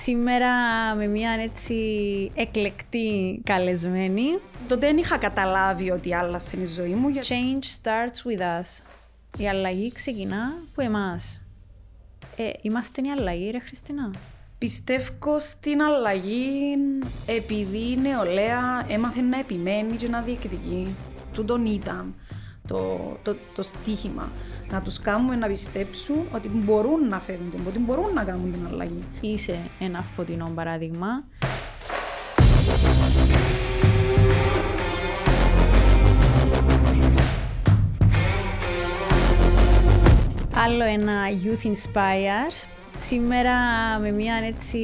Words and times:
Σήμερα 0.00 0.50
με 0.94 1.06
μια 1.06 1.30
έτσι 1.30 1.76
εκλεκτή 2.34 3.40
καλεσμένη. 3.44 4.38
Τότε 4.68 4.86
δεν 4.86 4.96
είχα 4.96 5.18
καταλάβει 5.18 5.90
ότι 5.90 6.14
άλλασε 6.14 6.56
η 6.60 6.64
ζωή 6.64 6.94
μου. 6.94 7.14
Change 7.14 7.64
starts 7.82 8.30
with 8.30 8.40
us. 8.40 8.84
Η 9.38 9.48
αλλαγή 9.48 9.92
ξεκινά 9.92 10.52
από 10.70 10.82
εμάς. 10.82 11.40
Ε, 12.36 12.50
είμαστε 12.62 13.02
η 13.04 13.10
αλλαγή, 13.10 13.50
ρε 13.50 13.58
Χριστίνα; 13.58 14.10
Πιστεύω 14.58 15.38
στην 15.38 15.82
αλλαγή 15.82 16.76
επειδή 17.26 17.90
η 17.90 17.96
νεολαία 18.00 18.86
έμαθε 18.88 19.20
να 19.20 19.38
επιμένει 19.38 19.96
και 19.96 20.08
να 20.08 20.20
διεκδικεί. 20.20 20.94
Τούτον 21.32 21.66
ήταν 21.66 22.14
το, 22.68 22.98
το, 23.22 23.36
το 23.54 23.62
στίχημα. 23.62 24.32
Να 24.70 24.82
τους 24.82 24.98
κάνουμε 24.98 25.36
να 25.36 25.46
πιστέψουν 25.46 26.16
ότι 26.34 26.48
μπορούν 26.48 27.08
να 27.08 27.20
φέρουν 27.20 27.50
την, 27.50 27.60
ότι 27.66 27.78
μπορούν 27.78 28.12
να 28.14 28.24
κάνουν 28.24 28.52
την 28.52 28.66
αλλαγή. 28.66 29.04
Είσαι 29.20 29.58
ένα 29.78 30.02
φωτεινό 30.02 30.52
παράδειγμα. 30.54 31.24
Άλλο 40.54 40.84
ένα 40.84 41.12
Youth 41.44 41.66
Inspire. 41.66 42.66
Σήμερα 43.00 43.54
με 44.00 44.10
μια 44.10 44.34
έτσι 44.46 44.80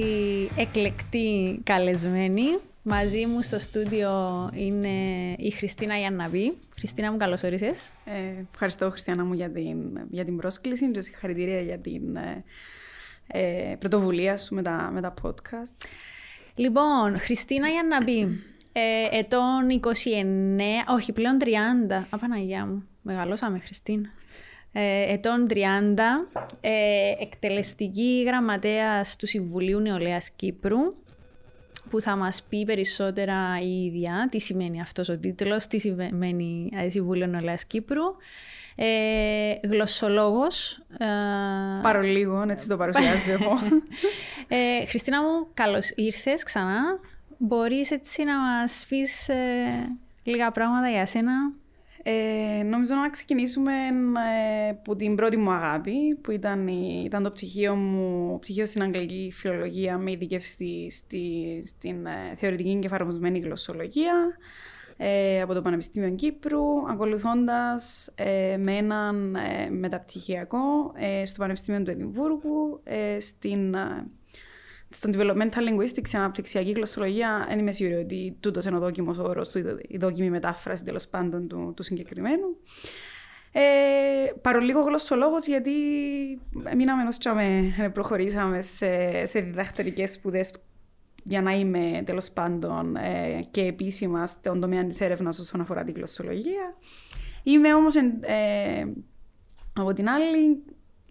εκλεκτή 0.56 1.60
καλεσμένη. 1.64 2.58
Μαζί 2.86 3.26
μου 3.26 3.42
στο 3.42 3.58
στούντιο 3.58 4.10
είναι 4.54 4.88
η 5.38 5.50
Χριστίνα 5.50 6.00
Ιανναβή. 6.00 6.58
Χριστίνα 6.76 7.10
μου, 7.10 7.16
καλώς 7.16 7.42
όρισες. 7.42 7.90
Ε, 8.04 8.44
ευχαριστώ, 8.52 8.90
Χριστιανά 8.90 9.24
μου, 9.24 9.34
για 9.34 9.50
την, 9.50 9.78
για 10.10 10.24
την 10.24 10.36
πρόσκληση 10.36 10.90
και 10.90 11.00
συγχαρητήρια 11.00 11.60
για 11.60 11.78
την 11.78 12.16
ε, 12.16 12.44
ε, 13.26 13.76
πρωτοβουλία 13.78 14.36
σου 14.36 14.54
με 14.54 14.62
τα, 14.62 14.90
με 14.92 15.00
τα 15.00 15.14
podcast. 15.22 15.86
Λοιπόν, 16.54 17.18
Χριστίνα 17.18 17.72
Ιανναβή, 17.72 18.42
ε, 18.72 19.18
ετών 19.18 19.80
29, 19.80 20.94
όχι 20.94 21.12
πλέον 21.12 21.38
30. 21.40 22.04
Απαναγιά 22.10 22.66
μου, 22.66 22.88
μεγαλώσαμε 23.02 23.58
Χριστίνα. 23.58 24.08
Ε, 24.72 25.12
ετών 25.12 25.46
30, 25.48 25.54
ε, 26.60 26.70
εκτελεστική 27.20 28.24
γραμματέας 28.26 29.16
του 29.16 29.26
Συμβουλίου 29.26 29.78
Νεολαίας 29.78 30.30
Κύπρου, 30.30 30.78
που 31.94 32.00
θα 32.00 32.16
μας 32.16 32.42
πει 32.42 32.64
περισσότερα 32.64 33.60
η 33.62 33.84
ίδια, 33.84 34.28
τι 34.30 34.40
σημαίνει 34.40 34.80
αυτός 34.80 35.08
ο 35.08 35.18
τίτλος, 35.18 35.66
τι 35.66 35.78
σημαίνει 35.78 36.70
ε, 36.74 36.88
Συμβούλιο 36.88 37.26
Νεολαίας 37.26 37.64
Κύπρου. 37.64 38.02
Ε, 38.74 39.54
γλωσσολόγος. 39.62 40.82
Ε, 40.98 41.06
Παρολίγο, 41.82 42.44
έτσι 42.48 42.68
το 42.68 42.76
παρουσιάζω 42.76 43.32
εγώ. 43.32 43.58
ε, 44.48 44.86
Χριστίνα 44.86 45.22
μου, 45.22 45.46
καλώς 45.54 45.90
ήρθες 45.94 46.42
ξανά. 46.42 46.82
Μπορείς 47.38 47.90
έτσι 47.90 48.24
να 48.24 48.38
μας 48.38 48.86
πεις 48.88 49.28
ε, 49.28 49.88
λίγα 50.22 50.50
πράγματα 50.50 50.88
για 50.88 51.06
σένα. 51.06 51.32
Ε, 52.06 52.62
νομίζω 52.62 52.94
να 52.94 53.10
ξεκινήσουμε 53.10 53.72
ε, 54.66 54.68
από 54.68 54.96
την 54.96 55.14
πρώτη 55.14 55.36
μου 55.36 55.50
αγάπη, 55.50 56.14
που 56.20 56.30
ήταν, 56.30 56.68
ήταν 57.04 57.22
το 57.22 57.30
πτυχίο 57.30 57.74
μου, 57.74 58.38
πτυχίο 58.38 58.66
στην 58.66 58.82
αγγλική 58.82 59.30
φιλολογία 59.32 59.98
με 59.98 60.10
ειδικεύση 60.10 60.90
στη, 60.90 61.62
στην 61.64 62.06
ε, 62.06 62.34
θεωρητική 62.36 62.78
και 62.78 62.86
εφαρμοσμένη 62.86 63.38
γλωσσολογία 63.38 64.36
ε, 64.96 65.40
από 65.40 65.54
το 65.54 65.62
Πανεπιστήμιο 65.62 66.10
Κύπρου, 66.10 66.90
ακολουθώντας 66.90 68.12
ε, 68.14 68.56
με 68.64 68.76
έναν 68.76 69.36
μεταπτυχιακό 69.70 70.92
στο 71.24 71.38
Πανεπιστήμιο 71.38 71.82
του 71.82 71.90
Εδιμβούργου, 71.90 72.82
στην 73.18 73.74
στον 74.94 75.12
developmental 75.14 75.68
linguistics, 75.68 76.12
η 76.12 76.16
αναπτυξιακή 76.16 76.70
γλωσσολογία, 76.70 77.44
δεν 77.48 77.58
είμαι 77.58 77.72
σίγουρη 77.72 77.96
ότι 77.96 78.36
τούτος 78.40 78.64
είναι 78.64 78.76
ο 78.76 78.78
δόκιμος 78.78 79.18
όρος 79.18 79.48
του, 79.48 79.58
η 79.88 79.96
δόκιμη 79.96 80.30
μετάφραση 80.30 80.84
τέλος 80.84 81.08
πάντων 81.08 81.48
του, 81.48 81.72
του 81.76 81.82
συγκεκριμένου. 81.82 82.56
Ε, 83.52 83.60
παρολίγο 84.40 84.80
γλωσσολόγος, 84.80 85.46
γιατί 85.46 85.70
μείναμε 86.76 87.02
ενός 87.02 87.18
τσάμε, 87.18 87.74
προχωρήσαμε 87.92 88.62
σε, 88.62 89.26
σε 89.26 89.40
διδακτορικές 89.40 90.12
σπουδές 90.12 90.52
για 91.22 91.42
να 91.42 91.52
είμαι 91.52 92.02
τέλος 92.06 92.30
πάντων 92.30 92.96
ε, 92.96 93.48
και 93.50 93.60
επίσημα 93.60 94.26
στον 94.26 94.60
τομέα 94.60 94.86
της 94.86 95.00
έρευνας 95.00 95.38
όσον 95.38 95.60
αφορά 95.60 95.84
τη 95.84 95.92
γλωσσολογία. 95.92 96.76
Είμαι 97.42 97.74
όμως 97.74 97.94
ε, 97.94 98.92
από 99.72 99.92
την 99.92 100.08
άλλη 100.08 100.62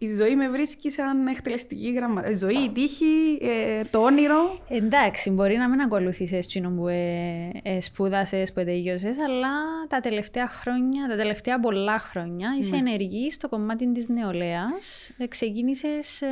η 0.03 0.15
ζωή 0.15 0.35
με 0.35 0.49
βρίσκει 0.49 0.89
σαν 0.89 1.27
εκτελεστική 1.27 1.91
γραμματεία. 1.91 2.31
Η 2.31 2.35
ζωή, 2.35 2.57
η 2.57 2.69
τύχη, 2.69 3.39
ε, 3.41 3.81
το 3.91 3.99
όνειρο. 3.99 4.59
Εντάξει, 4.69 5.29
μπορεί 5.29 5.55
να 5.55 5.69
μην 5.69 5.81
ακολουθήσεις 5.81 6.31
έτσι 6.31 6.61
που 6.61 6.87
ε, 6.87 7.49
ε, 7.63 7.81
σπούδασες, 7.81 8.53
που 8.53 8.63
τελείωσε, 8.63 9.07
αλλά 9.07 9.49
τα 9.87 9.99
τελευταία 9.99 10.47
χρόνια, 10.47 11.07
τα 11.09 11.15
τελευταία 11.15 11.59
πολλά 11.59 11.99
χρόνια 11.99 12.49
ναι. 12.49 12.57
είσαι 12.57 12.75
ενεργή 12.75 13.31
στο 13.31 13.49
κομμάτι 13.49 13.91
της 13.91 14.09
νεολαίας. 14.09 15.11
Ε, 15.17 15.27
Ξεκίνησες. 15.27 16.21
Ε... 16.21 16.27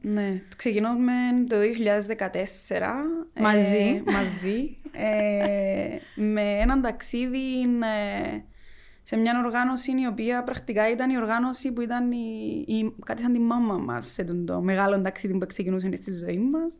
Ναι, 0.00 0.40
ξεκινούμε 0.56 1.12
το 1.48 1.56
2014. 1.56 1.60
Μαζί. 3.40 4.02
μαζί. 4.04 4.76
με 6.14 6.42
έναν 6.60 6.82
ταξίδι 6.82 7.66
σε 9.08 9.16
μια 9.16 9.42
οργάνωση 9.44 9.90
η 9.90 10.06
οποία 10.06 10.42
πρακτικά 10.42 10.90
ήταν 10.90 11.10
η 11.10 11.16
οργάνωση 11.16 11.72
που 11.72 11.80
ήταν 11.80 12.12
η, 12.12 12.64
η, 12.66 12.94
κάτι 13.04 13.22
σαν 13.22 13.32
τη 13.32 13.38
μάμα 13.38 13.76
μας 13.76 14.06
σε 14.06 14.24
τον 14.24 14.46
το 14.46 14.60
μεγάλο 14.60 15.00
ταξίδι 15.00 15.38
που 15.38 15.46
ξεκινούσε 15.46 15.90
στη 15.96 16.12
ζωή 16.12 16.38
μας. 16.38 16.78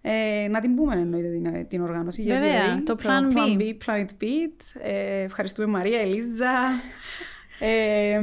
Ε, 0.00 0.48
να 0.50 0.60
την 0.60 0.74
πούμε 0.74 0.94
εννοείται 0.94 1.28
την, 1.28 1.68
την 1.68 1.82
οργάνωση. 1.82 2.22
Βέβαια, 2.22 2.82
το 2.82 2.96
Plan, 3.02 3.36
Plan 3.36 3.60
B. 3.60 3.62
Planet 3.86 4.08
Beat. 4.22 4.82
Ε, 4.82 5.22
ευχαριστούμε 5.22 5.66
Μαρία, 5.66 6.00
Ελίζα. 6.00 6.50
Ε, 7.62 8.20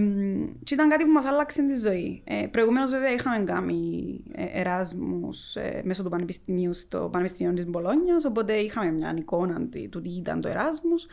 και 0.63 0.73
ήταν 0.73 0.89
κάτι 0.89 1.03
που 1.03 1.11
μας 1.11 1.25
άλλαξε 1.25 1.63
τη 1.67 1.79
ζωή. 1.79 2.21
Ε, 2.25 2.47
προηγουμένως 2.51 2.91
βέβαια 2.91 3.11
είχαμε 3.11 3.43
κάνει 3.43 4.23
ε, 4.31 4.59
εράσμους 4.59 5.55
ε, 5.55 5.81
μέσω 5.83 6.03
του 6.03 6.09
Πανεπιστημίου 6.09 6.73
στο 6.73 7.09
Πανεπιστημίο 7.11 7.53
της 7.53 7.67
Μπολόνιας, 7.67 8.25
οπότε 8.25 8.53
είχαμε 8.53 8.91
μια 8.91 9.13
εικόνα 9.17 9.67
του 9.89 10.01
τι 10.01 10.09
ήταν 10.09 10.41
το 10.41 10.47
εράσμους. 10.47 11.05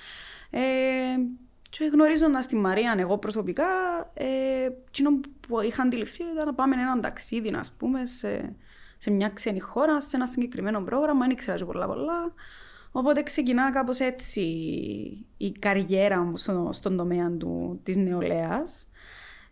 Ε, 1.79 1.85
και 1.85 1.91
γνωρίζοντας 1.93 2.47
τη 2.47 2.57
Μαρία, 2.57 2.95
εγώ 2.99 3.19
προσωπικά, 3.19 3.65
ε, 4.15 4.69
που 5.49 5.61
είχα 5.61 5.83
αντιληφθεί 5.83 6.23
ήταν 6.33 6.47
να 6.47 6.55
πάμε 6.55 6.77
έναν 6.77 7.01
ταξίδι, 7.01 7.49
α 7.49 7.65
πούμε, 7.79 8.07
σε, 8.07 8.57
σε 8.99 9.11
μια 9.11 9.29
ξένη 9.29 9.61
χώρα, 9.61 10.01
σε 10.01 10.17
ένα 10.17 10.27
συγκεκριμένο 10.27 10.81
πρόγραμμα. 10.81 11.21
Δεν 11.21 11.31
ήξερα 11.31 11.57
και 11.57 11.65
πολλά 11.65 11.87
πολλά. 11.87 12.33
Οπότε 12.93 13.23
ξεκινά 13.23 13.71
κάπως 13.71 13.99
έτσι 14.01 14.43
η 15.37 15.53
καριέρα 15.53 16.21
μου 16.21 16.37
στο, 16.37 16.71
στον 16.73 16.97
τομέα 16.97 17.31
του, 17.31 17.81
της 17.83 17.97
νεολαίας. 17.97 18.87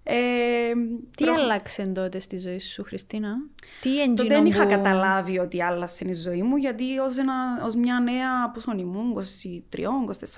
Ε, 0.04 0.72
τι 1.16 1.24
προ... 1.24 1.34
άλλαξε 1.34 1.86
τότε 1.86 2.18
στη 2.18 2.38
ζωή 2.38 2.58
σου, 2.58 2.82
Χριστίνα; 2.84 3.34
Τι 3.80 4.14
Τότε 4.14 4.34
δεν 4.34 4.46
είχα 4.46 4.66
καταλάβει 4.66 5.38
ότι 5.38 5.62
άλλαξε 5.62 6.04
η 6.08 6.12
ζωή 6.12 6.42
μου, 6.42 6.56
γιατί 6.56 6.98
ως, 6.98 7.16
ένα, 7.18 7.34
ως 7.64 7.74
μια 7.74 8.00
νέα, 8.00 8.50
πόσο 8.50 8.72
ήμουν, 8.76 9.22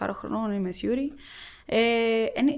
23-24 0.01 0.11
χρονών, 0.13 0.53
είμαι 0.53 0.71
σίγουρη, 0.71 1.13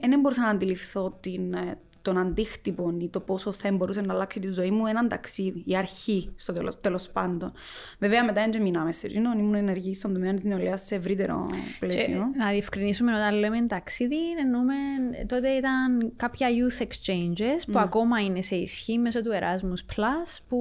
δεν 0.00 0.12
ε, 0.12 0.16
μπορούσα 0.20 0.40
να 0.40 0.48
αντιληφθώ 0.48 1.18
την, 1.20 1.54
ε, 1.54 1.78
τον 2.06 2.18
αντίκτυπο 2.18 2.94
ή 2.98 3.08
το 3.08 3.20
πόσο 3.20 3.52
θα 3.52 3.72
μπορούσε 3.72 4.00
να 4.00 4.14
αλλάξει 4.14 4.40
τη 4.40 4.52
ζωή 4.52 4.70
μου 4.70 4.86
έναν 4.86 5.08
ταξίδι, 5.08 5.62
η 5.66 5.76
αρχή 5.76 6.32
στο 6.36 6.52
τέλος 6.52 6.80
τέλος 6.80 7.08
πάντων. 7.08 7.52
Βέβαια, 7.98 8.24
μετά 8.24 8.48
δεν 8.50 8.62
μείναμε 8.62 8.92
σε 8.92 9.06
ρίνο, 9.06 9.32
ήμουν 9.38 9.54
ενεργή 9.54 9.94
στον 9.94 10.12
τομέα 10.12 10.34
της 10.34 10.44
νεολαίας 10.44 10.84
σε 10.84 10.94
ευρύτερο 10.94 11.46
πλαίσιο. 11.78 12.30
Και, 12.32 12.38
να 12.38 12.50
διευκρινίσουμε 12.50 13.12
όταν 13.14 13.34
λέμε 13.34 13.66
ταξίδι, 13.66 14.16
εννοούμε 14.40 14.74
τότε 15.26 15.48
ήταν 15.48 16.12
κάποια 16.16 16.48
youth 16.48 16.82
exchanges 16.82 17.60
που 17.66 17.72
ναι. 17.72 17.80
ακόμα 17.80 18.20
είναι 18.20 18.42
σε 18.42 18.56
ισχύ 18.56 18.98
μέσω 18.98 19.22
του 19.22 19.30
Erasmus 19.32 19.94
Plus 19.94 20.38
που 20.48 20.60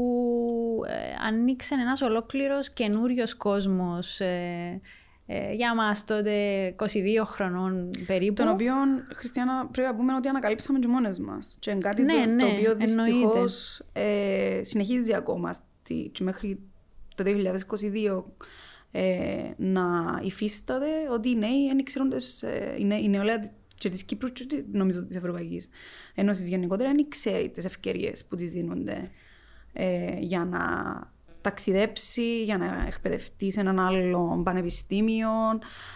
ε, 0.87 0.93
ανοίξε 1.27 1.73
ένας 1.73 2.01
ολόκληρος 2.01 2.69
καινούριος 2.69 3.35
κόσμος. 3.35 4.19
Ε, 4.19 4.81
ε, 5.25 5.53
για 5.53 5.75
μας 5.75 6.05
τότε 6.05 6.75
22 6.79 6.85
χρονών 7.25 7.91
περίπου. 8.07 8.33
Τον 8.33 8.47
οποίο, 8.47 8.73
Χριστιανά, 9.13 9.67
πρέπει 9.71 9.87
να 9.87 9.95
πούμε 9.95 10.13
ότι 10.15 10.27
ανακαλύψαμε 10.27 10.79
και 10.79 10.87
μόνες 10.87 11.19
μας. 11.19 11.55
Και 11.59 11.71
είναι 11.71 11.79
κάτι 11.79 12.01
ναι, 12.01 12.13
το, 12.13 12.25
ναι, 12.29 12.43
το 12.43 12.47
οποίο 12.47 12.75
δυστυχώς 12.75 13.81
ε, 13.93 14.59
συνεχίζει 14.63 15.13
ακόμα 15.13 15.53
στη, 15.53 16.09
και 16.13 16.23
μέχρι 16.23 16.59
το 17.15 17.23
2022 17.27 18.23
ε, 18.91 19.53
να 19.57 20.19
υφίσταται 20.23 21.09
ότι 21.11 21.29
οι 21.29 21.35
νέοι 21.35 21.67
δεν 21.67 21.83
ξέρουν 21.83 22.11
ε, 22.41 22.99
η 23.01 23.09
νεολαία 23.09 23.51
και 23.75 23.89
της 23.89 24.03
Κύπρου 24.03 24.31
και 24.31 24.63
νομίζω 24.71 25.03
της 25.03 25.15
Ευρωπαϊκής 25.15 25.69
Ένωσης 26.15 26.47
γενικότερα 26.47 26.91
δεν 26.91 27.07
ξέρει 27.09 27.49
τι 27.49 27.65
ευκαιρίες 27.65 28.25
που 28.25 28.35
της 28.35 28.51
δίνονται 28.51 29.11
ε, 29.73 30.19
για 30.19 30.45
να 30.45 30.59
ταξιδέψει, 31.45 32.43
για 32.43 32.57
να 32.57 32.85
εκπαιδευτεί 32.87 33.51
σε 33.51 33.59
έναν 33.59 33.79
άλλο 33.79 34.41
πανεπιστήμιο, 34.43 35.29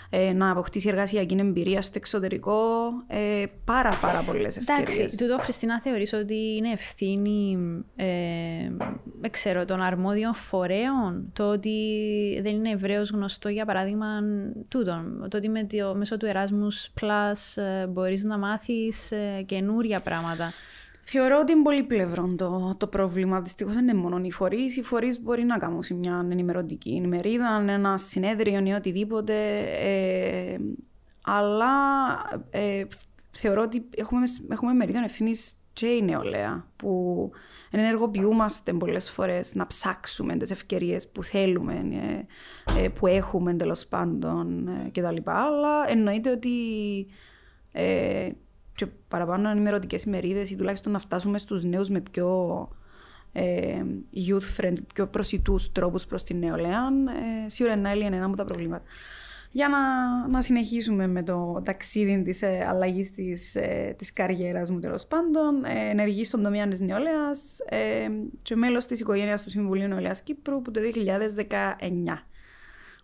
ε, 0.09 0.33
να 0.33 0.51
αποκτήσει 0.51 0.87
εργασιακή 0.87 1.35
εμπειρία 1.39 1.81
στο 1.81 1.93
εξωτερικό. 1.95 2.61
Ε, 3.07 3.43
πάρα 3.65 3.97
πάρα 4.01 4.21
πολλές 4.21 4.57
ευκαιρίες. 4.57 4.97
Εντάξει, 4.97 5.17
τούτο 5.17 5.37
Χριστίνα 5.39 5.81
θεωρείς 5.81 6.13
ότι 6.13 6.55
είναι 6.55 6.71
ευθύνη 6.71 7.57
ε, 7.95 8.05
δεν 9.21 9.31
ξέρω, 9.31 9.65
των 9.65 9.81
αρμόδιων 9.81 10.33
φορέων; 10.35 11.29
Το 11.33 11.49
ότι 11.49 11.79
δεν 12.43 12.55
είναι 12.55 12.69
ευρέως 12.69 13.09
γνωστό, 13.09 13.49
για 13.49 13.65
παράδειγμα, 13.65 14.07
τούτο. 14.67 15.03
Το 15.29 15.37
ότι 15.37 15.49
με 15.49 15.63
το, 15.63 15.95
μέσω 15.95 16.17
του 16.17 16.27
Erasmus 16.27 17.01
Plus 17.01 17.61
ε, 17.61 17.87
μπορείς 17.87 18.23
να 18.23 18.37
μάθεις 18.37 19.11
ε, 19.11 19.43
καινούρια 19.45 19.99
πράγματα. 19.99 20.53
Θεωρώ 21.11 21.39
ότι 21.39 21.51
είναι 21.51 21.61
πολύ 21.61 21.83
πλευρό 21.83 22.27
το, 22.35 22.75
το 22.77 22.87
πρόβλημα. 22.87 23.41
Δυστυχώς 23.41 23.73
δεν 23.73 23.83
είναι 23.83 23.93
μόνο 23.93 24.21
οι 24.23 24.31
φορείς. 24.31 24.77
Οι 24.77 24.83
φορείς 24.83 25.21
μπορεί 25.21 25.43
να 25.43 25.57
κάνουν 25.57 25.83
μια 25.95 26.27
ενημερωτική 26.31 26.89
ημερίδα, 26.89 27.63
ένα 27.67 27.97
συνέδριο 27.97 28.65
ή 28.65 28.71
οτιδήποτε. 28.71 29.33
Ε, 29.79 30.57
αλλά 31.21 31.67
ε, 32.49 32.83
θεωρώ 33.31 33.61
ότι 33.61 33.89
έχουμε, 33.95 34.23
έχουμε 34.49 34.73
μερίδιο 34.73 35.03
ευθύνης 35.03 35.53
και 35.73 35.87
η 35.87 36.01
νεολαία 36.01 36.67
που 36.75 37.31
ενεργοποιούμαστε 37.71 38.73
πολλές 38.73 39.11
φορές 39.11 39.55
να 39.55 39.67
ψάξουμε 39.67 40.37
τις 40.37 40.51
ευκαιρίες 40.51 41.09
που 41.09 41.23
θέλουμε, 41.23 41.85
ε, 42.75 42.83
ε, 42.83 42.89
που 42.89 43.07
έχουμε 43.07 43.53
τέλος 43.53 43.85
πάντων 43.85 44.67
ε, 44.67 44.89
κτλ. 44.93 45.17
Αλλά 45.25 45.89
εννοείται 45.89 46.31
ότι 46.31 46.49
ε, 47.71 48.29
και 48.79 48.87
παραπάνω 49.07 49.49
ενημερωτικέ 49.49 49.97
ημερίδες 50.07 50.49
ή 50.49 50.55
τουλάχιστον 50.55 50.91
να 50.91 50.99
φτάσουμε 50.99 51.37
στους 51.37 51.63
νέους 51.63 51.89
με 51.89 51.99
πιο 51.99 52.67
ε, 53.31 53.81
youth 54.15 54.61
friendly, 54.61 54.83
πιο 54.93 55.07
προσιτούς 55.07 55.71
τρόπους 55.71 56.05
προς 56.05 56.23
την 56.23 56.37
νεολαία, 56.37 56.87
ε, 57.45 57.49
σίγουρα 57.49 57.75
είναι 57.75 58.15
ένα 58.15 58.25
από 58.25 58.35
τα 58.35 58.45
προβλήματα. 58.45 58.83
Για 59.51 59.67
να, 59.67 59.79
να 60.27 60.41
συνεχίσουμε 60.41 61.07
με 61.07 61.23
το 61.23 61.61
ταξίδι 61.65 62.21
της 62.23 62.41
ε, 62.41 62.65
αλλαγής 62.69 63.11
της 63.11 63.55
ε, 63.55 63.95
της 63.97 64.13
καριέρας 64.13 64.69
μου 64.69 64.79
τέλος 64.79 65.05
πάντων, 65.05 65.65
ε, 65.65 65.89
ενεργή 65.89 66.23
στον 66.23 66.43
τομέα 66.43 66.67
της 66.67 66.79
νεολαίας 66.79 67.59
ε, 67.59 68.09
και 68.41 68.55
μέλος 68.55 68.85
της 68.85 68.99
οικογένειας 68.99 69.43
του 69.43 69.49
Συμβουλίου 69.49 69.87
Νεολαίας 69.87 70.21
Κύπρου 70.21 70.61
που 70.61 70.71
το 70.71 70.79
2019 70.81 72.28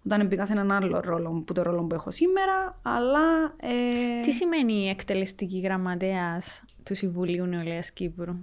όταν 0.05 0.27
μπήκα 0.27 0.45
σε 0.45 0.53
έναν 0.53 0.71
άλλο 0.71 0.99
ρόλο 0.99 1.43
που 1.45 1.53
το 1.53 1.61
ρόλο 1.61 1.83
που 1.83 1.95
έχω 1.95 2.11
σήμερα, 2.11 2.79
αλλά... 2.81 3.55
Ε... 3.57 4.21
Τι 4.21 4.31
σημαίνει 4.31 4.73
η 4.73 4.89
εκτελεστική 4.89 5.59
γραμματέας 5.59 6.63
του 6.83 6.95
Συμβουλίου 6.95 7.45
Νεολαίας 7.45 7.91
Κύπρου; 7.91 8.35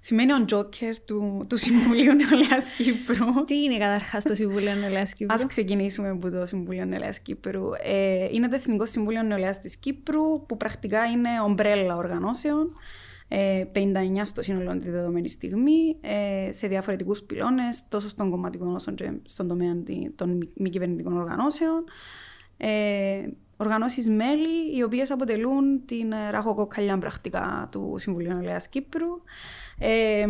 Σημαίνει 0.00 0.32
ο 0.32 0.44
Τζόκερ 0.44 1.00
του, 1.00 1.46
του 1.48 1.56
Συμβουλίου 1.56 2.12
Νεολαίας 2.14 2.70
Κύπρου. 2.70 3.44
Τι 3.44 3.62
είναι 3.62 3.78
καταρχάς 3.78 4.24
το 4.24 4.34
Συμβούλιο 4.34 4.74
Νεολαίας 4.74 5.12
Κύπρου; 5.12 5.34
Α 5.34 5.46
ξεκινήσουμε 5.46 6.08
από 6.08 6.30
το 6.30 6.46
Συμβούλιο 6.46 6.84
Νεολαίας 6.84 7.20
Κύπρου. 7.20 7.64
Ε, 7.82 8.28
είναι 8.32 8.48
το 8.48 8.54
Εθνικό 8.54 8.86
Συμβούλιο 8.86 9.22
Νεολαίας 9.22 9.58
της 9.58 9.76
Κύπρου, 9.76 10.46
που 10.46 10.56
πρακτικά 10.56 11.04
είναι 11.04 11.28
ομπρέλα 11.44 11.96
οργανώσεων 11.96 12.70
59 13.28 13.34
ε, 14.20 14.24
στο 14.24 14.42
σύνολο 14.42 14.78
τη 14.78 14.90
δεδομένη 14.90 15.28
στιγμή, 15.28 15.96
ε, 16.00 16.52
σε 16.52 16.68
διαφορετικούς 16.68 17.22
πυλώνες, 17.22 17.84
τόσο 17.88 18.08
στον 18.08 18.30
κομματικό 18.30 18.72
όσο 18.74 18.92
και 18.92 19.12
στον 19.24 19.48
τομέα 19.48 19.82
των 20.14 20.48
μη 20.54 20.70
κυβερνητικών 20.70 21.16
οργανώσεων. 21.16 21.84
Ε, 22.56 23.28
οργανώσεις 23.56 24.08
μέλη, 24.08 24.76
οι 24.76 24.82
οποίες 24.82 25.10
αποτελούν 25.10 25.84
την 25.84 26.12
ραχοκοκαλιά 26.30 26.98
πρακτικά 26.98 27.68
του 27.70 27.94
Συμβουλίου 27.98 28.32
Νεολαία 28.32 28.60
Κύπρου. 28.70 29.08
Ε, 29.78 30.26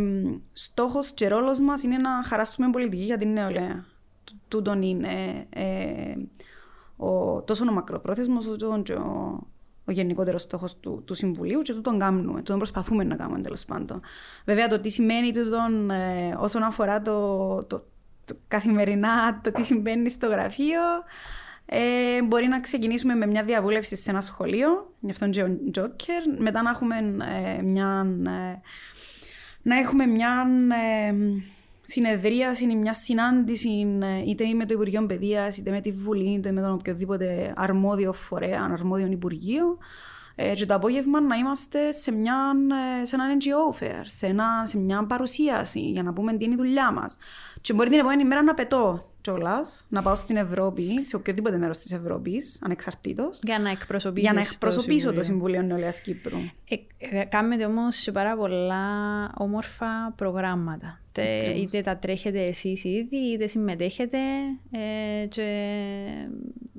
Στόχος 0.52 1.12
και 1.12 1.28
ρόλος 1.28 1.60
μας 1.60 1.82
είναι 1.82 1.96
να 1.96 2.22
χαράσουμε 2.24 2.70
πολιτική 2.70 3.02
για 3.02 3.18
την 3.18 3.32
νεολαία. 3.32 3.84
Τούτον 4.48 4.82
είναι 4.82 5.46
ε, 5.50 6.14
ο, 6.96 7.42
τόσο 7.42 7.64
ο 7.70 7.72
μακροπρόθεσμος 7.72 8.46
όσο 8.46 8.82
και 8.82 8.92
ο 8.92 9.40
ο 9.88 9.92
γενικότερος 9.92 10.42
στόχος 10.42 10.76
του, 10.80 11.02
του 11.06 11.14
Συμβουλίου 11.14 11.62
και 11.62 11.72
τον 11.72 11.98
κάνουμε, 11.98 12.42
τον 12.42 12.56
προσπαθούμε 12.56 13.04
να 13.04 13.16
κάνουμε 13.16 13.40
τέλος 13.40 13.64
πάντων. 13.64 14.00
Βέβαια, 14.44 14.68
το 14.68 14.76
τι 14.76 14.90
σημαίνει 14.90 15.32
τούτον 15.32 15.90
ε, 15.90 16.36
όσον 16.38 16.62
αφορά 16.62 17.02
το, 17.02 17.56
το, 17.64 17.84
το, 18.24 18.36
καθημερινά, 18.48 19.40
το 19.40 19.52
τι 19.52 19.64
συμβαίνει 19.64 20.10
στο 20.10 20.26
γραφείο, 20.26 20.80
ε, 21.66 22.22
μπορεί 22.22 22.46
να 22.46 22.60
ξεκινήσουμε 22.60 23.14
με 23.14 23.26
μια 23.26 23.42
διαβούλευση 23.42 23.96
σε 23.96 24.10
ένα 24.10 24.20
σχολείο, 24.20 24.94
γι' 25.00 25.10
αυτόν 25.10 25.30
και 25.30 25.42
ο 25.42 25.58
Τζόκερ, 25.70 26.38
μετά 26.38 26.62
να 26.62 26.70
έχουμε 26.70 26.96
ε, 27.56 27.62
μια. 27.62 28.06
Ε, 28.26 28.60
να 29.62 29.78
έχουμε 29.78 30.06
μια 30.06 30.46
ε, 31.08 31.14
συνεδρίαση 31.90 32.64
ή 32.64 32.76
μια 32.76 32.92
συνάντηση 32.92 33.68
είτε 34.26 34.52
με 34.54 34.66
το 34.66 34.74
Υπουργείο 34.74 35.06
Παιδείας, 35.06 35.56
είτε 35.56 35.70
με 35.70 35.80
τη 35.80 35.92
Βουλή, 35.92 36.30
είτε 36.30 36.52
με 36.52 36.60
τον 36.60 36.72
οποιοδήποτε 36.72 37.52
αρμόδιο 37.56 38.12
φορέα, 38.12 38.68
αρμόδιο 38.72 39.06
Υπουργείο. 39.06 39.78
Ε, 40.34 40.54
και 40.54 40.66
το 40.66 40.74
απόγευμα 40.74 41.20
να 41.20 41.36
είμαστε 41.36 41.92
σε, 41.92 42.12
μια, 42.12 42.52
ε, 43.00 43.04
σε 43.04 43.14
ένα 43.14 43.24
NGO 43.38 43.82
fair, 43.82 44.02
σε, 44.02 44.26
ένα, 44.26 44.62
σε 44.64 44.78
μια 44.78 45.06
παρουσίαση 45.06 45.80
για 45.80 46.02
να 46.02 46.12
πούμε 46.12 46.36
τι 46.36 46.44
είναι 46.44 46.54
η 46.54 46.56
δουλειά 46.56 46.92
μας. 46.92 47.18
Και 47.60 47.72
μπορεί 47.72 47.90
την 47.90 47.98
επόμενη 47.98 48.24
μέρα 48.24 48.42
να 48.42 48.54
πετώ 48.54 49.12
κιόλας, 49.20 49.84
να 49.88 50.02
πάω 50.02 50.16
στην 50.16 50.36
Ευρώπη, 50.36 51.04
σε 51.04 51.16
οποιοδήποτε 51.16 51.56
μέρος 51.56 51.78
της 51.78 51.92
Ευρώπης, 51.92 52.58
ανεξαρτήτως. 52.64 53.38
Για 53.42 53.58
να 53.58 53.70
εκπροσωπήσω, 53.70 54.26
για 54.26 54.32
να 54.32 54.40
εκπροσωπήσω 54.40 55.12
το 55.12 55.22
Συμβούλιο 55.22 55.62
Νεολαίας 55.62 56.00
Κύπρου. 56.00 56.38
Ε, 56.68 56.74
ε, 56.98 57.24
κάνετε 57.24 57.64
όμως 57.64 58.08
πάρα 58.12 58.36
πολλά 58.36 58.84
όμορφα 59.36 60.12
προγράμματα. 60.16 61.00
Είτε 61.56 61.80
τα 61.80 61.96
τρέχετε 61.96 62.44
εσείς 62.44 62.84
ήδη, 62.84 63.16
είτε 63.16 63.46
συμμετέχετε. 63.46 64.18
Ε, 64.70 65.26
και 65.26 65.48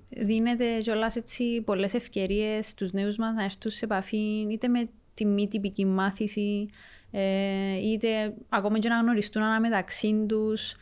δίνετε 0.10 0.80
κιόλας 0.82 1.16
έτσι 1.16 1.62
πολλές 1.62 1.94
ευκαιρίες 1.94 2.68
στους 2.68 2.92
νέους 2.92 3.18
μας 3.18 3.34
να 3.34 3.44
έρθουν 3.44 3.72
σε 3.72 3.86
επαφή 3.86 4.48
είτε 4.50 4.68
με 4.68 4.90
τη 5.14 5.26
μη 5.26 5.48
τυπική 5.48 5.86
μάθηση, 5.86 6.70
ε, 7.12 7.78
είτε 7.78 8.34
ακόμα 8.50 8.80
και 8.80 8.90
να 8.90 9.00
γνωριστούν 9.00 9.44
αναμεταξύ 9.44 10.26
τους. 10.28 10.76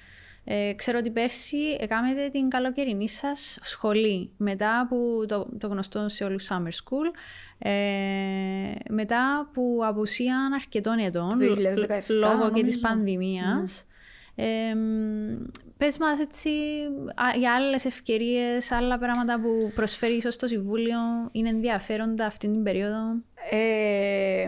Ε, 0.49 0.73
ξέρω 0.73 0.97
ότι 0.97 1.09
πέρσι 1.09 1.77
έκανατε 1.79 2.29
την 2.29 2.49
καλοκαιρινή 2.49 3.09
σας 3.09 3.59
σχολή 3.61 4.29
μετά 4.37 4.79
από 4.79 5.25
το, 5.27 5.47
το 5.57 5.67
γνωστό 5.67 6.09
σε 6.09 6.23
όλους 6.23 6.47
Summer 6.49 6.71
School. 6.71 7.13
Ε, 7.59 7.71
μετά 8.89 9.49
που 9.53 9.79
απουσίαν 9.83 10.53
αρκετών 10.53 10.97
ετών 10.97 11.39
λόγω 12.07 12.51
και 12.53 12.63
της 12.63 12.79
πανδημίας. 12.79 13.85
Mm. 13.85 13.91
Ε, 14.35 14.75
πες 15.77 15.97
μας 15.97 16.19
έτσι 16.19 16.49
για 17.37 17.53
άλλες 17.55 17.85
ευκαιρίες, 17.85 18.71
άλλα 18.71 18.97
πράγματα 18.97 19.39
που 19.39 19.71
προσφέρεις 19.75 20.17
ίσως 20.17 20.35
το 20.35 20.47
Συμβούλιο 20.47 20.97
είναι 21.31 21.49
ενδιαφέροντα 21.49 22.25
αυτή 22.25 22.47
την 22.47 22.63
περίοδο; 22.63 22.97
Ε, 23.51 24.47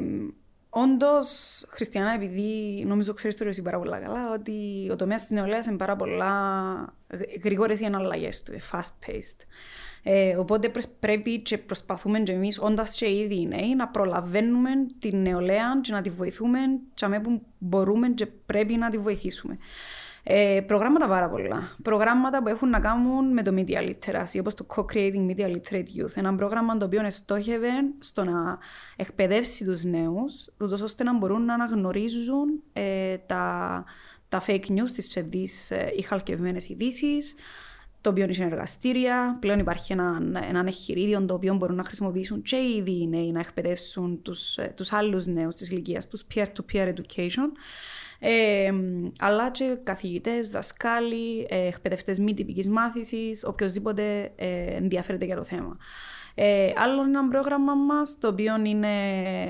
Όντως, 0.70 1.64
Χριστιανά, 1.68 2.14
επειδή 2.14 2.84
νομίζω 2.88 3.14
ξέρεις 3.14 3.36
το 3.38 3.48
εσύ 3.48 3.62
πάρα 3.62 3.78
πολλά 3.78 4.00
καλά, 4.00 4.32
ότι 4.32 4.88
ο 4.92 4.96
τομέας 4.96 5.22
της 5.22 5.32
νεολαίας 5.32 5.66
είναι 5.66 5.78
πάρα 5.78 5.96
πολλά 5.96 6.94
γρήγορες 7.44 7.80
οι 7.80 7.86
αναλλαγές 7.86 8.44
του, 8.44 8.54
fast 8.72 9.08
paced. 9.08 9.40
Ε, 10.04 10.36
οπότε 10.36 10.72
πρέπει 11.00 11.40
και 11.40 11.58
προσπαθούμε 11.58 12.20
και 12.20 12.32
εμείς, 12.32 12.60
όντας 12.62 12.96
και 12.96 13.12
ήδη 13.12 13.48
νέοι, 13.48 13.76
να 13.76 13.88
προλαβαίνουμε 13.88 14.70
την 15.00 15.22
νεολαία 15.22 15.80
και 15.82 15.92
να 15.92 16.02
τη 16.02 16.10
βοηθούμε, 16.10 16.60
και 16.94 17.08
που 17.08 17.42
μπορούμε 17.58 18.10
και 18.10 18.26
πρέπει 18.26 18.76
να 18.76 18.90
τη 18.90 18.98
βοηθήσουμε. 18.98 19.58
Ε, 20.24 20.62
προγράμματα 20.68 21.08
πάρα 21.08 21.30
πολλά. 21.30 21.76
Προγράμματα 21.82 22.42
που 22.44 22.48
έχουν 22.48 22.70
να 22.70 22.80
κάνουν 22.80 23.34
με 23.34 23.44
το 23.44 23.54
media 23.56 23.90
literacy, 23.90 24.40
όπως 24.40 24.54
το 24.54 24.66
Co-Creating 24.76 25.30
Media 25.30 25.46
Literate 25.46 26.02
Youth. 26.02 26.16
Ένα 26.16 26.36
πρόγραμμα 26.36 26.78
το 26.78 26.86
οποίο 26.86 27.10
στόχευε 27.10 27.70
στο 28.00 28.24
να 28.24 28.58
εκπαιδεύσει 28.96 29.66
τους 29.66 29.84
νέους, 29.84 30.50
ώστε 30.84 31.04
να 31.04 31.18
μπορούν 31.18 31.46
να 31.46 31.54
αναγνωρίζουν 31.54 32.64
ε, 32.74 33.18
τα, 33.18 33.84
τα 34.30 34.44
fake 34.48 34.68
news, 34.68 34.92
τις 34.94 35.08
ψευδείς 35.08 35.72
ε, 35.72 35.94
ή 35.96 36.02
χαλκευμένες 36.02 36.70
ειδήσεις, 36.70 37.36
το 38.02 38.10
οποίο 38.10 38.24
είναι 38.24 38.46
εργαστήρια. 38.46 39.38
Πλέον 39.40 39.60
υπάρχει 39.60 39.92
ένα, 39.94 40.22
ένα 40.50 40.64
εγχειρίδιο 40.66 41.26
το 41.26 41.34
οποίο 41.34 41.54
μπορούν 41.54 41.76
να 41.76 41.84
χρησιμοποιήσουν 41.84 42.42
και 42.42 42.56
οι 42.56 43.08
νέοι 43.10 43.32
να 43.32 43.40
εκπαιδεύσουν 43.40 44.22
τους 44.22 44.58
τους 44.76 44.90
ε, 44.90 44.96
άλλους 44.96 45.26
νέους 45.26 45.56
της 45.56 45.70
ηλικίας 45.70 46.08
τους, 46.08 46.26
peer-to-peer 46.34 46.88
education. 46.88 47.52
Ε, 48.20 48.72
αλλά 49.20 49.52
και 49.52 49.78
καθηγητές, 49.84 50.50
δασκάλοι, 50.50 51.48
ε, 51.50 51.68
εκπαιδευτές 51.68 52.20
μη 52.20 52.34
τυπικής 52.34 52.70
μάθησης, 52.70 53.46
οποιοδήποτε 53.46 54.32
ε, 54.36 54.76
ενδιαφέρεται 54.76 55.26
για 55.26 55.36
το 55.36 55.44
θέμα. 55.44 55.78
Ε, 56.36 56.72
άλλο 56.76 57.02
ένα 57.02 57.28
πρόγραμμα 57.28 57.74
μας, 57.74 58.18
το 58.20 58.28
οποίο 58.28 58.56
είναι 58.64 58.88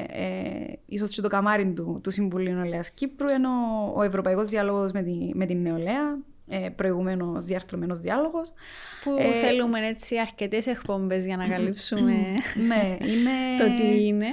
ε, 0.09 0.73
ίσως 0.85 1.15
και 1.15 1.21
το 1.21 1.27
καμάρι 1.27 1.73
του, 1.73 1.99
του 2.03 2.11
Συμβουλίου 2.11 2.53
Νεολαίας 2.53 2.91
Κύπρου, 2.91 3.29
είναι 3.29 3.47
ο, 3.47 3.93
ο 3.95 4.01
Ευρωπαϊκός 4.01 4.47
Διάλογος 4.47 4.91
με, 4.91 5.01
τη, 5.03 5.31
με 5.33 5.45
την 5.45 5.61
Νεολαία, 5.61 6.17
ε, 6.49 6.69
προηγουμένως 6.75 7.45
διάρθρωμένο 7.45 7.95
διάλογος. 7.95 8.53
Που 9.03 9.15
ε, 9.19 9.31
θέλουμε 9.31 9.87
έτσι 9.87 10.17
αρκετές 10.19 10.67
εκπομπές 10.67 11.25
για 11.25 11.37
να 11.37 11.47
καλύψουμε 11.47 12.13
ναι, 12.67 12.97
είναι... 12.99 13.57
το 13.57 13.75
τι 13.75 14.05
είναι. 14.05 14.27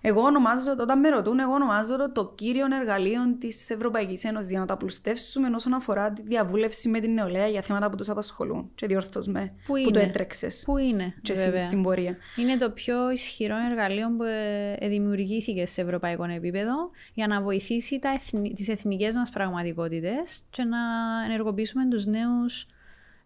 Εγώ 0.00 0.20
ονομάζω, 0.20 0.72
όταν 0.80 0.98
με 0.98 1.08
ρωτούν, 1.08 1.38
εγώ 1.38 1.52
ονομάζω 1.52 1.96
το, 1.96 2.12
το 2.12 2.32
κύριο 2.34 2.66
εργαλείο 2.80 3.20
της 3.38 3.70
Ευρωπαϊκής 3.70 4.24
Ένωσης 4.24 4.50
για 4.50 4.60
να 4.60 4.66
το 4.66 4.72
απλουστεύσουμε 4.72 5.50
όσον 5.54 5.74
αφορά 5.74 6.12
τη 6.12 6.22
διαβούλευση 6.22 6.88
με 6.88 7.00
την 7.00 7.12
νεολαία 7.12 7.46
για 7.46 7.62
θέματα 7.62 7.90
που 7.90 7.96
τους 7.96 8.08
απασχολούν. 8.08 8.70
Και 8.74 8.86
διόρθω 8.86 9.20
με 9.26 9.52
Πού 9.66 9.72
που 9.72 9.76
είναι; 9.76 9.90
το 9.90 9.98
έτρεξες. 9.98 10.62
Πού 10.64 10.76
είναι, 10.76 11.14
Και 11.22 11.32
εσύ 11.32 11.44
βέβαια; 11.44 11.64
στην 11.64 11.82
πορεία. 11.82 12.16
Είναι 12.36 12.56
το 12.56 12.70
πιο 12.70 13.10
ισχυρό 13.10 13.54
εργαλείο 13.70 14.08
που 14.16 14.22
ε, 14.22 14.72
ε, 14.78 14.88
δημιουργήθηκε 14.88 15.66
σε 15.66 15.80
ευρωπαϊκό 15.80 16.24
επίπεδο 16.24 16.90
για 17.14 17.26
να 17.26 17.42
βοηθήσει 17.42 17.98
τα 17.98 18.08
εθνι... 18.08 18.52
τις 18.52 18.68
εθνικές 18.68 19.14
μας 19.14 19.30
πραγματικότητες 19.30 20.42
και 20.50 20.64
να 20.64 20.78
ενεργοποιήσουμε 21.26 21.88
τους 21.88 22.06
νέους 22.06 22.66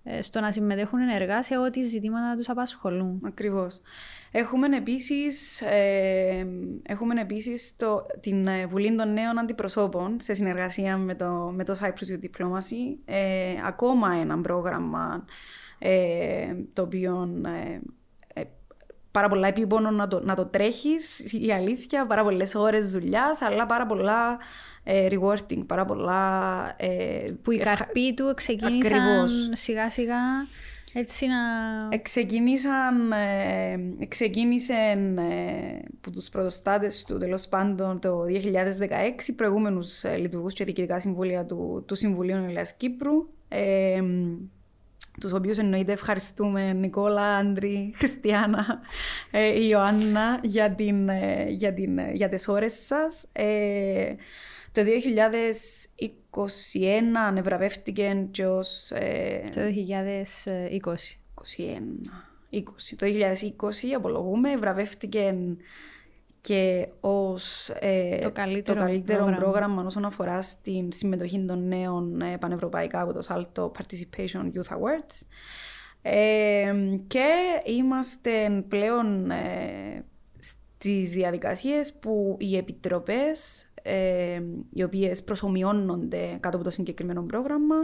ε, 0.04 0.23
στο 0.23 0.40
να 0.40 0.52
συμμετέχουν 0.52 1.00
ενεργά 1.00 1.43
σε 1.43 1.59
ό,τι 1.59 1.83
ζητήματα 1.83 2.37
τους 2.37 2.49
απασχολούν. 2.49 3.21
Ακριβώς. 3.25 3.81
Έχουμε 4.37 4.76
επίσης, 4.76 5.61
ε, 5.61 6.47
έχουμε 6.83 7.21
επίσης 7.21 7.76
το, 7.76 8.07
την 8.21 8.47
ε, 8.47 8.67
Βουλή 8.67 8.95
των 8.95 9.12
Νέων 9.12 9.38
Αντιπροσώπων 9.38 10.17
σε 10.21 10.35
συνεργασία 10.35 10.97
με 10.97 11.14
το, 11.14 11.53
με 11.55 11.64
το 11.64 11.76
Cyprus 11.81 11.87
Youth 12.12 12.25
Diplomacy. 12.25 12.97
Ε, 13.05 13.55
ακόμα 13.64 14.14
ένα 14.21 14.41
πρόγραμμα 14.41 15.25
ε, 15.79 16.55
το 16.73 16.83
οποίο 16.83 17.41
ε, 17.45 17.81
ε, 18.41 18.45
πάρα 19.11 19.29
πολλά 19.29 19.49
επίπονο 19.49 19.91
να 19.91 20.09
το, 20.09 20.21
να 20.25 20.35
το 20.35 20.45
τρέχεις, 20.47 21.33
η 21.33 21.53
αλήθεια, 21.53 22.07
πάρα 22.07 22.23
πολλές 22.23 22.55
ώρες 22.55 22.91
δουλειάς, 22.91 23.43
αλλά 23.43 23.67
πάρα 23.67 23.87
πολλά 23.87 24.38
ε, 24.85 25.07
rewarding, 25.11 25.64
πάρα 25.67 25.85
πολλά... 25.85 26.75
Ε, 26.76 27.25
Που 27.43 27.50
οι 27.53 27.59
ευχα- 27.61 27.76
καρποί 27.76 28.14
του 28.14 28.33
ξεκίνησαν 28.37 28.99
Ακριβώς. 29.00 29.49
σιγά 29.53 29.91
σιγά 29.91 30.17
έτσι 30.95 31.27
να... 31.27 31.35
Εξεκίνησαν, 31.91 33.13
ε, 33.13 33.79
εξεκίνησαν 33.99 35.19
ε, 35.19 35.83
που 36.01 36.11
τους 36.11 36.29
πρωτοστάτες 36.29 37.05
του 37.05 37.19
τέλος 37.19 37.49
πάντων 37.49 38.01
το 38.01 38.25
2016 38.25 38.31
προηγούμενους 39.37 40.05
ε, 40.05 40.17
λειτουργούς 40.17 40.55
και 40.55 40.65
διοικητικά 40.65 41.01
συμβούλια 41.01 41.45
του, 41.45 41.85
του 41.87 41.95
Συμβουλίου 41.95 42.37
Νεολαίας 42.37 42.75
Κύπρου 42.75 43.29
ε, 43.49 44.03
τους 45.21 45.33
οποίους 45.33 45.59
εννοείται 45.59 45.93
ευχαριστούμε 45.93 46.73
Νικόλα, 46.73 47.37
Άντρη, 47.37 47.93
Χριστιανά, 47.97 48.81
ε, 49.31 49.65
Ιωάννα 49.67 50.41
για, 50.43 50.71
την, 50.71 51.09
ε, 51.09 51.47
για, 51.49 51.73
την, 51.73 51.99
ε, 51.99 52.11
για 52.13 52.29
τις 52.29 52.49
ώρες 52.49 52.73
σας. 52.73 53.29
Ε, 53.33 54.15
το 54.75 54.83
2021 57.33 57.37
ευραβεύτηκε 57.37 58.26
και 58.31 58.47
ως 58.47 58.90
ε, 58.90 59.45
το 59.52 59.61
2020. 59.61 60.81
21, 60.81 61.00
20. 62.52 62.62
Το 62.97 63.07
2020, 63.07 63.93
απολογούμε, 63.97 64.57
βραβεύτηκε 64.57 65.35
και 66.40 66.88
ως 67.00 67.69
ε, 67.69 68.19
Το 68.19 68.31
καλύτερο 68.31 68.81
καλύτερο 68.81 69.19
πρόγραμμα. 69.19 69.43
πρόγραμμα. 69.43 69.83
όσον 69.83 70.04
αφορά 70.04 70.43
στην 70.43 70.93
συμμετοχή 70.93 71.45
των 71.45 71.69
νέων 71.69 72.21
ε, 72.21 72.38
πανευρωπαϊκά 72.38 73.00
από 73.00 73.12
το 73.12 73.26
Salto 73.28 73.71
Participation 73.71 74.50
Youth 74.54 74.76
Awards. 74.76 75.26
Ε, 76.02 76.75
και 77.07 77.26
είμαστε 77.64 78.64
πλέον 78.69 79.31
ε, 79.31 80.04
στις 80.38 81.11
διαδικασίες 81.11 81.93
που 81.93 82.37
οι 82.40 82.57
επιτροπές 82.57 83.66
ε, 83.87 84.43
οι 84.71 84.83
οποίες 84.83 85.23
προσωμιώνονται 85.23 86.37
κάτω 86.41 86.57
από 86.57 86.64
το 86.64 86.71
συγκεκριμένο 86.71 87.23
πρόγραμμα. 87.23 87.75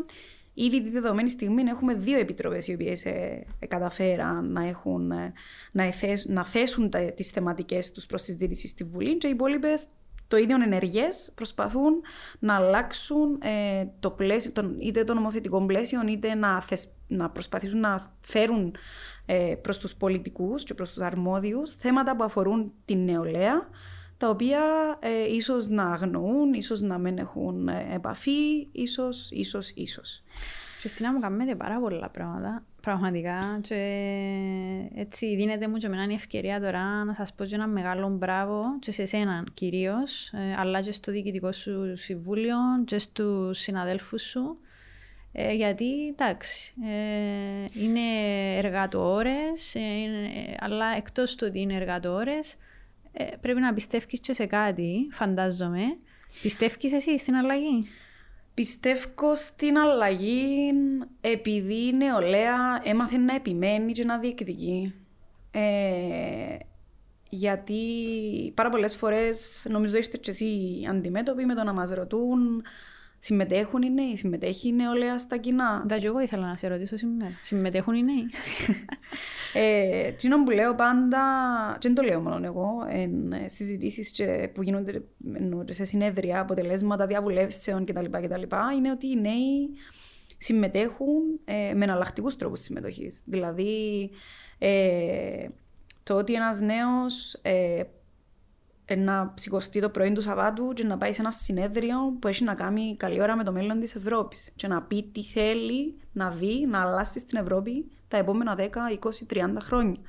Ήδη 0.55 0.83
τη 0.83 0.91
δεδομένη 0.91 1.31
στιγμή 1.31 1.63
έχουμε 1.63 1.95
δύο 1.95 2.19
επιτροπές 2.19 2.69
οι 2.69 2.75
οποίες 2.75 3.05
ε, 3.05 3.47
ε, 3.59 3.67
καταφέραν 3.67 4.53
να, 4.53 4.67
έχουν, 4.67 5.11
ε, 5.11 5.33
να, 5.73 5.83
εθέσ- 5.83 6.29
να 6.29 6.45
θέσουν 6.45 6.91
τα, 6.91 7.13
τις 7.13 7.31
θεματικές 7.31 7.93
τους 7.93 8.07
προς 8.07 8.23
συζήτηση 8.23 8.69
στη 8.69 8.85
Βουλή. 8.85 9.17
Και 9.19 9.27
οι 9.27 9.31
υπόλοιπες 9.31 9.87
το 10.29 10.37
ίδιο 10.37 10.63
ενεργές 10.63 11.33
προσπαθούν 11.35 12.01
να 12.39 12.55
αλλάξουν 12.55 13.41
ε, 13.43 13.85
το 14.01 14.11
πλαίσιο, 14.11 14.53
τον, 14.53 14.77
είτε 14.81 15.05
το 15.05 15.15
νομοθετικό 15.15 15.67
πλαίσιο 15.67 16.01
είτε 16.09 16.35
να, 16.35 16.61
θεσ- 16.61 16.93
να 17.07 17.31
προσπαθήσουν 17.31 17.81
να 17.81 18.13
φέρουν 18.21 18.75
ε, 19.27 19.55
προς 19.63 19.79
τους 19.79 19.95
πολιτικούς 19.95 20.65
και 20.65 20.75
προς 20.75 20.93
τους 20.93 21.03
αρμόδιους 21.03 21.75
θέματα 21.75 22.17
που 22.17 22.25
αφορούν 22.25 22.73
την 22.85 23.05
νεολαία 23.05 23.69
τα 24.21 24.29
οποία 24.29 24.63
ε, 25.01 25.35
ίσως 25.35 25.69
να 25.69 25.85
αγνοούν, 25.85 26.53
ίσως 26.53 26.81
να 26.81 26.99
μην 26.99 27.19
έχουν 27.19 27.69
ε, 27.69 27.87
επαφή, 27.95 28.69
ίσως, 28.73 29.31
ίσως, 29.31 29.71
ίσως. 29.75 30.23
Χριστίνα 30.81 31.13
μου 31.13 31.19
κάνετε 31.21 31.55
πάρα 31.55 31.81
πολλά 31.81 32.09
πράγματα, 32.09 32.65
πραγματικά 32.83 33.59
και 33.63 33.75
έτσι 34.95 35.37
δίνεται 35.37 35.69
μου 35.69 35.77
και 35.77 35.87
εμένα 35.87 36.13
η 36.13 36.15
ευκαιρία 36.15 36.61
τώρα 36.61 37.05
να 37.05 37.15
σας 37.15 37.35
πω 37.35 37.45
και 37.45 37.55
ένα 37.55 37.67
μεγάλο 37.67 38.09
μπράβο 38.09 38.63
και 38.79 38.93
σε 38.93 39.03
εσένα 39.03 39.45
κυρίως, 39.55 40.33
ε, 40.33 40.55
αλλά 40.59 40.81
και 40.81 40.93
στο 40.93 41.13
διοικητικό 41.13 41.53
σου 41.53 41.97
συμβούλιο 41.97 42.57
και 42.85 42.99
στους 42.99 43.59
συναδέλφους 43.59 44.23
σου. 44.23 44.59
Ε, 45.33 45.53
γιατί, 45.53 46.07
εντάξει, 46.09 46.75
ε, 46.85 47.65
είναι 47.85 48.01
εργατοώρες, 48.57 49.75
ε, 49.75 49.81
είναι- 49.81 50.55
αλλά 50.61 50.87
εκτός 50.97 51.35
του 51.35 51.47
ότι 51.49 51.61
είναι 51.61 51.75
εργατοώρες, 51.75 52.57
ε, 53.13 53.25
πρέπει 53.41 53.61
να 53.61 53.73
πιστεύεις 53.73 54.21
και 54.21 54.33
σε 54.33 54.47
κάτι, 54.47 55.09
φαντάζομαι. 55.13 55.83
Πιστεύεις 56.43 56.93
εσύ 56.93 57.19
στην 57.19 57.35
αλλαγή; 57.35 57.89
Πιστεύω 58.55 59.35
στην 59.35 59.79
αλλαγή 59.79 60.73
επειδή 61.21 61.87
η 61.87 61.93
νεολαία 61.93 62.81
έμαθε 62.85 63.17
να 63.17 63.35
επιμένει 63.35 63.93
και 63.93 64.05
να 64.05 64.19
διεκδικεί. 64.19 64.95
Ε, 65.51 66.57
γιατί 67.29 67.83
πάρα 68.55 68.69
πολλές 68.69 68.97
φορές 68.97 69.67
νομίζω 69.71 69.97
είστε 69.97 70.17
και 70.17 70.31
εσύ 70.31 70.47
αντιμέτωποι 70.91 71.45
με 71.45 71.55
το 71.55 71.65
να 71.65 71.73
μας 71.73 71.91
ρωτούν 71.91 72.63
συμμετέχουν 73.21 73.83
οι 73.83 73.91
νέοι, 73.91 74.17
συμμετέχει 74.17 74.69
η 74.69 74.73
νεολαία 74.73 75.19
στα 75.19 75.37
κοινά. 75.37 75.85
Τα 75.89 75.97
και 75.97 76.07
εγώ 76.07 76.21
ήθελα 76.21 76.47
να 76.47 76.57
σε 76.57 76.69
ρωτήσω 76.69 76.97
σήμερα. 76.97 77.31
Συμμετέχουν 77.43 77.95
οι 77.95 78.03
νέοι. 78.03 78.27
Ε, 79.55 80.07
εκείνο 80.07 80.45
που 80.45 80.51
λέω 80.51 80.75
πάντα, 80.75 81.23
και 81.79 81.89
δεν 81.89 81.95
το 81.95 82.03
λέω 82.03 82.21
μόνο 82.21 82.47
εγώ, 82.47 82.71
εν 82.89 83.33
ε, 83.33 83.49
συζητήσεις 83.49 84.11
και 84.11 84.51
που 84.55 84.63
γίνονται 84.63 85.03
εννοώ, 85.35 85.65
και 85.65 85.73
σε 85.73 85.85
συνέδρια, 85.85 86.41
αποτελέσματα 86.41 87.07
διαβουλεύσεων 87.07 87.85
κτλ. 87.85 88.05
κτλ 88.05 88.43
είναι 88.77 88.91
ότι 88.91 89.07
οι 89.07 89.21
νέοι 89.21 89.71
συμμετέχουν 90.39 91.41
ε, 91.45 91.75
με 91.75 91.85
εναλλακτικούς 91.85 92.37
τρόπους 92.37 92.61
συμμετοχής. 92.61 93.23
Δηλαδή, 93.25 94.11
ε, 94.59 95.47
το 96.03 96.15
ότι 96.15 96.35
ένας 96.35 96.61
νέος 96.61 97.39
ε, 97.43 97.51
ε, 97.53 97.85
να 98.95 99.35
σηκωστεί 99.37 99.81
το 99.81 99.89
πρωί 99.89 100.13
του 100.13 100.23
Σαββάτου 100.23 100.73
και 100.73 100.85
να 100.85 100.99
πάει 100.99 101.13
σε 101.13 101.21
ένα 101.21 101.31
συνέδριο 101.33 101.97
που 102.21 102.29
έχει 102.29 102.45
να 102.45 102.55
κάνει 102.55 102.97
καλή 102.97 103.23
ώρα 103.23 103.37
με 103.37 103.45
το 103.45 103.53
μέλλον 103.53 103.81
της 103.81 103.95
Ευρώπης 103.95 104.51
και 104.57 104.69
να 104.69 104.83
πει 104.83 105.03
τι 105.13 105.23
θέλει 105.23 105.97
να 106.13 106.31
δει, 106.31 106.67
να 106.67 106.81
αλλάξει 106.81 107.19
στην 107.19 107.39
Ευρώπη 107.39 107.91
τα 108.09 108.17
επόμενα 108.17 108.57
10, 108.59 108.63
20, 108.63 108.67
30 109.35 109.57
χρόνια. 109.61 110.01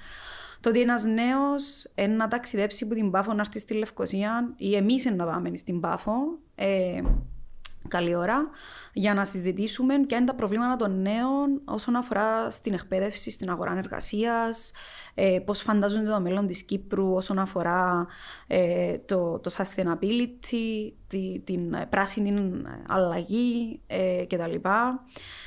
Το 0.59 0.69
ότι 0.69 0.81
ένας 0.81 1.03
νέος 1.03 1.87
ε, 1.95 2.07
να 2.07 2.27
ταξιδέψει 2.27 2.83
από 2.83 2.93
την 2.93 3.11
Πάφο 3.11 3.33
να 3.33 3.39
έρθει 3.39 3.59
στη 3.59 3.73
Λευκοσία 3.73 4.53
ή 4.57 4.75
εμείς 4.75 5.05
να 5.05 5.25
πάμε 5.25 5.51
στην 5.55 5.79
Πάφο, 5.79 6.13
ε, 6.55 7.01
καλή 7.87 8.15
ώρα, 8.15 8.49
για 8.93 9.13
να 9.13 9.25
συζητήσουμε 9.25 9.99
ποια 9.99 10.17
είναι 10.17 10.25
τα 10.25 10.35
προβλήματα 10.35 10.75
των 10.75 11.01
νέων 11.01 11.61
όσον 11.65 11.95
αφορά 11.95 12.49
στην 12.49 12.73
εκπαίδευση, 12.73 13.31
στην 13.31 13.49
αγορά 13.49 13.77
εργασίας, 13.77 14.71
ε, 15.13 15.39
πώς 15.45 15.61
φαντάζονται 15.61 16.09
το 16.09 16.21
μέλλον 16.21 16.47
της 16.47 16.63
Κύπρου 16.63 17.13
όσον 17.13 17.39
αφορά 17.39 18.07
ε, 18.47 18.97
το, 18.97 19.39
το 19.39 19.51
sustainability, 19.57 20.91
τη, 21.07 21.39
την 21.39 21.73
ε, 21.73 21.85
πράσινη 21.89 22.61
αλλαγή 22.87 23.81
ε, 23.87 24.25
κτλ. 24.27 24.55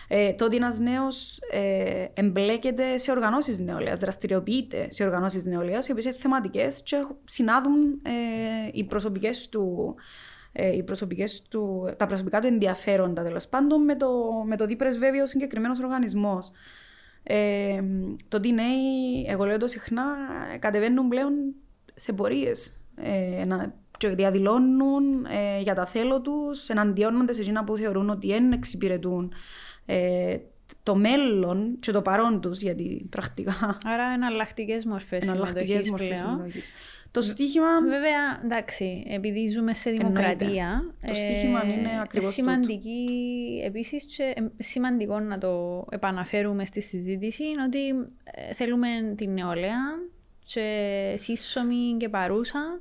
Ε, 0.09 0.33
το 0.33 0.45
ότι 0.45 0.57
ένας 0.57 0.79
νέος 0.79 1.39
ε, 1.51 2.07
εμπλέκεται 2.15 2.99
σε 2.99 3.11
οργανώσεις 3.11 3.61
νεολαίας, 3.61 3.99
δραστηριοποιείται 3.99 4.87
σε 4.91 5.05
οργανώσεις 5.05 5.45
νεολαίας, 5.45 5.89
οι 5.89 5.91
οποίες 5.91 6.05
είναι 6.05 6.15
θεματικές 6.19 6.83
και 6.83 6.97
συνάδουν 7.25 8.01
ε, 8.03 8.11
οι 8.73 8.85
προσωπικές 8.85 9.49
του 9.49 9.95
ε, 10.57 10.77
οι 10.77 10.83
προσωπικές 10.83 11.43
του, 11.43 11.95
τα 11.97 12.07
προσωπικά 12.07 12.41
του 12.41 12.47
ενδιαφέροντα 12.47 13.23
τέλος 13.23 13.49
πάντων 13.49 13.85
με 13.85 13.97
το, 13.97 14.09
με 14.47 14.57
το 14.57 14.67
τι 14.67 14.77
πρεσβεύει 14.77 15.21
ο 15.21 15.27
συγκεκριμένος 15.27 15.79
οργανισμός. 15.79 16.51
Ε, 17.23 17.83
το 18.29 18.37
ότι 18.37 18.49
οι 18.49 18.53
νέοι, 18.53 19.27
εγώ 19.27 19.45
λέω 19.45 19.59
το 19.59 19.67
συχνά, 19.67 20.05
κατεβαίνουν 20.59 21.09
πλέον 21.09 21.33
σε 21.95 22.13
πορείες. 22.13 22.73
Ε, 22.97 23.45
να, 23.45 23.75
και 23.99 24.09
διαδηλώνουν 24.09 25.25
ε, 25.25 25.61
για 25.61 25.75
τα 25.75 25.87
θέλω 25.87 26.21
τους, 26.21 26.69
εναντιώνονται 26.69 27.33
σε 27.33 27.41
εκείνα 27.41 27.65
που 27.65 27.77
θεωρούν 27.77 28.11
ότι 28.11 28.27
δεν 28.27 28.53
εξυπηρετούν 28.53 29.33
ε, 29.87 30.37
το 30.85 30.95
μέλλον 30.95 31.77
και 31.81 31.93
το 31.93 32.03
παρόν 32.03 32.41
τους, 32.41 32.61
γιατί 32.61 33.07
πρακτικά 33.11 33.79
Άρα 33.85 34.05
εναλλακτικές 34.15 34.85
μορφές 34.85 35.23
εναλλακτικές 35.23 35.85
συμμετοχής 35.85 35.91
μορφές 35.91 36.19
πλέον. 36.19 36.33
συμμετοχής. 36.33 36.73
Το 37.11 37.21
στοίχημα 37.21 37.81
Βέβαια, 37.81 38.41
εντάξει, 38.45 39.05
επειδή 39.09 39.47
ζούμε 39.47 39.75
σε 39.75 39.91
δημοκρατία. 39.91 40.95
Το 41.07 41.15
στίχημα 41.15 41.65
είναι 41.65 42.01
ακριβώς 42.03 42.33
Σημαντική, 42.33 43.09
επίσης, 43.65 44.05
και 44.05 44.23
ε, 44.37 44.43
σημαντικό 44.59 45.21
να 45.21 45.39
το 45.39 45.85
επαναφέρουμε 45.91 46.65
στη 46.65 46.81
συζήτηση 46.81 47.45
είναι 47.45 47.63
ότι 47.63 47.89
ε, 48.25 48.53
θέλουμε 48.53 48.89
την 49.17 49.33
νεολαία 49.33 49.83
και 50.45 51.15
σύσσωμη 51.17 51.97
και 51.99 52.09
παρούσα 52.09 52.81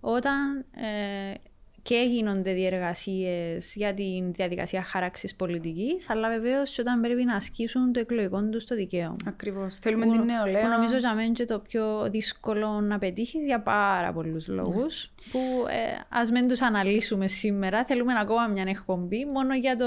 όταν 0.00 0.64
ε, 0.70 1.34
και 1.82 2.06
γίνονται 2.08 2.52
διεργασίες 2.52 3.74
για 3.74 3.94
τη 3.94 4.22
διαδικασία 4.32 4.82
χάραξης 4.82 5.34
πολιτικής, 5.34 6.10
αλλά 6.10 6.28
βεβαίως 6.28 6.70
και 6.70 6.80
όταν 6.80 7.00
πρέπει 7.00 7.24
να 7.24 7.34
ασκήσουν 7.34 7.92
το 7.92 8.00
εκλογικό 8.00 8.42
τους 8.42 8.64
το 8.64 8.74
δικαίωμα. 8.74 9.16
Ακριβώς. 9.26 9.74
Θέλουμε 9.74 10.06
την 10.06 10.22
νεολαία. 10.24 10.62
Που 10.62 10.68
νομίζω 10.68 10.96
για 10.96 11.14
μένα 11.14 11.26
είναι 11.26 11.44
το 11.44 11.58
πιο 11.58 12.06
δύσκολο 12.10 12.80
να 12.80 12.98
πετύχεις 12.98 13.44
για 13.44 13.60
πάρα 13.60 14.12
πολλούς 14.12 14.48
λόγους. 14.48 15.12
Ναι. 15.24 15.30
Που 15.32 15.38
ε, 15.68 16.00
ας 16.08 16.30
μην 16.30 16.48
τους 16.48 16.60
αναλύσουμε 16.60 17.28
σήμερα. 17.28 17.84
Θέλουμε 17.84 18.12
ακόμα 18.20 18.46
μια 18.46 18.64
εκπομπή 18.68 19.26
μόνο 19.26 19.54
για 19.54 19.76
το. 19.76 19.86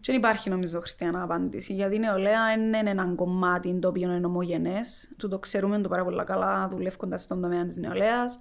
Και 0.00 0.12
δεν 0.12 0.16
υπάρχει 0.16 0.50
νομίζω 0.50 0.80
χριστιανά 0.80 1.22
απάντηση. 1.22 1.72
Γιατί 1.72 1.96
η 1.96 1.98
νεολαία 1.98 2.52
είναι 2.52 2.90
ένα 2.90 3.12
κομμάτι 3.16 3.78
το 3.78 3.88
οποίο 3.88 4.12
είναι 4.12 4.26
ομογενέ. 4.26 4.80
Του 5.16 5.28
το 5.28 5.38
ξέρουμε 5.38 5.80
το 5.80 5.88
πάρα 5.88 6.04
πολύ 6.04 6.24
καλά 6.24 6.68
δουλεύοντα 6.68 7.18
στον 7.18 7.40
τομέα 7.40 7.66
της 7.66 7.76
νεολαίας 7.76 8.38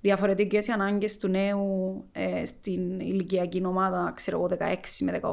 διαφορετικές 0.00 0.66
οι 0.66 0.72
ανάγκες 0.72 1.16
του 1.16 1.28
νέου 1.28 2.04
ε, 2.12 2.44
στην 2.44 3.00
ηλικιακή 3.00 3.64
ομάδα, 3.64 4.12
ξέρω 4.14 4.36
εγώ, 4.36 4.48
16 4.60 4.74
με 5.00 5.20
18, 5.22 5.32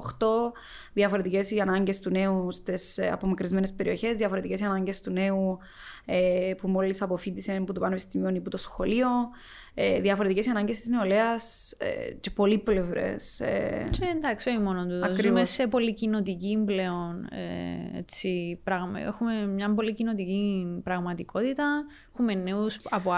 διαφορετικές 0.94 1.52
οι 1.52 1.60
ανάγκες 1.60 2.00
του 2.00 2.10
νέου 2.10 2.52
στις 2.52 2.98
ε, 2.98 3.10
απομακρυσμένες 3.12 3.74
περιοχές, 3.74 4.18
διαφορετικές 4.18 4.60
οι 4.60 4.64
ανάγκες 4.64 5.02
του 5.02 5.12
νέου 5.12 5.58
ε, 6.06 6.54
που 6.58 6.68
μόλις 6.68 7.02
αποφύτησε 7.02 7.56
από 7.56 7.74
το 7.74 7.80
πανεπιστήμιο 7.80 8.30
ή 8.30 8.38
από 8.38 8.50
το 8.50 8.58
σχολείο, 8.58 9.08
ε, 9.80 10.00
διαφορετικές 10.00 10.48
ανάγκες 10.48 10.80
της 10.80 10.88
νεολαίας 10.90 11.72
ε, 11.78 12.12
και 12.20 12.30
πολύπλευρε. 12.30 13.16
Ε, 13.38 13.84
και 13.90 14.14
εντάξει, 14.16 14.50
όχι 14.50 14.60
μόνο 14.60 14.86
τούτο. 14.86 15.22
Ζούμε 15.22 15.46
σε 15.46 15.68
πολυκοινοτική 15.68 16.64
πλέον 16.66 17.28
ε, 17.32 17.98
έτσι, 17.98 18.60
πράγμα. 18.64 19.00
Έχουμε 19.00 19.46
μια 19.48 19.74
πολυκοινοτική 19.74 20.66
πραγματικότητα. 20.84 21.86
Έχουμε 22.14 22.34
νέους 22.34 22.80
από, 22.90 23.12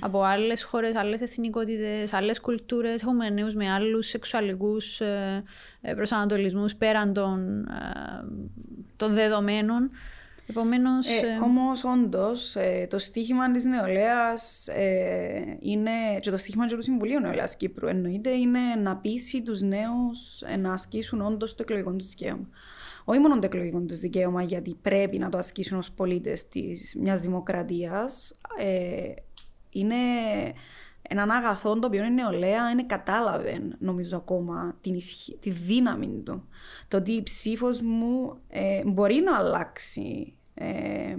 από 0.00 0.22
άλλες 0.22 0.64
χώρες, 0.64 0.96
άλλες 0.96 1.20
εθνικότητες, 1.20 2.12
άλλες 2.12 2.40
κουλτούρες. 2.40 3.02
Έχουμε 3.02 3.30
νέους 3.30 3.54
με 3.54 3.70
άλλους 3.70 4.06
σεξουαλικούς 4.06 5.00
ε, 5.00 5.42
ε 5.80 5.94
προσανατολισμούς 5.94 6.76
πέραν 6.76 7.12
των, 7.12 7.58
ε, 7.58 8.24
των 8.96 9.14
δεδομένων. 9.14 9.90
Επομένως... 10.46 11.06
Ε, 11.06 11.26
ε, 11.26 11.38
όμως, 11.44 11.84
όντως, 11.84 12.56
ε, 12.56 12.86
το 12.90 12.98
στίχημα 12.98 13.50
της 13.50 13.64
νεολαίας 13.64 14.68
ε, 14.68 15.56
είναι, 15.60 15.90
και 16.20 16.30
το 16.30 16.36
στίχημα 16.36 16.66
του 16.66 16.82
Συμβουλίου 16.82 17.20
Νεολαίας 17.20 17.56
Κύπρου 17.56 17.86
εννοείται, 17.86 18.30
είναι 18.30 18.60
να 18.82 18.96
πείσει 18.96 19.42
τους 19.42 19.60
νέους 19.60 20.42
ε, 20.42 20.56
να 20.56 20.72
ασκήσουν 20.72 21.20
όντως 21.20 21.54
το 21.54 21.62
εκλογικό 21.62 21.92
τους 21.92 22.08
δικαίωμα. 22.08 22.48
Όχι 23.04 23.18
μόνο 23.18 23.38
το 23.38 23.46
εκλογικό 23.46 23.80
τους 23.80 23.98
δικαίωμα, 23.98 24.42
γιατί 24.42 24.76
πρέπει 24.82 25.18
να 25.18 25.28
το 25.28 25.38
ασκήσουν 25.38 25.78
ως 25.78 25.90
πολίτες 25.90 26.48
της 26.48 26.96
μιας 27.00 27.20
δημοκρατίας, 27.20 28.38
είναι 29.70 29.94
έναν 31.08 31.30
αγαθό 31.30 31.78
το 31.78 31.86
οποίο 31.86 32.04
η 32.04 32.10
νεολαία 32.10 32.70
είναι 32.70 32.84
κατάλαβε, 32.84 33.62
νομίζω 33.78 34.16
ακόμα, 34.16 34.76
την 34.80 34.98
τη 35.40 35.50
δύναμη 35.50 36.06
του. 36.24 36.48
Το 36.88 36.96
ότι 36.96 37.12
η 37.12 37.22
ψήφος 37.22 37.80
μου 37.80 38.36
ε, 38.48 38.82
μπορεί 38.84 39.14
να 39.14 39.36
αλλάξει 39.36 40.35
ε, 40.58 41.16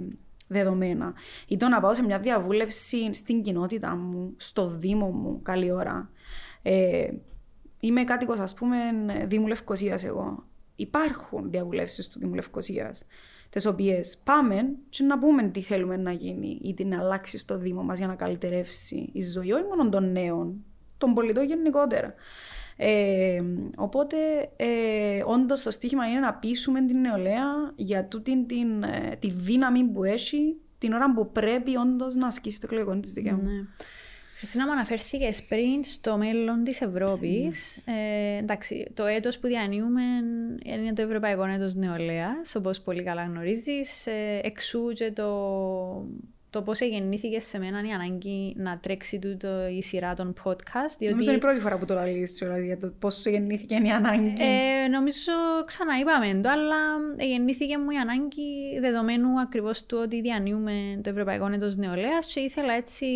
δεδομένα. 0.48 1.14
Ή 1.46 1.56
το 1.56 1.68
να 1.68 1.80
πάω 1.80 1.94
σε 1.94 2.02
μια 2.02 2.18
διαβούλευση 2.18 3.14
στην 3.14 3.42
κοινότητα 3.42 3.96
μου, 3.96 4.34
στο 4.36 4.68
Δήμο 4.68 5.10
μου, 5.10 5.42
καλή 5.42 5.70
ώρα. 5.70 6.10
Ε, 6.62 7.08
είμαι 7.80 8.04
κάτοικος, 8.04 8.38
ας 8.38 8.54
πούμε, 8.54 8.76
Δήμου 9.26 9.46
Λευκοσίας 9.46 10.04
εγώ. 10.04 10.44
Υπάρχουν 10.76 11.50
διαβουλεύσεις 11.50 12.08
του 12.08 12.18
Δήμου 12.18 12.34
Λευκοσίας, 12.34 13.06
τις 13.50 13.66
οποίες 13.66 14.18
πάμε 14.18 14.54
και 14.88 15.04
να 15.04 15.18
πούμε 15.18 15.42
τι 15.48 15.60
θέλουμε 15.60 15.96
να 15.96 16.12
γίνει 16.12 16.58
ή 16.62 16.74
τι 16.74 16.84
να 16.84 16.98
αλλάξει 16.98 17.38
στο 17.38 17.58
Δήμο 17.58 17.82
μας 17.82 17.98
για 17.98 18.06
να 18.06 18.14
καλυτερεύσει 18.14 19.10
η 19.12 19.22
ζωή, 19.22 19.52
όχι 19.52 19.64
μόνο 19.64 19.88
των 19.88 20.12
νέων, 20.12 20.64
των 20.98 21.14
πολιτών 21.14 21.44
γενικότερα. 21.44 22.14
Ε, 22.80 23.42
οπότε, 23.76 24.16
ε, 24.56 25.22
όντως 25.24 25.62
το 25.62 25.70
στίχημα 25.70 26.08
είναι 26.08 26.20
να 26.20 26.34
πείσουμε 26.34 26.84
την 26.84 27.00
νεολαία 27.00 27.72
για 27.76 28.04
τούτη 28.04 28.44
την, 28.44 28.82
ε, 28.82 29.16
τη 29.18 29.30
δύναμη 29.30 29.84
που 29.84 30.04
έχει 30.04 30.56
την 30.78 30.92
ώρα 30.92 31.12
που 31.12 31.32
πρέπει 31.32 31.76
όντως 31.76 32.14
να 32.14 32.26
ασκήσει 32.26 32.60
το 32.60 32.66
εκλογικό 32.70 33.00
της 33.00 33.12
δικαίωμα. 33.12 33.42
Ναι. 33.42 33.66
Χριστίνα, 34.36 34.66
μου 34.66 34.72
αναφέρθηκες 34.72 35.42
πριν 35.42 35.84
στο 35.84 36.16
μέλλον 36.16 36.64
της 36.64 36.80
Ευρώπης. 36.80 37.80
Ναι. 37.84 37.94
Ε, 37.94 38.36
εντάξει, 38.38 38.90
το 38.94 39.04
έτος 39.04 39.38
που 39.38 39.46
διανύουμε 39.46 40.02
είναι 40.64 40.92
το 40.92 41.02
Ευρωπαϊκό 41.02 41.44
Έτος 41.44 41.74
Νεολαίας, 41.74 42.54
όπως 42.54 42.80
πολύ 42.80 43.02
καλά 43.02 43.22
γνωρίζεις. 43.22 44.06
Ε, 44.06 44.40
εξού 44.42 44.88
και 44.92 45.12
το 45.12 45.28
το 46.50 46.62
πώς 46.62 46.80
γεννήθηκε 46.80 47.40
σε 47.40 47.58
μένα 47.58 47.82
η 47.88 47.90
ανάγκη 47.90 48.54
να 48.56 48.78
τρέξει 48.78 49.18
τούτο 49.18 49.66
η 49.66 49.82
σειρά 49.82 50.14
των 50.14 50.34
podcast. 50.44 50.94
Διότι... 50.98 51.10
Νομίζω 51.10 51.28
είναι 51.28 51.38
η 51.38 51.40
πρώτη 51.40 51.60
φορά 51.60 51.78
που 51.78 51.84
το 51.84 51.94
λαλείς 51.94 52.42
για 52.64 52.78
το 52.78 52.92
πώς 52.98 53.26
γεννήθηκε 53.26 53.74
η 53.74 53.90
ανάγκη. 53.90 54.34
Ε, 54.38 54.88
νομίζω 54.88 55.32
ξαναείπαμε 55.64 56.40
το, 56.42 56.48
αλλά 56.48 56.76
γεννήθηκε 57.18 57.78
μου 57.78 57.90
η 57.90 57.96
ανάγκη 57.96 58.78
δεδομένου 58.80 59.40
ακριβώς 59.40 59.86
του 59.86 59.98
ότι 60.02 60.20
διανύουμε 60.20 61.00
το 61.02 61.10
Ευρωπαϊκό 61.10 61.46
Έτος 61.52 61.76
Νεολαίας 61.76 62.26
και 62.26 62.40
ήθελα 62.40 62.72
έτσι 62.72 63.06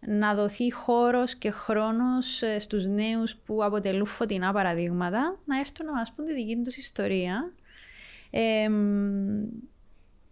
να 0.00 0.34
δοθεί 0.34 0.72
χώρος 0.72 1.34
και 1.34 1.50
χρόνος 1.50 2.42
ε, 2.42 2.58
στους 2.58 2.86
νέους 2.86 3.36
που 3.36 3.64
αποτελούν 3.64 4.06
φωτεινά 4.06 4.52
παραδείγματα 4.52 5.38
να 5.44 5.58
έρθουν 5.58 5.86
να 5.86 5.92
μας 5.92 6.12
πούν 6.12 6.24
τη 6.24 6.34
δική 6.34 6.60
τους 6.64 6.76
ιστορία. 6.76 7.52
Ε, 8.30 8.68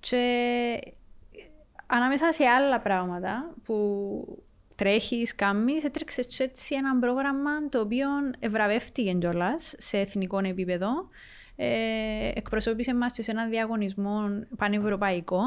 και 0.00 0.78
ανάμεσα 1.94 2.32
σε 2.32 2.44
άλλα 2.44 2.80
πράγματα 2.80 3.54
που 3.64 4.44
τρέχεις, 4.74 5.34
κάνεις, 5.34 5.84
έτρεξε 5.84 6.24
έτσι 6.38 6.74
ένα 6.74 6.98
πρόγραμμα 6.98 7.68
το 7.68 7.80
οποίο 7.80 8.08
ευραβεύτηκε 8.38 9.12
κιόλας 9.12 9.74
σε 9.78 9.98
εθνικό 9.98 10.38
επίπεδο. 10.38 10.88
Ε, 11.56 12.30
εκπροσώπησε 12.34 12.94
μας 12.94 13.12
σε 13.14 13.30
ένα 13.30 13.46
διαγωνισμό 13.46 14.20
πανευρωπαϊκό 14.56 15.42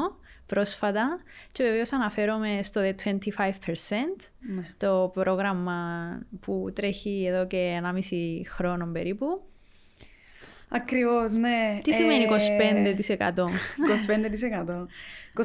πρόσφατα 0.46 1.20
και 1.52 1.62
βεβαίως 1.62 1.92
αναφέρομαι 1.92 2.58
στο 2.62 2.80
The 2.80 3.08
25% 3.14 3.50
ναι. 4.38 4.66
το 4.76 5.10
πρόγραμμα 5.14 5.76
που 6.40 6.68
τρέχει 6.74 7.24
εδώ 7.26 7.46
και 7.46 7.80
1,5 7.82 8.16
χρόνο 8.46 8.86
περίπου 8.86 9.42
Ακριβώς, 10.68 11.32
ναι. 11.32 11.78
Τι 11.82 11.92
σημαίνει 11.92 12.24
25%? 12.24 12.34
25%. 14.66 14.86
25% 15.34 15.42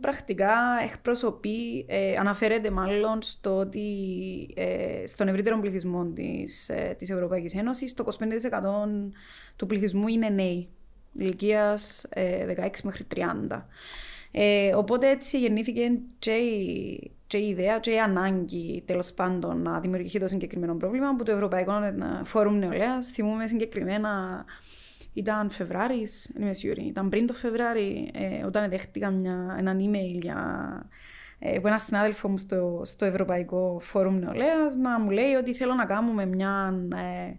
πρακτικά 0.00 0.54
εκπροσωπεί, 0.84 1.84
ε, 1.88 2.14
αναφέρεται 2.18 2.70
μάλλον 2.70 3.22
στο 3.22 3.56
ότι 3.56 3.88
ε, 4.54 5.06
στον 5.06 5.28
ευρύτερο 5.28 5.60
πληθυσμό 5.60 6.04
της, 6.04 6.68
ε, 6.68 6.94
της 6.98 7.10
Ευρωπαϊκής 7.10 7.54
Ένωσης 7.54 7.94
το 7.94 8.04
25% 8.04 9.12
του 9.56 9.66
πληθυσμού 9.66 10.08
είναι 10.08 10.28
νέοι, 10.28 10.68
ηλικίας 11.18 12.06
16 12.14 12.82
μέχρι 12.82 13.04
30. 13.14 13.68
Ε, 14.34 14.74
οπότε 14.74 15.10
έτσι 15.10 15.38
γεννήθηκε 15.38 15.98
και 16.18 16.30
η, 16.30 17.10
και 17.32 17.38
η 17.38 17.48
ιδέα 17.48 17.78
και 17.78 17.90
η 17.90 17.98
ανάγκη 17.98 18.82
τέλος 18.86 19.12
πάντων 19.12 19.62
να 19.62 19.80
δημιουργηθεί 19.80 20.18
το 20.18 20.28
συγκεκριμένο 20.28 20.74
πρόβλημα 20.74 21.16
που 21.16 21.22
το 21.22 21.32
Ευρωπαϊκό 21.32 21.72
Φόρουμ 22.24 22.58
Νεολαίας 22.58 23.08
θυμούμε 23.08 23.46
συγκεκριμένα 23.46 24.44
ήταν 25.12 25.50
Φεβράρη, 25.50 26.06
είμαι 26.38 26.52
σίγουρη, 26.52 26.82
ήταν 26.82 27.08
πριν 27.08 27.26
το 27.26 27.32
Φεβράρι, 27.32 28.10
ε, 28.14 28.44
όταν 28.44 28.70
δέχτηκα 28.70 29.10
μια, 29.10 29.56
έναν 29.58 29.78
email 29.78 30.20
για, 30.22 30.38
ε, 31.38 31.56
από 31.56 31.68
ένα 31.68 31.78
συνάδελφο 31.78 32.28
μου 32.28 32.38
στο, 32.38 32.82
στο 32.84 33.04
Ευρωπαϊκό 33.04 33.78
Φόρουμ 33.80 34.18
Νεολαίας 34.18 34.76
να 34.76 35.00
μου 35.00 35.10
λέει 35.10 35.32
ότι 35.32 35.54
θέλω 35.54 35.74
να 35.74 35.84
κάνουμε 35.84 36.26
μια. 36.26 36.74
Ε, 36.94 37.32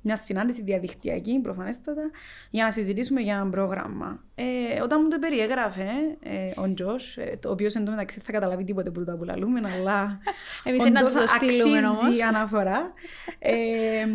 μια 0.00 0.16
συνάντηση 0.16 0.62
διαδικτυακή, 0.62 1.38
προφανέστατα, 1.42 2.10
για 2.50 2.64
να 2.64 2.70
συζητήσουμε 2.70 3.20
για 3.20 3.34
ένα 3.34 3.50
πρόγραμμα. 3.50 4.24
Ε, 4.34 4.80
όταν 4.82 5.00
μου 5.02 5.08
το 5.08 5.18
περιέγραφε 5.18 5.88
ε, 6.22 6.60
ο 6.60 6.74
Τζος, 6.74 7.16
ε, 7.16 7.38
το 7.40 7.50
οποίος 7.50 7.74
εν 7.74 7.84
τω 7.84 7.90
μεταξύ 7.90 8.20
θα 8.20 8.32
καταλάβει 8.32 8.64
τίποτε 8.64 8.90
που 8.90 9.04
τα 9.04 9.16
πουλαλούμε, 9.16 9.60
αλλά. 9.74 10.18
Εμείς 10.64 10.84
να 10.84 11.02
το 11.02 11.08
στείλουμε 11.08 11.86
όμως. 11.86 12.22
αναφορά. 12.22 12.92
Ε, 13.38 14.06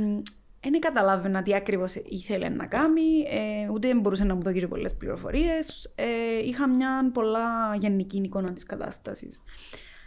δεν 0.71 0.79
καταλάβαινα 0.79 1.41
τι 1.41 1.55
ακριβώς 1.55 1.95
ήθελε 1.95 2.49
να 2.49 2.65
κάνει, 2.65 3.25
ε, 3.29 3.69
ούτε 3.71 3.95
μπορούσε 3.95 4.23
να 4.23 4.35
μου 4.35 4.41
δώσει 4.41 4.67
πολλές 4.67 4.95
πληροφορίες. 4.95 5.91
Ε, 5.95 6.45
είχα 6.45 6.69
μια 6.69 7.11
πολλά 7.13 7.75
γενική 7.79 8.17
εικόνα 8.17 8.53
της 8.53 8.65
κατάστασης. 8.65 9.41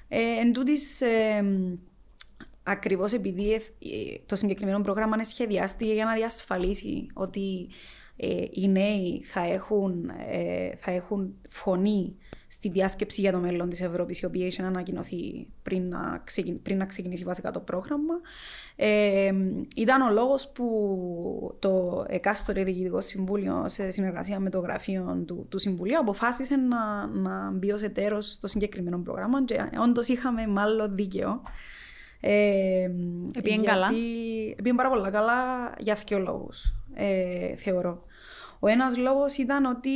Ε, 0.08 0.20
εν 0.40 0.52
τούτης, 0.52 1.00
ε, 1.00 1.44
Ακριβώς 2.70 3.12
επειδή 3.12 3.60
το 4.26 4.36
συγκεκριμένο 4.36 4.80
πρόγραμμα 4.80 5.14
είναι 5.14 5.24
σχεδιάστηκε 5.24 5.92
για 5.92 6.04
να 6.04 6.14
διασφαλίσει 6.14 7.06
ότι 7.12 7.68
ε, 8.20 8.44
οι 8.50 8.68
νέοι 8.68 9.22
θα 9.24 9.40
έχουν, 9.40 10.10
ε, 10.30 10.70
θα 10.76 10.90
έχουν 10.90 11.34
φωνή 11.48 12.16
στη 12.48 12.68
διάσκεψη 12.68 13.20
για 13.20 13.32
το 13.32 13.38
μέλλον 13.38 13.68
της 13.68 13.80
Ευρώπης, 13.80 14.20
η 14.20 14.24
οποία 14.24 14.46
είχε 14.46 14.62
ανακοινωθεί 14.62 15.46
πριν 15.62 15.88
να, 15.88 16.24
πριν 16.62 16.76
να 16.76 16.86
ξεκινήσει 16.86 17.24
βασικά 17.24 17.50
το 17.50 17.60
πρόγραμμα. 17.60 18.14
Ε, 18.76 19.32
ήταν 19.76 20.02
ο 20.02 20.10
λόγος 20.12 20.48
που 20.48 21.56
το 21.58 22.04
εκάστορε 22.08 22.64
διοικητικό 22.64 23.00
συμβούλιο 23.00 23.64
σε 23.68 23.90
συνεργασία 23.90 24.40
με 24.40 24.50
το 24.50 24.58
γραφείο 24.58 25.22
του, 25.26 25.46
του 25.48 25.58
Συμβουλίου 25.58 25.98
αποφάσισε 25.98 26.56
να, 26.56 27.06
να 27.06 27.50
μπει 27.50 27.70
ως 27.70 27.82
εταίρος 27.82 28.32
στο 28.32 28.46
συγκεκριμένο 28.46 28.98
πρόγραμμα 28.98 29.44
και 29.44 29.68
όντως 29.82 30.08
είχαμε 30.08 30.46
μάλλον 30.46 30.94
δίκαιο. 30.94 31.42
Ε, 32.20 32.90
Επίεν 33.34 33.64
καλά. 33.64 33.90
Επίεν 34.56 34.76
πάρα 34.76 34.88
πολλά 34.88 35.10
καλά 35.10 35.72
για 35.78 35.98
δύο 36.06 36.18
λόγους, 36.18 36.74
ε, 36.94 37.56
θεωρώ. 37.56 38.02
Ο 38.60 38.66
ένας 38.68 38.96
λόγος 38.96 39.36
ήταν 39.36 39.64
ότι 39.64 39.90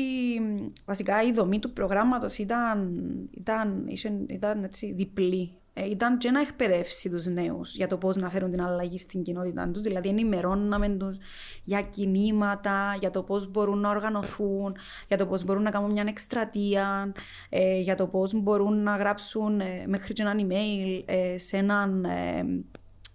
βασικά 0.84 1.22
η 1.22 1.32
δομή 1.32 1.58
του 1.58 1.72
προγράμματος 1.72 2.38
ήταν, 2.38 2.90
ήταν, 3.30 3.86
ήταν, 3.88 4.26
ήταν 4.28 4.64
έτσι, 4.64 4.92
διπλή. 4.92 5.61
Ε, 5.74 5.88
ήταν 5.88 6.18
και 6.18 6.30
να 6.30 6.40
εκπαιδεύσει 6.40 7.10
τους 7.10 7.26
νέους 7.26 7.74
για 7.74 7.86
το 7.86 7.96
πώς 7.96 8.16
να 8.16 8.30
φέρουν 8.30 8.50
την 8.50 8.62
αλλαγή 8.62 8.98
στην 8.98 9.22
κοινότητα 9.22 9.68
τους. 9.68 9.82
Δηλαδή 9.82 10.08
ενημερώναμε 10.08 10.88
τους 10.88 11.16
για 11.64 11.82
κινήματα, 11.82 12.96
για 13.00 13.10
το 13.10 13.22
πώς 13.22 13.50
μπορούν 13.50 13.78
να 13.78 13.88
οργανωθούν, 13.90 14.76
για 15.08 15.16
το 15.16 15.26
πώς 15.26 15.44
μπορούν 15.44 15.62
να 15.62 15.70
κάνουν 15.70 15.90
μια 15.90 16.04
εκστρατεία, 16.08 17.12
ε, 17.48 17.78
για 17.78 17.94
το 17.94 18.06
πώς 18.06 18.34
μπορούν 18.34 18.82
να 18.82 18.96
γράψουν 18.96 19.60
ε, 19.60 19.84
μέχρι 19.86 20.12
και 20.12 20.22
ένα 20.22 20.34
email 20.36 21.02
ε, 21.04 21.38
σε 21.38 21.56
έναν 21.56 22.06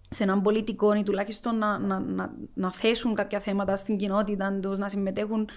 σε 0.10 0.24
έναν 0.24 0.42
πολιτικό 0.42 0.94
ή 0.94 1.04
τουλάχιστον 1.04 1.58
να, 1.58 1.78
να, 1.78 2.00
να, 2.00 2.34
να 2.54 2.72
θέσουν 2.74 3.16
κάποια 3.16 3.40
θέματα 3.40 3.76
στην 3.76 3.98
κοινότητα 3.98 4.60
τους, 4.62 4.78
να 4.78 4.90
συμμετέχουν 4.90 5.50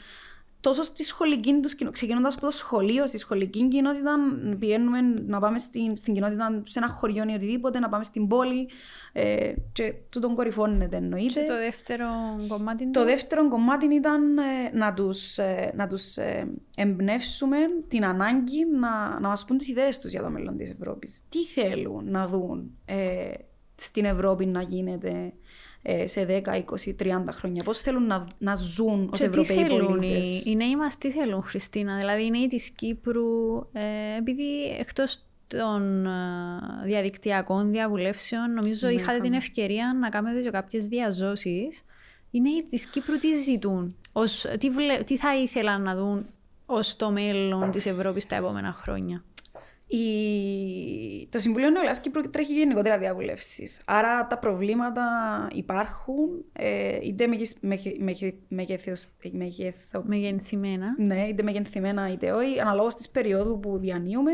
τόσο 0.60 0.82
στη 0.82 1.04
σχολική 1.04 1.60
τους, 1.62 1.74
ξεκινώντας 1.90 2.34
από 2.34 2.44
το 2.44 2.50
σχολείο, 2.50 3.06
στη 3.06 3.18
σχολική 3.18 3.68
κοινότητα, 3.68 4.16
πηγαίνουμε 4.58 5.00
να 5.26 5.40
πάμε 5.40 5.58
στην, 5.58 5.96
στην 5.96 6.14
κοινότητα, 6.14 6.62
σε 6.66 6.78
ένα 6.78 6.88
χωριό 6.88 7.24
ή 7.28 7.34
οτιδήποτε, 7.34 7.78
να 7.78 7.88
πάμε 7.88 8.04
στην 8.04 8.26
πόλη. 8.26 8.68
Ε, 9.12 9.52
και 9.72 9.94
τούτον 10.08 10.34
κορυφώνεται 10.34 10.96
εννοείται. 10.96 11.40
Και 11.40 11.46
το 11.46 11.56
δεύτερο 11.56 12.06
κομμάτι. 12.48 12.90
Το 12.90 13.04
δεύτερο 13.04 13.48
κομμάτι 13.48 13.94
ήταν 13.94 14.38
ε, 14.38 14.42
να 14.72 14.94
τους 14.94 15.38
ε, 15.38 15.72
να 15.76 15.86
τους, 15.86 16.16
ε, 16.16 16.52
εμπνεύσουμε 16.76 17.56
την 17.88 18.04
ανάγκη 18.04 18.64
να, 18.64 19.20
να 19.20 19.28
μας 19.28 19.44
πούν 19.44 19.56
τις 19.58 19.68
ιδέες 19.68 19.98
τους 19.98 20.10
για 20.10 20.22
το 20.22 20.30
μέλλον 20.30 20.56
της 20.56 20.70
Ευρώπης. 20.70 21.20
Τι 21.28 21.44
θέλουν 21.44 22.10
να 22.10 22.26
δουν. 22.26 22.70
Ε, 22.84 23.32
στην 23.74 24.04
Ευρώπη 24.04 24.46
να 24.46 24.62
γίνεται 24.62 25.08
ε, 25.08 25.32
σε 26.04 26.24
10, 26.24 26.54
20, 26.54 26.94
30 26.98 27.24
χρόνια. 27.30 27.62
Πώς 27.64 27.78
θέλουν 27.78 28.06
να, 28.06 28.26
να 28.38 28.54
ζουν 28.54 29.10
ως 29.12 29.20
Ευρωπαίοι 29.20 29.66
πολίτες; 29.66 30.44
Οι, 30.44 30.50
οι 30.50 30.56
νέοι 30.56 30.76
μας 30.76 30.98
τι 30.98 31.10
θέλουν, 31.10 31.42
Χριστίνα; 31.42 31.98
Δηλαδή 31.98 32.24
οι 32.24 32.30
νέοι 32.30 32.46
της 32.46 32.70
Κύπρου, 32.70 33.56
ε, 33.72 34.16
επειδή 34.18 34.76
εκτός 34.78 35.24
των 35.46 36.06
ε, 36.06 36.10
διαδικτυακών 36.84 37.70
διαβουλεύσεων, 37.70 38.52
νομίζω 38.52 38.86
ναι, 38.86 38.92
είχατε 38.92 39.18
την 39.18 39.32
ευκαιρία 39.32 39.96
να 40.00 40.08
κάνετε 40.08 40.42
και 40.42 40.50
κάποιες 40.50 40.86
διαζώσεις. 40.86 41.84
Οι 42.30 42.40
νέοι 42.40 42.66
της 42.70 42.86
Κύπρου 42.86 43.18
τι 43.18 43.34
ζητούν, 43.34 43.96
ως, 44.12 44.46
τι, 44.58 44.70
βλέ, 44.70 45.02
τι 45.02 45.16
θα 45.16 45.36
ήθελαν 45.36 45.82
να 45.82 45.94
δουν 45.94 46.26
ως 46.66 46.96
το 46.96 47.10
μέλλον 47.10 47.70
της 47.70 47.86
Ευρώπης 47.86 48.26
τα 48.26 48.36
επόμενα 48.36 48.72
χρόνια; 48.72 49.24
Η... 49.92 51.28
Το 51.28 51.38
Συμβουλίο 51.38 51.70
Νεολαία 51.70 51.92
Κύπρου 51.92 52.30
τρέχει 52.30 52.52
γενικότερα 52.52 52.98
διαβουλεύσεις. 52.98 53.80
Άρα 53.84 54.26
τα 54.26 54.38
προβλήματα 54.38 55.04
υπάρχουν, 55.52 56.44
ε, 56.52 56.98
είτε 57.02 57.26
μεγενθυμένα. 60.06 60.94
Ναι, 60.98 61.26
είτε 61.26 61.42
μεγενθυμένα 61.42 62.08
είτε 62.12 62.32
όχι, 62.32 62.60
αναλόγως 62.60 62.94
της 62.94 63.08
περίοδου 63.08 63.60
που 63.60 63.78
διανύουμε. 63.78 64.32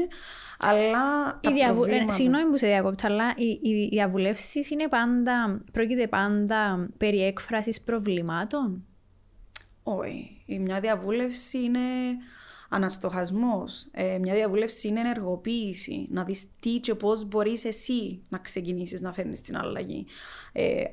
Αλλά. 0.58 1.00
Η 1.40 1.52
διαβου... 1.52 1.82
Ε, 1.82 1.86
προβλήματα... 1.86 2.12
συγγνώμη 2.12 2.50
που 2.50 2.58
σε 2.58 2.66
διακόπτω, 2.66 3.06
αλλά 3.06 3.34
οι, 3.36 3.60
οι 3.62 3.88
διαβουλεύσεις 3.88 4.70
είναι 4.70 4.88
πάντα, 4.88 5.64
πρόκειται 5.72 6.06
πάντα 6.06 6.88
περί 6.96 7.24
έκφρασης 7.24 7.80
προβλημάτων; 7.80 8.84
Όχι. 9.82 10.44
Μια 10.46 10.80
διαβούλευση 10.80 11.58
είναι 11.58 11.80
αναστοχασμός. 12.68 13.87
Ε, 13.90 14.18
μια 14.18 14.35
διαβούλευση 14.35 14.88
είναι 14.88 15.00
ενεργοποίηση. 15.00 16.07
Να 16.11 16.24
δεις 16.24 16.46
τι 16.61 16.70
και 16.70 16.94
πώς 16.94 17.24
μπορείς 17.24 17.64
εσύ 17.64 18.22
να 18.29 18.38
ξεκινήσεις 18.38 19.00
να 19.00 19.12
φέρνεις 19.12 19.40
την 19.40 19.57
αλλαγή. 19.57 20.07
Ε, 20.52 20.85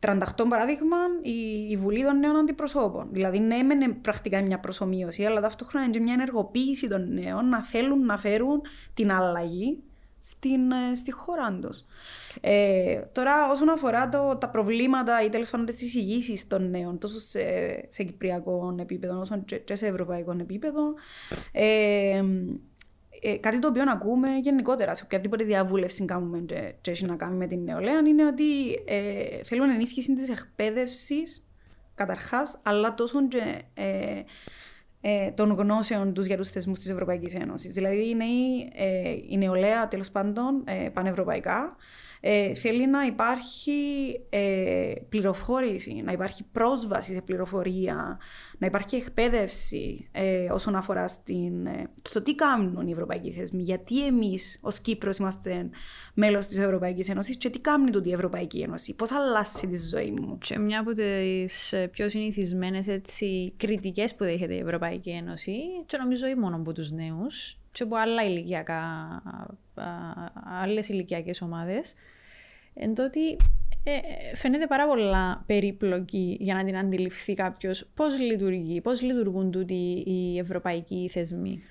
38 0.00 0.18
παράδειγμα, 0.48 0.96
η, 1.22 1.68
η 1.70 1.76
Βουλή 1.76 2.04
των 2.04 2.18
Νέων 2.18 2.36
Αντιπροσώπων. 2.36 3.08
Δηλαδή, 3.10 3.38
ναι, 3.38 3.62
μεν 3.62 4.00
πρακτικά 4.00 4.42
μια 4.42 4.60
προσωμείωση, 4.60 5.24
αλλά 5.24 5.40
ταυτόχρονα 5.40 5.86
είναι 5.86 5.98
μια 5.98 6.12
ενεργοποίηση 6.12 6.88
των 6.88 7.12
νέων 7.12 7.48
να 7.48 7.64
θέλουν 7.64 8.04
να 8.04 8.16
φέρουν 8.16 8.60
την 8.94 9.12
αλλαγή 9.12 9.82
στην, 10.20 10.70
ε, 10.70 10.94
στη 10.94 11.12
χώρα 11.12 11.58
τους. 11.60 11.84
Ε, 12.40 13.00
τώρα, 13.12 13.50
όσον 13.50 13.68
αφορά 13.68 14.08
το, 14.08 14.36
τα 14.36 14.48
προβλήματα 14.48 15.24
ή 15.24 15.28
τέλος 15.28 15.50
πάντων 15.50 15.66
τις 15.66 15.82
εισηγήσεις 15.82 16.46
των 16.46 16.70
νέων, 16.70 16.98
τόσο 16.98 17.20
σε, 17.20 17.40
σε 17.88 18.02
κυπριακό 18.02 18.76
επίπεδο 18.80 19.20
όσο 19.20 19.44
και 19.64 19.74
σε 19.74 19.86
ευρωπαϊκό 19.86 20.36
επίπεδο, 20.40 20.94
ε, 21.52 22.22
ε, 23.22 23.36
κάτι 23.36 23.58
το 23.58 23.68
οποίο 23.68 23.82
ακούμε 23.88 24.28
γενικότερα 24.42 24.94
σε 24.94 25.02
οποιαδήποτε 25.04 25.44
διαβούλευση 25.44 26.04
κάνουμε 26.04 26.38
και, 26.38 26.74
και 26.80 26.90
έχει 26.90 27.04
να 27.04 27.16
κάνει 27.16 27.36
με 27.36 27.46
την 27.46 27.62
νεολαία 27.62 27.98
είναι 27.98 28.26
ότι 28.26 28.72
ε, 28.86 29.42
θέλουν 29.42 29.70
ενίσχυση 29.70 30.14
της 30.14 30.28
εκπαίδευσης 30.28 31.48
καταρχάς, 31.94 32.60
αλλά 32.62 32.94
τόσο 32.94 33.28
και 33.28 33.62
ε, 35.00 35.24
ε, 35.26 35.30
των 35.30 35.52
γνώσεων 35.52 36.14
τους 36.14 36.26
για 36.26 36.36
τους 36.36 36.50
θεσμούς 36.50 36.78
της 36.78 36.88
Ευρωπαϊκής 36.88 37.34
Ένωσης. 37.34 37.74
Δηλαδή, 37.74 38.08
η, 38.08 38.14
νέη, 38.14 38.72
ε, 38.74 39.16
η 39.28 39.36
νεολαία 39.38 39.88
τέλος 39.88 40.10
πάντων 40.10 40.62
ε, 40.64 40.88
πανευρωπαϊκά 40.88 41.76
ε, 42.20 42.54
θέλει 42.54 42.88
να 42.88 43.02
υπάρχει 43.04 43.72
ε, 44.28 44.92
πληροφόρηση, 45.08 46.02
να 46.04 46.12
υπάρχει 46.12 46.44
πρόσβαση 46.52 47.12
σε 47.12 47.20
πληροφορία, 47.20 48.18
να 48.58 48.66
υπάρχει 48.66 48.96
εκπαίδευση 48.96 50.08
ε, 50.12 50.50
όσον 50.50 50.76
αφορά 50.76 51.08
στην, 51.08 51.66
ε, 51.66 51.90
στο 52.02 52.22
τι 52.22 52.34
κάνουν 52.34 52.86
οι 52.86 52.92
ευρωπαϊκοί 52.92 53.30
θεσμοί, 53.30 53.62
γιατί 53.62 54.06
εμείς 54.06 54.58
ως 54.60 54.80
Κύπρος 54.80 55.16
είμαστε 55.16 55.70
μέλος 56.14 56.46
της 56.46 56.58
Ευρωπαϊκής 56.58 57.08
Ένωσης 57.08 57.36
και 57.36 57.50
τι 57.50 57.60
κάνει 57.60 57.90
τούτη 57.90 58.08
η 58.08 58.12
Ευρωπαϊκή 58.12 58.60
Ένωση, 58.60 58.94
πώς 58.94 59.12
αλλάζει 59.12 59.66
τη 59.66 59.78
ζωή 59.88 60.10
μου. 60.10 60.38
Και 60.38 60.58
μια 60.58 60.80
από 60.80 60.92
τις 60.92 61.74
πιο 61.90 62.08
συνηθισμένες 62.08 62.86
κριτικές 63.56 64.14
που 64.14 64.24
δέχεται 64.24 64.54
η 64.54 64.58
Ευρωπαϊκή 64.58 65.10
Ένωση, 65.10 65.56
και 65.86 65.96
νομίζω 65.98 66.26
όχι 66.26 66.36
μόνο 66.36 66.56
από 66.56 66.72
τους 66.72 66.90
νέους, 66.90 67.60
και 67.72 67.82
από 67.82 67.96
άλλα 67.96 68.24
ηλικιακά, 68.24 68.82
άλλες 70.62 70.88
ηλικιακές 70.88 71.40
ομάδες, 71.42 71.94
εν 72.74 72.94
τότε 72.94 73.20
ε, 73.84 74.36
φαίνεται 74.36 74.66
πάρα 74.66 74.86
πολλά 74.86 75.42
περίπλοκη 75.46 76.36
για 76.40 76.54
να 76.54 76.64
την 76.64 76.76
αντιληφθεί 76.76 77.34
κάποιος 77.34 77.90
πώς 77.94 78.20
λειτουργεί, 78.20 78.80
πώς 78.80 79.02
λειτουργούν 79.02 79.50
τούτοι 79.50 80.02
οι 80.06 80.38
ευρωπαϊκοί 80.38 81.08
θεσμοί. 81.12 81.62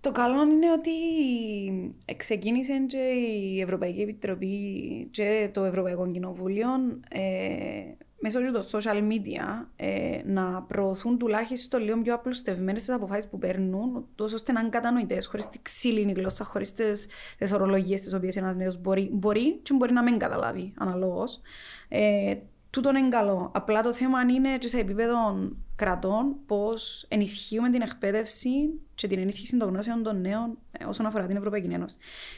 Το 0.00 0.10
καλό 0.10 0.42
είναι 0.42 0.72
ότι 0.72 0.90
ξεκίνησε 2.16 2.84
και 2.86 2.96
η 2.96 3.60
Ευρωπαϊκή 3.60 4.00
Επιτροπή 4.00 4.58
και 5.10 5.50
το 5.52 5.64
Ευρωπαϊκό 5.64 6.10
Κοινοβούλιο 6.10 6.68
ε, 7.08 7.20
μέσω 8.18 8.52
των 8.52 8.62
social 8.62 9.12
media 9.12 9.66
ε, 9.76 10.20
να 10.24 10.62
προωθούν 10.62 11.18
τουλάχιστον 11.18 11.82
λίγο 11.82 12.02
πιο 12.02 12.14
απλουστευμένες 12.14 12.84
τις 12.84 12.94
αποφάσεις 12.94 13.26
που 13.26 13.38
παίρνουν, 13.38 14.06
τόσο 14.14 14.34
ώστε 14.34 14.52
να 14.52 14.60
είναι 14.60 14.68
κατανοητές, 14.68 15.26
χωρίς 15.26 15.48
τη 15.48 15.58
ξύλινη 15.62 16.12
γλώσσα, 16.12 16.44
χωρίς 16.44 16.72
τις 16.72 17.52
ορολογίες 17.52 18.00
τις 18.00 18.12
οποίες 18.14 18.36
ένας 18.36 18.54
νέος 18.54 18.80
μπορεί, 18.80 19.08
μπορεί 19.12 19.56
και 19.56 19.74
μπορεί 19.74 19.92
να 19.92 20.02
μην 20.02 20.18
καταλάβει 20.18 20.72
αναλόγως. 20.76 21.40
Ε, 21.88 22.36
τούτον 22.70 22.96
είναι 22.96 23.08
καλό. 23.08 23.50
Απλά 23.54 23.82
το 23.82 23.92
θέμα 23.92 24.20
είναι 24.20 24.58
και 24.58 24.68
σε 24.68 24.78
επίπεδο 24.78 25.50
κρατών 25.76 26.36
πώς 26.46 27.06
ενισχύουμε 27.08 27.70
την 27.70 27.80
εκπαίδευση 27.82 28.50
και 28.94 29.06
την 29.06 29.18
ενίσχυση 29.18 29.56
των 29.56 29.68
γνώσεων 29.68 30.02
των 30.02 30.20
νέων 30.20 30.58
ε, 30.72 30.84
όσον 30.84 31.06
αφορά 31.06 31.26
την 31.26 31.36
Ευρωπαϊκή 31.36 31.72
Ένωση. 31.72 31.96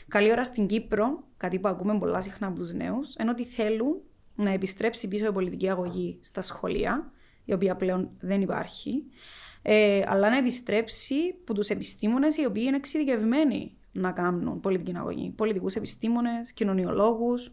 Καλή 0.08 0.30
ώρα 0.30 0.44
στην 0.44 0.66
Κύπρο, 0.66 1.22
κάτι 1.36 1.58
που 1.58 1.68
ακούμε 1.68 1.98
πολλά 1.98 2.22
συχνά 2.22 2.46
από 2.46 2.58
τους 2.58 2.72
νέους, 2.72 3.14
είναι 3.20 3.30
ότι 3.30 3.44
θέλουν 3.44 4.00
να 4.42 4.50
επιστρέψει 4.50 5.08
πίσω 5.08 5.26
η 5.26 5.32
πολιτική 5.32 5.70
αγωγή 5.70 6.18
στα 6.20 6.42
σχολεία, 6.42 7.12
η 7.44 7.52
οποία 7.52 7.76
πλέον 7.76 8.10
δεν 8.20 8.40
υπάρχει, 8.40 9.04
ε, 9.62 10.02
αλλά 10.06 10.30
να 10.30 10.36
επιστρέψει 10.36 11.14
από 11.40 11.54
τους 11.54 11.68
επιστήμονες 11.68 12.36
οι 12.36 12.44
οποίοι 12.44 12.62
είναι 12.66 12.76
εξειδικευμένοι 12.76 13.76
να 13.92 14.12
κάνουν 14.12 14.60
πολιτική 14.60 14.92
αγωγή. 14.96 15.30
Πολιτικούς 15.36 15.74
επιστήμονες, 15.74 16.52
κοινωνιολόγους. 16.52 17.52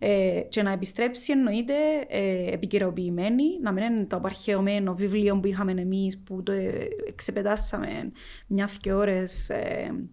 Ε, 0.00 0.40
και 0.48 0.62
να 0.62 0.70
επιστρέψει 0.70 1.32
εννοείται 1.32 1.74
ε, 2.08 2.52
επικαιροποιημένη, 2.52 3.44
να 3.62 3.72
μην 3.72 3.84
είναι 3.84 4.04
το 4.04 4.16
απαρχαιωμένο 4.16 4.94
βιβλίο 4.94 5.40
που 5.40 5.46
είχαμε 5.46 5.72
εμείς 5.72 6.18
που 6.18 6.42
το 6.42 6.52
ε, 6.52 6.88
εξεπετάσαμε 7.06 8.12
μια-δυο 8.46 8.98
ώρες 8.98 9.50
ε, 9.50 10.08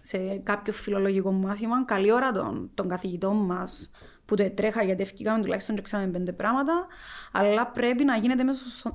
σε 0.00 0.36
κάποιο 0.42 0.72
φιλολογικό 0.72 1.32
μάθημα. 1.32 1.84
Καλή 1.84 2.12
ώρα 2.12 2.30
των, 2.32 2.70
των 2.74 2.88
καθηγητών 2.88 3.36
μας 3.36 3.90
που 4.28 4.34
το 4.34 4.50
τρέχα 4.50 4.82
γιατί 4.82 5.02
ευκήκαμε 5.02 5.42
τουλάχιστον 5.42 5.76
και 5.76 5.82
ξέραμε 5.82 6.08
πέντε 6.08 6.32
πράγματα, 6.32 6.86
αλλά 7.32 7.66
πρέπει 7.66 8.04
να 8.04 8.16
γίνεται 8.16 8.42
με 8.42 8.52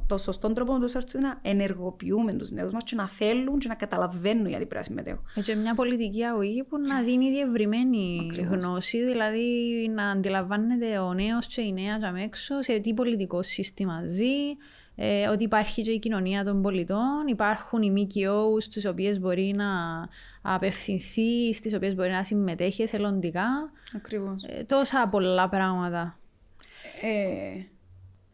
το 0.07 0.17
σωστό 0.17 0.53
τρόπο 0.53 0.73
ώστε 0.73 1.19
να 1.19 1.39
ενεργοποιούμε 1.41 2.33
τους 2.33 2.51
νέους 2.51 2.73
μας 2.73 2.83
και 2.83 2.95
να 2.95 3.07
θέλουν 3.07 3.59
και 3.59 3.67
να 3.67 3.75
καταλαβαίνουν 3.75 4.45
γιατί 4.47 4.65
πρέπει 4.65 4.75
να 4.75 4.83
συμμετέχουν. 4.83 5.25
Έτσι, 5.35 5.55
μια 5.55 5.73
πολιτική 5.73 6.23
αγωγή 6.23 6.63
που 6.63 6.77
να 6.77 7.01
δίνει 7.01 7.29
διευρυμένη 7.29 8.31
γνώση, 8.49 9.05
δηλαδή 9.05 9.47
να 9.93 10.09
αντιλαμβάνεται 10.09 10.97
ο 10.97 11.13
νέος 11.13 11.47
και 11.47 11.61
η 11.61 11.73
νέα 11.73 12.13
έξω 12.23 12.61
σε 12.61 12.79
τι 12.79 12.93
πολιτικό 12.93 13.41
σύστημα 13.41 14.01
ζει, 14.05 14.57
ε, 14.95 15.27
ότι 15.27 15.43
υπάρχει 15.43 15.81
και 15.81 15.91
η 15.91 15.99
κοινωνία 15.99 16.43
των 16.43 16.61
πολιτών, 16.61 17.27
υπάρχουν 17.27 17.81
οι 17.81 17.91
ΜΚΟ 17.91 18.59
στις 18.59 18.85
οποίες 18.85 19.19
μπορεί 19.19 19.53
να 19.55 19.65
απευθυνθεί, 20.41 21.53
στις 21.53 21.73
οποίες 21.73 21.95
μπορεί 21.95 22.09
να 22.09 22.23
συμμετέχει 22.23 22.81
εθελοντικά. 22.81 23.71
Ακριβώς. 23.95 24.43
Ε, 24.43 24.63
τόσα 24.63 25.07
πολλά 25.11 25.49
πράγματα. 25.49 26.17
Ε... 27.01 27.63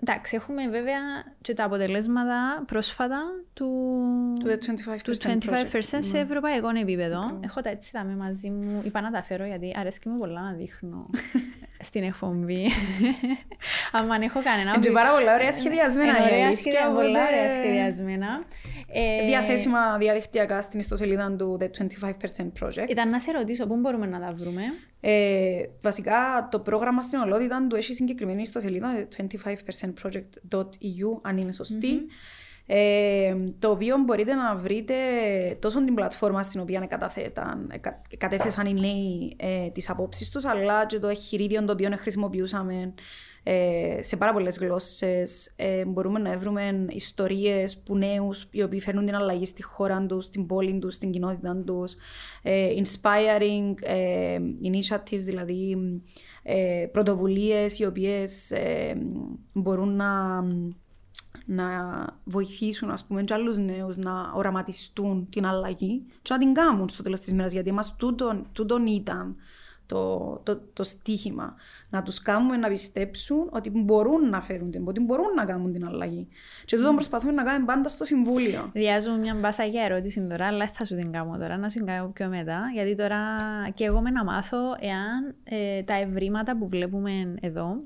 Εντάξει, 0.01 0.35
έχουμε 0.35 0.67
βέβαια 0.67 0.99
και 1.41 1.53
τα 1.53 1.63
αποτελέσματα 1.63 2.63
πρόσφατα 2.67 3.21
του, 3.53 3.69
του 4.39 4.47
25%, 4.47 4.97
του 5.03 5.11
25 5.11 5.79
σε 5.81 6.17
ναι. 6.17 6.19
ευρωπαϊκό 6.19 6.69
επίπεδο. 6.81 7.39
Έχω 7.43 7.61
τα 7.61 7.69
έτσι 7.69 7.91
τα 7.91 8.03
μαζί 8.03 8.49
μου. 8.49 8.81
Είπα 8.85 9.01
να 9.01 9.11
τα 9.11 9.23
φέρω 9.23 9.45
γιατί 9.45 9.73
αρέσκει 9.79 10.09
μου 10.09 10.17
πολλά 10.17 10.41
να 10.41 10.51
δείχνω 10.51 11.09
στην 11.87 12.03
εκπομπή. 12.03 12.69
Αν 14.11 14.21
έχω 14.21 14.41
κανένα. 14.43 14.73
Είναι 14.75 14.91
πάρα 14.91 15.11
πολλά 15.11 15.33
ωραία 15.33 15.51
σχεδιασμένα. 15.51 16.17
Είναι 16.17 16.25
ωραία 16.25 16.55
σχεδιασμένα, 16.55 16.95
πολλά 16.95 17.27
ωραία 17.27 17.49
σχεδιασμένα. 17.49 18.43
Ε, 18.91 19.25
Διαθέσιμα 19.25 19.97
διαδικτυακά 19.97 20.61
στην 20.61 20.79
ιστοσελίδα 20.79 21.35
του 21.35 21.57
The 21.61 21.65
25% 22.03 22.11
Project. 22.59 22.89
Ήταν 22.89 23.09
να 23.09 23.19
σε 23.19 23.31
ρωτήσω 23.31 23.67
πού 23.67 23.75
μπορούμε 23.75 24.05
να 24.05 24.19
τα 24.19 24.33
βρούμε; 24.35 24.61
Ε, 25.01 25.61
βασικά 25.81 26.47
το 26.51 26.59
πρόγραμμα 26.59 27.01
στην 27.01 27.19
ολότητα 27.19 27.67
του 27.67 27.75
έχει 27.75 27.93
συγκεκριμένη 27.93 28.41
ιστοσελίδα 28.41 29.07
25%project.eu 29.17 31.19
αν 31.21 31.37
είναι 31.37 31.51
σωστή. 31.51 31.99
Mm-hmm. 31.99 32.47
Ε, 32.71 33.35
το 33.59 33.69
οποίο 33.69 33.97
μπορείτε 33.97 34.33
να 34.33 34.55
βρείτε 34.55 34.95
τόσο 35.59 35.83
την 35.83 35.93
πλατφόρμα 35.93 36.43
στην 36.43 36.61
οποία 36.61 36.87
κατέθεσαν 38.17 38.65
οι 38.65 38.73
νέοι 38.73 39.35
ε, 39.37 39.69
τις 39.69 39.89
απόψεις 39.89 40.29
τους, 40.29 40.45
αλλά 40.45 40.85
και 40.85 40.99
το 40.99 41.07
εγχειρίδιο 41.07 41.65
το 41.65 41.71
οποίο 41.71 41.89
χρησιμοποιούσαμε 41.97 42.73
ε, 42.73 42.93
σε 44.01 44.17
πάρα 44.17 44.33
πολλές 44.33 44.57
γλώσσες. 44.57 45.53
Ε, 45.55 45.85
μπορούμε 45.85 46.19
να 46.19 46.37
βρούμε 46.37 46.85
ιστορίες 46.89 47.77
που 47.77 47.97
νέους 47.97 48.47
οι 48.51 48.61
οποίοι 48.63 48.81
φέρνουν 48.81 49.05
την 49.05 49.15
αλλαγή 49.15 49.45
στη 49.45 49.63
χώρα 49.63 50.05
τους, 50.05 50.25
στην 50.25 50.45
πόλη 50.45 50.79
τους, 50.79 50.93
στην 50.93 51.11
κοινότητα 51.11 51.63
τους. 51.65 51.95
Ε, 52.43 52.69
inspiring 52.75 53.73
ε, 53.81 54.37
initiatives, 54.63 55.19
δηλαδή 55.19 55.77
ε, 56.43 56.87
πρωτοβουλίες 56.91 57.79
οι 57.79 57.85
οποίες 57.85 58.53
μπορούν 59.53 59.95
να 59.95 60.43
να 61.45 61.67
βοηθήσουν 62.23 62.89
ας 62.89 63.05
πούμε, 63.05 63.23
και 63.23 63.33
άλλους 63.33 63.57
νέους 63.57 63.97
να 63.97 64.31
οραματιστούν 64.35 65.27
την 65.29 65.45
αλλαγή 65.45 66.05
και 66.21 66.33
να 66.33 66.39
την 66.39 66.53
κάνουν 66.53 66.89
στο 66.89 67.03
τέλος 67.03 67.19
της 67.19 67.33
μέρας, 67.33 67.51
γιατί 67.51 67.71
μας 67.71 67.95
τούτον, 67.95 68.47
τούτον 68.51 68.85
ήταν 68.85 69.35
το, 69.85 70.35
το, 70.43 70.61
το 70.73 70.83
στίχημα. 70.83 71.55
Να 71.89 72.03
τους 72.03 72.21
κάνουμε 72.21 72.57
να 72.57 72.67
πιστέψουν 72.67 73.49
ότι 73.51 73.69
μπορούν 73.69 74.29
να 74.29 74.41
φέρουν 74.41 74.71
την, 74.71 74.87
ότι 74.87 74.99
μπορούν 74.99 75.33
να 75.35 75.45
κάνουν 75.45 75.71
την 75.73 75.85
αλλαγή. 75.85 76.27
Και 76.65 76.75
τούτον 76.75 76.91
mm. 76.91 76.95
προσπαθούμε 76.95 77.31
να 77.31 77.43
κάνουμε 77.43 77.65
πάντα 77.65 77.89
στο 77.89 78.05
Συμβούλιο. 78.05 78.69
Διάζω 78.73 79.11
μια 79.17 79.35
μπάσα 79.35 79.63
για 79.63 79.83
ερώτηση 79.83 80.27
τώρα, 80.29 80.47
αλλά 80.47 80.67
θα 80.67 80.85
σου 80.85 80.95
την 80.95 81.11
κάνω 81.11 81.37
τώρα, 81.37 81.57
να 81.57 81.69
σου 81.69 81.77
την 81.77 81.85
κάνω 81.85 82.07
πιο 82.07 82.27
μετά. 82.27 82.61
Γιατί 82.73 82.95
τώρα 82.95 83.19
και 83.73 83.83
εγώ 83.83 84.01
με 84.01 84.09
να 84.09 84.23
μάθω 84.23 84.57
εάν 84.79 85.35
ε, 85.43 85.83
τα 85.83 85.93
ευρήματα 85.93 86.57
που 86.57 86.67
βλέπουμε 86.67 87.35
εδώ 87.41 87.77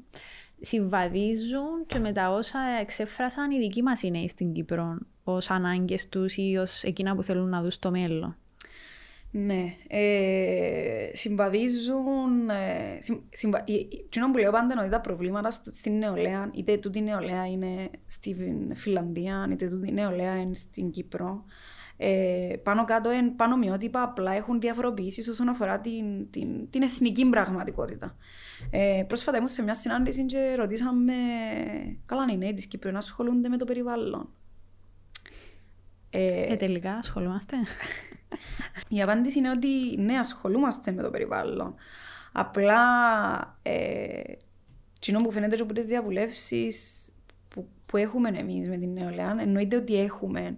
συμβαδίζουν 0.65 1.85
και 1.87 1.99
με 1.99 2.11
τα 2.11 2.31
όσα 2.31 2.59
εξέφρασαν 2.81 3.51
οι 3.51 3.57
δικοί 3.57 3.81
μας 3.81 4.01
οι 4.01 4.11
νέοι 4.11 4.27
στην 4.27 4.53
Κύπρο 4.53 4.97
ως 5.23 5.49
ανάγκες 5.49 6.09
τους 6.09 6.37
ή 6.37 6.57
ως 6.61 6.83
εκείνα 6.83 7.15
που 7.15 7.23
θέλουν 7.23 7.49
να 7.49 7.61
δουν 7.61 7.71
στο 7.71 7.91
μέλλον. 7.91 8.37
Ναι. 9.36 9.76
Ε, 9.88 11.10
συμβαδίζουν. 11.13 12.50
Ε, 12.50 12.98
συμβα... 13.30 13.63
που 14.32 14.38
λέω 14.38 14.52
πάντα 14.52 14.74
είναι 14.74 14.82
ότι 14.82 14.91
τα 14.91 15.02
προβλήματα 15.02 15.52
στην 15.52 15.98
νεολαία, 15.98 16.50
είτε 16.54 16.78
τούτη 16.78 17.02
νεολαία 17.02 17.48
είναι 17.48 17.89
στην 18.06 18.76
Φιλανδία, 18.76 19.48
είτε 19.52 19.67
τούτη 19.67 19.91
νεολαία 19.91 20.36
είναι 20.36 20.54
στην 20.54 20.89
Κύπρο, 20.89 21.43
ε, 21.98 22.56
πάνω 22.63 22.86
κάτω 22.86 23.12
είναι 23.12 23.30
πάνω 23.36 23.58
μειότυπα, 23.58 24.02
απλά 24.02 24.32
έχουν 24.32 24.60
διαφοροποιήσεις 24.60 25.28
όσον 25.28 25.50
αφορά 25.50 25.80
την, 25.80 26.30
την, 26.32 26.69
την 26.69 26.82
εθνική 26.82 27.26
πραγματικότητα. 27.26 28.15
Ε, 28.69 29.04
πρόσφατα 29.08 29.38
ήμουν 29.38 29.50
σε 29.50 29.63
μια 29.63 29.76
συνάντηση 29.76 30.26
και 30.26 30.56
ρωτήσαμε 30.56 31.13
καλά 32.06 32.26
οι 32.32 32.38
νέοι 32.38 32.54
της 32.54 32.65
Κύπρου 32.65 32.91
να 32.91 32.98
ασχολούνται 32.98 33.50
με 33.50 33.58
το 33.58 33.65
περιβάλλον. 33.65 34.30
Ε, 36.15 36.54
ε, 36.54 36.56
τελικά 36.56 36.93
ασχολούμαστε. 36.93 37.56
Η 38.88 39.02
απάντηση 39.02 39.38
είναι 39.38 39.49
ότι 39.49 39.97
ναι, 39.97 40.17
ασχολούμαστε 40.17 40.91
με 40.91 41.02
το 41.02 41.10
περιβάλλον. 41.10 41.76
Απλά 42.32 42.80
ε, 43.62 44.21
που 45.23 45.32
φαίνεται 45.32 45.62
από 45.62 45.73
τις 45.73 45.88
διαβουλεύσεις 45.88 47.08
που, 47.47 47.67
που 47.86 47.97
έχουμε 47.97 48.30
εμείς 48.30 48.69
με 48.69 48.78
την 48.78 48.93
νεολαία, 48.93 49.36
εννοείται 49.39 49.76
ότι 49.76 49.99
έχουμε 49.99 50.56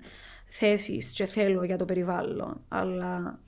θέσεις 0.48 1.12
και 1.12 1.26
θέλω 1.26 1.63
για 1.63 1.78
το 1.78 1.86
περιβάλλον, 1.86 2.62
αλλά 2.68 3.39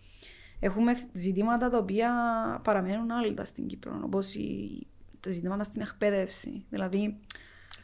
έχουμε 0.59 0.93
ζητήματα 1.13 1.69
τα 1.69 1.77
οποία 1.77 2.11
παραμένουν 2.63 3.11
άλλα 3.11 3.45
στην 3.45 3.67
Κύπρο, 3.67 3.99
όπως 4.03 4.35
τα 5.19 5.29
ζητήματα 5.29 5.63
στην 5.63 5.81
εκπαίδευση. 5.81 6.65
Δηλαδή, 6.69 7.19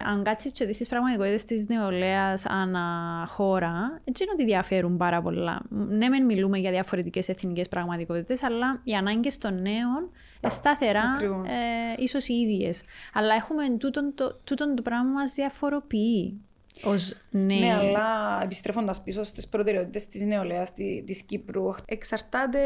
αν 0.06 0.24
κάτσεις 0.24 0.52
και 0.52 0.66
δεις 0.66 0.78
τις 0.78 0.88
πραγματικότητες 0.88 1.44
της 1.44 1.68
νεολαίας 1.68 2.46
ανά 2.46 2.88
χώρα, 3.28 4.02
έτσι 4.04 4.24
είναι 4.24 4.32
ότι 4.32 4.46
διαφέρουν 4.46 4.98
πάρα 4.98 5.22
πολλά. 5.22 5.62
Ναι, 5.70 6.10
μεν 6.10 6.26
μιλούμε 6.26 6.58
για 6.58 6.72
διαφορετικές 6.72 7.30
εθνικές 7.30 7.70
πραγματικότητες, 7.70 8.44
αλλά 8.44 8.82
οι 8.84 8.94
ανάγκες 8.94 9.38
των 9.38 9.62
νέων 9.62 10.10
σταθερά 10.48 11.18
ε, 11.46 12.02
ίσως 12.02 12.28
οι 12.28 12.34
ίδιες. 12.34 12.82
Αλλά 13.13 13.34
έχουμε 13.36 13.78
τούτον 13.78 14.12
το, 14.16 14.39
τούτον 14.44 14.76
το 14.76 14.82
πράγμα 14.82 15.12
μας 15.12 15.34
διαφοροποιεί. 15.34 16.42
Ως 16.84 17.16
ναι. 17.30 17.56
ναι, 17.56 17.74
αλλά 17.74 18.39
επιστρέφοντας 18.44 19.04
πίσω 19.04 19.24
στις 19.24 19.48
προτεραιότητες 19.48 20.08
της 20.08 20.22
νεολαίας 20.22 20.74
τη 20.74 21.24
Κύπρου, 21.28 21.70
εξαρτάται. 21.86 22.60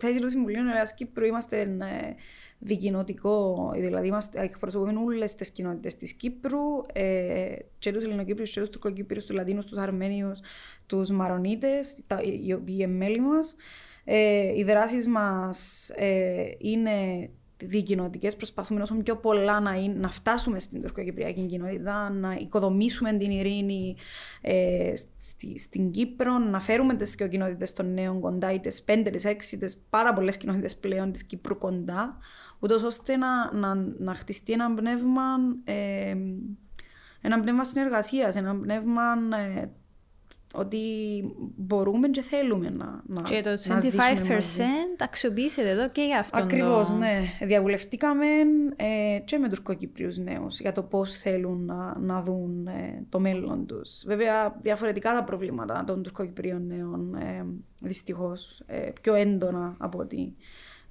Θέσει 0.00 0.18
του 0.18 0.30
Συμβουλίου 0.30 0.62
Νεολαίας 0.62 0.94
Κύπρου 0.94 1.24
είμαστε 1.24 1.60
ε, 1.60 2.14
δικοινοτικό, 2.64 3.70
δηλαδή 3.74 4.06
είμαστε, 4.06 4.40
εκπροσωπούμε 4.40 4.92
όλες 5.04 5.34
τις 5.34 5.50
κοινότητες 5.50 5.96
της 5.96 6.12
Κύπρου, 6.12 6.60
ε, 6.92 7.54
και 7.78 7.92
του 7.92 7.98
Ελληνοκύπριους, 8.02 8.50
και 8.50 8.60
του 8.60 8.70
Τουρκοκύπριους, 8.70 9.24
τους 9.26 9.36
Λατίνους, 9.36 9.66
τους 9.66 9.78
Αρμένιους, 9.78 10.40
τους 10.86 11.10
Μαρονίτες, 11.10 12.04
οι 12.44 12.52
οποίοι 12.52 12.76
είναι 12.78 12.92
μέλη 12.92 13.20
μας. 13.20 13.56
Ε, 14.04 14.56
οι 14.56 14.64
δράσεις 14.64 15.06
μας 15.06 15.88
ε, 15.94 16.44
είναι 16.58 17.30
δικοινοτικές, 17.56 18.36
προσπαθούμε 18.36 18.82
όσο 18.82 18.94
πιο 18.94 19.16
πολλά 19.16 19.60
να, 19.60 19.74
είναι, 19.74 19.94
να 19.94 20.08
φτάσουμε 20.08 20.60
στην 20.60 20.82
τουρκοκυπριακή 20.82 21.46
κοινότητα, 21.46 22.10
να 22.10 22.34
οικοδομήσουμε 22.34 23.12
την 23.12 23.30
ειρήνη 23.30 23.96
ε, 24.40 24.92
στη, 25.16 25.58
στην 25.58 25.90
Κύπρο, 25.90 26.38
να 26.38 26.60
φέρουμε 26.60 26.94
τις 26.94 27.14
κοινότητες 27.14 27.72
των 27.72 27.94
νέων 27.94 28.20
κοντά, 28.20 28.52
είτε 28.52 28.70
πέντε, 28.84 29.10
τις 29.10 29.24
έξι, 29.24 29.58
τις 29.58 29.82
πάρα 29.90 30.14
πολλές 30.14 30.36
κοινότητες 30.36 30.76
πλέον 30.76 31.12
της 31.12 31.24
Κύπρου 31.24 31.58
κοντά, 31.58 32.18
ούτως 32.58 32.82
ώστε 32.82 33.16
να, 33.16 33.52
να, 33.52 33.74
να 33.98 34.14
χτιστεί 34.14 34.52
ένα 34.52 34.74
πνεύμα. 34.74 35.22
Ε, 35.64 36.16
ένα 37.20 37.40
πνεύμα 37.40 37.64
συνεργασίας, 37.64 38.36
ένα 38.36 38.56
πνεύμα 38.56 39.02
ε, 39.36 39.68
ότι 40.54 40.78
μπορούμε 41.56 42.08
και 42.08 42.20
θέλουμε 42.20 42.70
να, 42.70 43.02
να 43.06 43.22
Και 43.22 43.40
το 43.40 43.50
25% 43.50 43.54
αξιοποιήσετε 44.98 45.70
εδώ 45.70 45.88
και 45.88 46.02
για 46.02 46.18
αυτό. 46.18 46.38
Ακριβώς, 46.38 46.88
το... 46.88 46.96
ναι. 46.96 47.20
Διαβουλευτήκαμε 47.42 48.26
ε, 48.76 49.18
και 49.24 49.38
με 49.38 49.48
τουρκοκυπρίου 49.48 50.10
νέους 50.22 50.60
για 50.60 50.72
το 50.72 50.82
πώς 50.82 51.16
θέλουν 51.16 51.64
να, 51.64 51.98
να 51.98 52.22
δουν 52.22 52.66
ε, 52.66 53.04
το 53.08 53.20
μέλλον 53.20 53.66
τους. 53.66 54.02
Βέβαια, 54.06 54.56
διαφορετικά 54.60 55.12
τα 55.12 55.24
προβλήματα 55.24 55.84
των 55.86 56.02
τουρκοκυπρίων 56.02 56.66
νέων, 56.66 57.14
ε, 57.14 57.46
δυστυχώς, 57.78 58.62
ε, 58.66 58.90
πιο 59.00 59.14
έντονα 59.14 59.76
από 59.78 59.98
ότι 59.98 60.36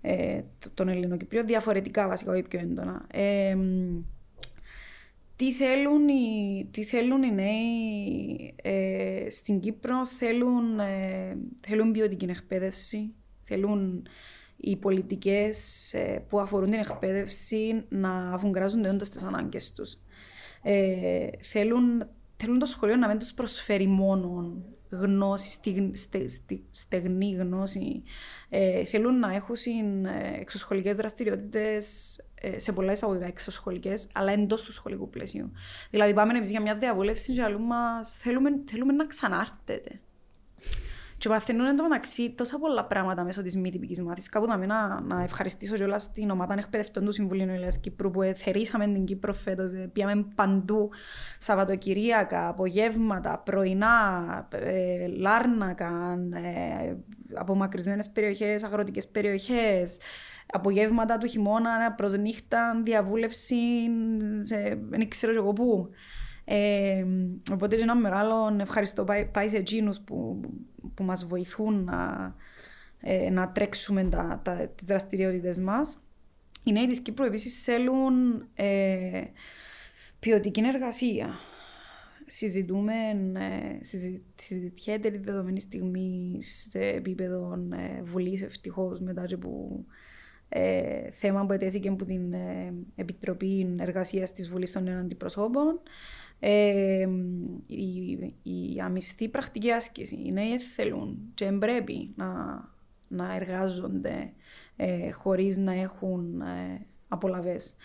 ε, 0.06 0.42
των 0.74 0.88
Ελληνοκυπρίων. 0.88 1.48
Διαφορετικά 1.48 2.08
βασικά, 2.08 2.32
όχι 2.32 2.42
πιο 2.42 2.60
έντονα. 2.60 3.06
Ε, 3.12 3.58
τι 5.36 5.54
θέλουν 5.54 6.08
οι, 6.08 6.68
τι 6.72 6.84
θέλουν 6.84 7.24
οι 7.24 7.32
νέοι 7.32 8.54
ε, 8.62 9.30
στην 9.30 9.60
Κύπρο, 9.60 10.06
θέλουν, 10.06 10.80
ε, 10.80 11.38
θέλουν 11.62 11.92
ποιοτική 11.92 12.26
εκπαίδευση, 12.26 13.14
θέλουν 13.42 14.08
οι 14.58 14.76
πολιτικές 14.76 15.94
ε, 15.94 16.26
που 16.30 16.40
αφορούν 16.40 16.70
την 16.70 16.80
εκπαίδευση 16.80 17.84
να 17.90 18.34
αφουγκράζονται 18.34 18.90
όντως 18.90 19.10
τις 19.10 19.24
ανάγκες 19.24 19.72
τους. 19.72 19.98
Ε, 20.62 21.28
θέλουν, 21.40 22.08
θέλουν 22.44 22.60
το 22.60 22.66
σχολείο 22.66 22.96
να 22.96 23.08
μην 23.08 23.20
τους 23.20 23.34
προσφέρει 23.34 23.88
μόνο 23.88 24.58
γνώση, 24.90 25.60
στε, 25.94 26.26
στεγνή 26.72 27.36
γνώση. 27.36 28.04
θέλουν 28.86 29.20
να 29.20 29.34
έχουν 29.34 29.56
εξωσχολικές 30.40 30.96
δραστηριότητες 30.98 32.18
ε, 32.36 32.60
σε 32.60 32.72
πολλά 32.72 32.92
εισαγωγικά 32.92 33.26
εξωσχολικές, 33.26 34.08
αλλά 34.14 34.32
εντός 34.32 34.64
του 34.64 34.72
σχολικού 34.72 35.10
πλαισίου. 35.10 35.52
Δηλαδή, 35.90 36.14
πάμε 36.14 36.38
εμείς 36.38 36.52
για 36.52 36.62
μια 36.62 36.76
διαβούλευση 36.76 37.34
και 37.34 37.56
μας 37.60 38.18
θέλουμε, 38.18 38.50
θέλουμε 38.66 38.94
να 38.94 39.06
ξανάρθετε. 39.06 40.00
Και 41.24 41.30
παθαίνουν 41.30 41.66
εν 41.66 41.76
τω 41.76 41.84
μεταξύ 41.84 42.32
τόσα 42.32 42.60
πολλά 42.60 42.86
πράγματα 42.86 43.24
μέσω 43.24 43.42
της 43.42 43.58
μη 43.58 43.70
τυπικής 43.70 44.02
μάθησης. 44.02 44.30
Κάπου 44.30 44.46
να, 44.46 44.58
να, 44.58 45.02
να 45.02 45.22
ευχαριστήσω 45.24 45.76
κιόλας 45.76 46.12
την 46.12 46.30
ομάδα 46.30 46.54
εκπαιδευτών 46.58 47.06
του 47.06 47.12
Συμβουλίου 47.12 47.46
Νεολαία 47.46 47.72
Κύπρου 47.82 48.12
που 48.12 48.22
θερήσαμε 48.36 48.86
την 48.86 49.06
Κύπρο 49.06 49.34
φέτος. 49.34 49.72
Πήγαμε 49.94 50.26
παντού 50.36 50.90
Σαββατοκυριακά, 51.38 52.48
απογεύματα, 52.48 53.42
πρωινά, 53.46 54.48
ε, 54.52 55.08
Λάρνακα, 55.08 56.20
ε, 56.34 56.96
απομακρυσμένες 57.34 58.10
περιοχές, 58.10 58.64
αγροτικές 58.64 59.08
περιοχές. 59.08 60.00
Απογεύματα 60.52 61.18
του 61.18 61.28
χειμώνα 61.28 61.94
προς 61.98 62.18
νύχτα, 62.18 62.82
διαβούλευση 62.84 63.56
σε 64.42 64.80
δεν 64.90 65.10
ξέρω 65.10 65.34
εγώ 65.34 65.54
πού. 65.54 65.90
Ε, 66.46 67.06
οπότε 67.52 67.76
ένα 67.76 67.96
μεγάλο 67.96 68.58
ευχαριστώ 68.60 69.04
πάει, 69.04 69.26
πάει 69.26 69.50
σε 69.50 69.58
εκείνους 69.58 70.00
που, 70.00 70.40
που 70.94 71.04
μας 71.04 71.26
βοηθούν 71.26 71.84
να, 71.84 72.36
ε, 73.00 73.30
να 73.30 73.52
τρέξουμε 73.52 74.04
τα, 74.04 74.42
τα, 74.44 74.68
τις 74.76 74.86
δραστηριότητες 74.86 75.60
μας. 75.60 76.04
Οι 76.64 76.72
νέοι 76.72 76.88
της 76.88 77.00
Κύπρου 77.00 77.26
επίσης 77.26 77.64
θέλουν 77.64 78.46
ε, 78.54 79.24
ποιοτική 80.20 80.62
εργασία. 80.66 81.40
Συζητούμε, 82.26 82.94
ε, 83.34 83.84
συζητιέται 84.36 85.10
τη 85.10 85.18
δεδομένη 85.18 85.60
στιγμή 85.60 86.38
σε 86.40 86.80
επίπεδο 86.80 87.68
ε, 87.72 88.02
Βουλής 88.02 88.42
ευτυχώς 88.42 89.00
μετά 89.00 89.26
από 89.34 89.86
ε, 90.50 91.12
θέμα 91.12 91.46
που 91.46 91.54
ετέθηκε 91.54 91.90
από 91.90 92.06
την 92.06 92.34
ε, 92.34 92.74
Επιτροπή 92.96 93.76
Εργασίας 93.80 94.34
της 94.34 94.50
Βουλής 94.50 94.72
των 94.72 94.84
Νέων 94.84 95.00
Αντιπροσώπων. 95.00 95.82
Ε, 96.46 97.08
η, 97.68 98.12
η 98.44 98.80
αμυστή 98.84 99.30
πρακτική 99.30 99.72
άσκηση. 99.72 100.22
Οι 100.26 100.32
νέοι 100.32 100.60
θέλουν 100.60 101.32
και 101.34 101.52
πρέπει 101.52 102.14
να, 102.16 102.26
να 103.08 103.36
εργάζονται 103.36 104.34
ε, 104.76 105.12
χωρίς 105.12 105.58
να 105.58 105.74
έχουν 105.74 106.42
ε, 106.42 106.86
απολαβές. 107.08 107.76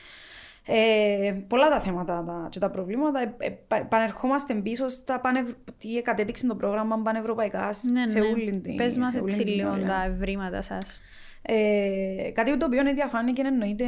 Ε, 0.66 1.32
πολλά 1.48 1.68
τα 1.68 1.80
θέματα 1.80 2.24
τα, 2.24 2.48
και 2.50 2.58
τα 2.58 2.70
προβλήματα. 2.70 3.20
Ε, 3.20 3.34
ε, 3.38 3.80
πανερχόμαστε 3.88 4.54
πίσω 4.54 4.88
στα 4.88 5.20
πανε, 5.20 5.44
τι 5.78 6.02
κατέδειξε 6.02 6.46
το 6.46 6.54
πρόγραμμα 6.54 7.02
πανευρωπαϊκά 7.02 7.74
ναι, 7.90 8.06
σε 8.06 8.18
ναι. 8.18 8.26
όλη 8.26 8.60
την 8.60 8.76
Πες 8.76 8.96
μας 8.96 9.14
έτσι 9.14 9.40
λίγο 9.40 9.70
τα 9.70 10.04
ευρήματα 10.04 10.62
σας. 10.62 11.00
Ε, 11.50 12.30
κάτι 12.30 12.56
το 12.56 12.66
οποίο 12.66 12.82
διαφάνηκε 12.94 13.42
εννοείται, 13.42 13.84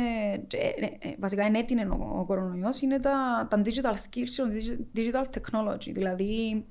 ε, 0.53 1.09
ε, 1.09 1.15
βασικά 1.19 1.45
είναι 1.45 1.59
έτεινε 1.59 1.83
ο, 1.83 2.19
ο 2.21 2.25
κορονοϊός, 2.25 2.81
είναι 2.81 3.01
τα, 3.01 3.47
τα 3.51 3.63
digital 3.65 3.93
skills, 3.93 4.97
digital 4.97 5.25
technology. 5.25 5.93
Δηλαδή, 5.93 6.65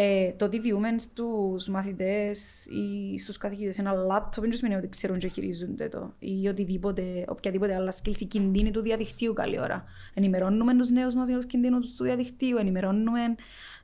ε, 0.00 0.32
το 0.36 0.44
ότι 0.44 0.58
διούμε 0.58 0.98
στους 0.98 1.68
μαθητές 1.68 2.66
ή 2.66 3.18
στους 3.18 3.36
καθηγητές 3.36 3.78
ένα 3.78 3.92
λάπτοπ 3.92 4.44
δεν 4.44 4.52
σημαίνει 4.52 4.76
ότι 4.76 4.88
ξέρουν 4.88 5.18
και 5.18 5.28
χειρίζονται 5.28 5.88
το 5.88 6.14
ή 6.18 6.48
οτιδήποτε, 6.48 7.24
οποιαδήποτε 7.28 7.74
άλλα 7.74 7.94
skills, 8.02 8.20
η 8.20 8.24
κινδύνη 8.24 8.70
του 8.70 8.80
διαδικτύου 8.80 9.32
καλή 9.32 9.60
ώρα. 9.60 9.84
Ενημερώνουμε 10.14 10.76
τους 10.76 10.90
νέους 10.90 11.14
μας 11.14 11.28
για 11.28 11.36
τους 11.36 11.46
κινδύνους 11.46 11.94
του 11.94 12.04
διαδικτύου, 12.04 12.56
ενημερώνουμε 12.58 13.20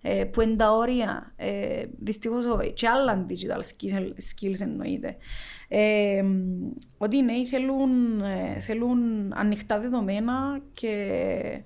ε, 0.02 0.24
που 0.24 0.40
είναι 0.40 0.56
τα 0.56 0.72
όρια, 0.72 1.32
ε, 1.36 1.84
δυστυχώς 1.98 2.44
όχι, 2.44 2.72
και 2.72 2.88
άλλα 2.88 3.26
digital 3.28 3.60
skills 4.32 4.60
εννοείται. 4.60 5.16
Ε, 5.68 6.24
ότι 6.98 7.16
οι 7.16 7.22
νέοι 7.22 7.46
θέλουν, 7.46 8.20
ε, 8.20 8.60
θέλουν 8.60 9.32
ανοιχτά 9.32 9.80
δεδομένα 9.80 10.60
και 10.70 10.88
ε, 10.88 11.62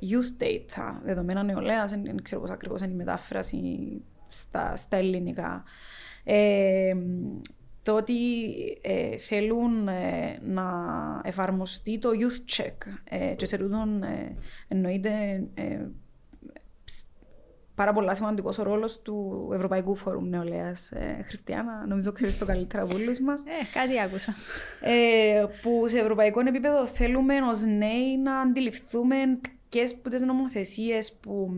youth 0.00 0.42
data, 0.42 1.00
δεδομένα 1.04 1.42
νεολαίας, 1.42 1.90
δεν 1.90 2.22
ξέρω 2.22 2.40
πώς 2.40 2.50
ακριβώς 2.50 2.80
είναι 2.80 2.92
η 2.92 2.96
μετάφραση 2.96 3.78
στα, 4.28 4.76
στα 4.76 4.96
ελληνικά. 4.96 5.64
Ε, 6.24 6.94
το 7.82 7.96
ότι 7.96 8.14
ε, 8.82 9.16
θέλουν 9.16 9.88
ε, 9.88 10.38
να 10.42 10.72
εφαρμοστεί 11.24 11.98
το 11.98 12.08
youth 12.12 12.60
check 12.60 12.76
ε, 13.04 13.34
και 13.34 13.46
σε 13.46 13.56
τούτον 13.56 14.04
εννοείται 14.68 15.44
πάρα 17.80 17.92
πολύ 17.92 18.16
σημαντικός 18.16 18.58
ο 18.58 18.62
ρόλος 18.62 19.02
του 19.02 19.48
Ευρωπαϊκού 19.54 19.94
Φόρουμ 19.94 20.28
Νεολαίας. 20.28 20.90
Ε, 20.90 21.22
Χριστιανά, 21.26 21.84
νομίζω 21.86 22.12
ξέρεις 22.12 22.38
το 22.38 22.46
καλύτερα 22.46 22.82
από 22.82 22.94
όλους 22.94 23.20
μας. 23.20 23.42
Ε, 23.42 23.78
κάτι 23.78 24.00
άκουσα. 24.00 24.34
Ε, 24.80 25.44
που 25.62 25.88
σε 25.88 25.98
ευρωπαϊκό 25.98 26.40
επίπεδο 26.40 26.86
θέλουμε 26.86 27.34
ως 27.42 27.64
νέοι 27.64 28.18
να 28.22 28.40
αντιληφθούμε 28.40 29.16
ποιες 29.70 29.92
από 29.92 30.08
τι 30.08 30.24
νομοθεσίες 30.24 31.12
που, 31.12 31.54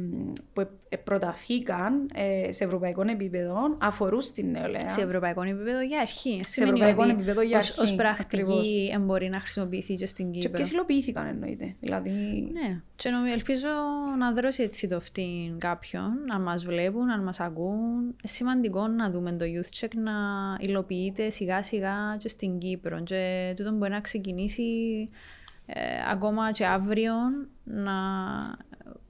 που 0.52 0.68
προταθήκαν 1.04 2.10
ε, 2.14 2.52
σε 2.52 2.64
ευρωπαϊκό 2.64 3.02
επίπεδο 3.02 3.76
αφορούν 3.78 4.20
στην 4.20 4.50
νεολαία; 4.50 4.88
Σε 4.88 5.00
ευρωπαϊκό 5.00 5.42
επίπεδο 5.42 5.80
για 5.80 6.00
αρχή. 6.00 6.40
Σε 6.44 6.62
ευρωπαϊκό 6.62 7.02
επίπεδο 7.02 7.42
για 7.42 7.56
αρχή. 7.56 7.92
Ω 7.92 7.96
πρακτική 7.96 8.96
μπορεί 9.00 9.28
να 9.28 9.40
χρησιμοποιηθεί 9.40 9.94
και 9.94 10.06
στην 10.06 10.30
Κύπρο. 10.30 10.48
Και 10.48 10.56
ποιες 10.56 10.70
υλοποιήθηκαν 10.70 11.26
εννοείται. 11.26 11.74
Δηλαδή... 11.80 12.10
Ναι. 12.52 12.80
Και 12.96 13.10
νομίζω, 13.10 13.32
ελπίζω 13.32 13.68
να 14.18 14.32
δώσει 14.32 14.62
έτσι 14.62 14.88
το 14.88 14.96
αυτήν 14.96 15.58
κάποιον, 15.58 16.10
να 16.26 16.38
μας 16.38 16.64
βλέπουν, 16.64 17.06
να 17.06 17.18
μας 17.18 17.40
ακούν. 17.40 18.16
Σημαντικό 18.24 18.86
να 18.86 19.10
δούμε 19.10 19.32
το 19.32 19.44
youth 19.44 19.84
check 19.84 19.90
να 19.94 20.12
υλοποιείται 20.60 21.30
σιγά 21.30 21.62
σιγά 21.62 22.16
και 22.18 22.28
στην 22.28 22.58
Κύπρο. 22.58 23.02
Και 23.02 23.52
τούτο 23.56 23.72
μπορεί 23.72 23.90
να 23.90 24.00
ξεκινήσει 24.00 24.62
ε, 25.66 25.80
ακόμα 26.10 26.52
και 26.52 26.66
αύριο 26.66 27.12
να, 27.64 27.92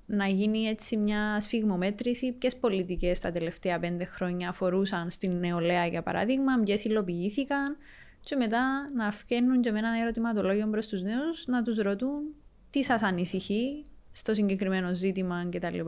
να 0.06 0.26
γίνει 0.26 0.62
έτσι 0.62 0.96
μια 0.96 1.40
σφιγμομέτρηση 1.40 2.32
ποιες 2.32 2.56
πολιτικές 2.56 3.20
τα 3.20 3.30
τελευταία 3.30 3.78
πέντε 3.78 4.04
χρόνια 4.04 4.48
αφορούσαν 4.48 5.10
στην 5.10 5.38
νεολαία 5.38 5.86
για 5.86 6.02
παράδειγμα, 6.02 6.52
ποιες 6.64 6.84
υλοποιήθηκαν 6.84 7.76
και 8.20 8.36
μετά 8.36 8.90
να 8.94 9.10
φκαίνουν 9.10 9.60
και 9.60 9.70
με 9.70 9.78
ένα 9.78 10.00
ερωτηματολόγιο 10.00 10.68
προ 10.68 10.80
του 10.80 11.02
νέους 11.02 11.46
να 11.46 11.62
τους 11.62 11.76
ρωτούν 11.78 12.34
τι 12.70 12.82
σας 12.82 13.02
ανησυχεί 13.02 13.84
στο 14.12 14.34
συγκεκριμένο 14.34 14.94
ζήτημα 14.94 15.48
κτλ. 15.50 15.78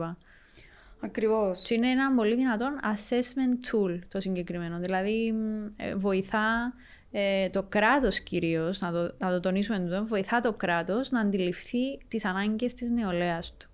Ακριβώς. 0.99 1.63
Και 1.63 1.73
είναι 1.73 1.89
ένα 1.89 2.13
πολύ 2.15 2.35
δυνατόν 2.35 2.79
assessment 2.83 3.67
tool 3.69 3.99
το 4.07 4.19
συγκεκριμένο. 4.19 4.79
Δηλαδή 4.79 5.33
ε, 5.77 5.95
βοηθά 5.95 6.73
ε, 7.17 7.49
το 7.49 7.63
κράτος 7.63 8.19
κυρίως, 8.19 8.79
να 8.79 8.91
το, 8.91 9.15
να 9.17 9.29
το 9.29 9.39
τονίσουμε 9.39 9.77
εδώ, 9.77 10.03
βοηθά 10.03 10.39
το 10.39 10.53
κράτος 10.53 11.11
να 11.11 11.19
αντιληφθεί 11.19 11.97
τις 12.07 12.25
ανάγκες 12.25 12.73
της 12.73 12.89
νεολαίας 12.89 13.53
του. 13.57 13.69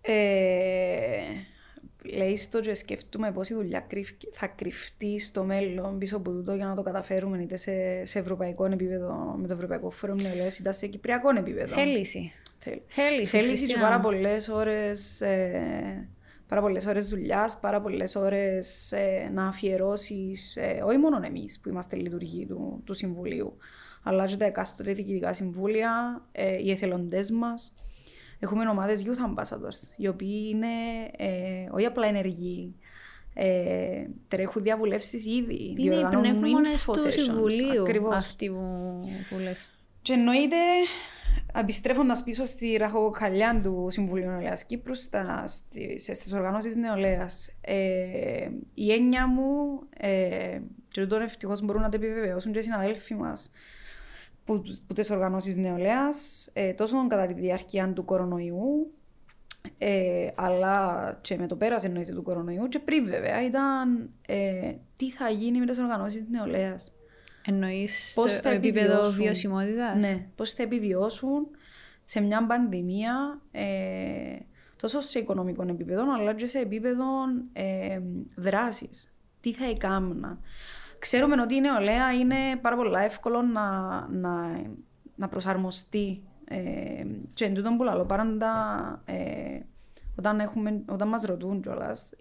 Ε, 0.00 0.96
λέει 2.02 2.38
το 2.50 2.60
και 2.60 2.74
σκεφτούμε 2.74 3.34
η 3.50 3.54
δουλειά 3.54 3.86
θα 4.32 4.46
κρυφτεί 4.46 5.18
στο 5.18 5.44
μέλλον 5.44 5.98
πίσω 5.98 6.16
από 6.16 6.30
τούτο 6.30 6.54
για 6.54 6.66
να 6.66 6.74
το 6.74 6.82
καταφέρουμε 6.82 7.38
είτε 7.42 7.56
σε, 7.56 8.04
σε 8.04 8.18
ευρωπαϊκό 8.18 8.64
επίπεδο 8.64 9.36
με 9.38 9.46
το 9.46 9.54
Ευρωπαϊκό 9.54 9.90
Φόρουμ 9.90 10.16
Νεολαίας 10.22 10.58
είτε 10.58 10.72
σε 10.72 10.86
κυπριακό 10.86 11.28
επίπεδο. 11.36 11.74
Θέληση. 11.74 12.32
Θέληση. 12.86 13.26
Θέληση 13.26 13.66
και 13.66 13.78
πάρα 13.80 14.00
πολλές 14.00 14.48
ώρες 14.48 15.20
ε, 15.20 16.08
πάρα 16.48 16.60
πολλές 16.60 16.86
ώρες 16.86 17.08
δουλειάς, 17.08 17.58
πάρα 17.60 17.80
πολλές 17.80 18.14
ώρες 18.14 18.92
ε, 18.92 19.30
να 19.32 19.46
αφιερώσεις, 19.46 20.56
ε, 20.56 20.82
όχι 20.86 20.96
μόνο 20.96 21.20
εμείς 21.24 21.60
που 21.60 21.68
είμαστε 21.68 21.96
λειτουργοί 21.96 22.46
του, 22.46 22.82
του 22.84 22.94
Συμβουλίου, 22.94 23.56
αλλά 24.02 24.26
και 24.26 24.36
τα 24.36 24.44
εκάστοτε 24.44 24.92
διοικητικά 24.92 25.32
συμβούλια, 25.32 26.22
ε, 26.32 26.62
οι 26.62 26.70
εθελοντές 26.70 27.30
μας. 27.30 27.72
Έχουμε 28.38 28.68
ομάδες 28.68 29.04
youth 29.06 29.40
ambassadors, 29.40 29.94
οι 29.96 30.08
οποίοι 30.08 30.48
είναι 30.50 30.66
ε, 31.16 31.68
όχι 31.70 31.86
απλά 31.86 32.06
ενεργοί, 32.06 32.74
ε, 33.34 34.06
τρέχουν 34.28 34.62
διαβουλεύσεις 34.62 35.24
ήδη, 35.26 35.74
είναι 35.78 35.94
οι 35.94 36.06
πνεύμονες 36.10 36.84
του 36.84 37.12
Συμβουλίου 37.20 37.80
Ακριβώς. 37.80 38.14
αυτοί 38.14 38.48
που, 38.48 39.00
που 39.28 39.38
λες. 39.42 39.70
Και 40.02 40.12
εννοείται 40.12 40.56
Επιστρέφοντας 41.54 42.22
πίσω 42.22 42.44
στη 42.44 42.76
ραχοκοκαλιά 42.76 43.60
του 43.62 43.86
Συμβουλίου 43.90 44.28
Νεολαίας 44.28 44.64
Κύπρου, 44.64 44.94
στις 44.94 46.32
οργανώσεις 46.32 46.76
νεολαίας, 46.76 47.50
ε, 47.60 48.48
η 48.74 48.92
έννοια 48.92 49.26
μου, 49.26 49.80
ε, 49.96 50.60
και 50.88 51.06
τώρα 51.06 51.24
ευτυχώς 51.24 51.62
μπορούν 51.62 51.82
να 51.82 51.88
το 51.88 51.96
επιβεβαιώσουν 51.96 52.52
και 52.52 52.58
οι 52.58 52.62
συναδέλφοι 52.62 53.14
μας 53.14 53.50
που, 54.44 54.62
που 54.86 54.94
τις 54.94 55.10
οργανώσεις 55.10 55.56
νεολαίας, 55.56 56.48
ε, 56.52 56.72
τόσο 56.72 57.06
κατά 57.06 57.26
τη 57.26 57.34
διάρκεια 57.34 57.92
του 57.92 58.04
κορονοϊού, 58.04 58.92
ε, 59.78 60.28
αλλά 60.34 61.18
και 61.20 61.36
με 61.36 61.46
το 61.46 61.56
πέρασε 61.56 61.86
εννοείται 61.86 62.12
του 62.12 62.22
κορονοϊού, 62.22 62.68
και 62.68 62.78
πριν 62.78 63.04
βέβαια, 63.04 63.44
ήταν 63.44 64.10
ε, 64.26 64.72
τι 64.96 65.10
θα 65.10 65.28
γίνει 65.28 65.58
με 65.58 65.66
τις 65.66 65.78
οργανώσεις 65.78 66.26
νεολαίας. 66.30 66.92
Εννοείς 67.50 68.14
το 68.42 68.48
επίπεδο 68.48 69.10
βιωσιμότητας; 69.10 70.02
Ναι, 70.02 70.26
πώς 70.36 70.52
θα 70.52 70.62
επιβιώσουν 70.62 71.46
σε 72.04 72.20
μια 72.20 72.46
πανδημία 72.46 73.40
ε, 73.50 74.36
τόσο 74.76 75.00
σε 75.00 75.18
οικονομικό 75.18 75.62
επίπεδο, 75.62 76.14
αλλά 76.14 76.34
και 76.34 76.46
σε 76.46 76.58
επίπεδο 76.58 77.04
ε, 77.52 78.00
δράσης. 78.34 79.14
Τι 79.40 79.52
θα 79.52 79.64
έκαναν. 79.64 80.40
Ξέρουμε 80.98 81.40
ότι 81.40 81.54
η 81.54 81.60
νεολαία 81.60 82.12
είναι 82.12 82.36
πάρα 82.60 82.76
πολύ 82.76 82.96
εύκολο 83.04 83.42
να, 83.42 83.68
να, 84.08 84.62
να 85.14 85.28
προσαρμοστεί. 85.28 86.22
Ε, 86.44 87.04
και 87.34 87.44
εν 87.44 87.54
τούτον 87.54 87.76
που 87.76 87.82
λέω, 87.82 88.04
πάντα 88.04 88.52
ε, 89.04 89.60
όταν, 90.18 90.40
έχουμε, 90.40 90.82
όταν 90.88 91.08
μας 91.08 91.22
ρωτούν 91.22 91.62
κιόλας, 91.62 92.12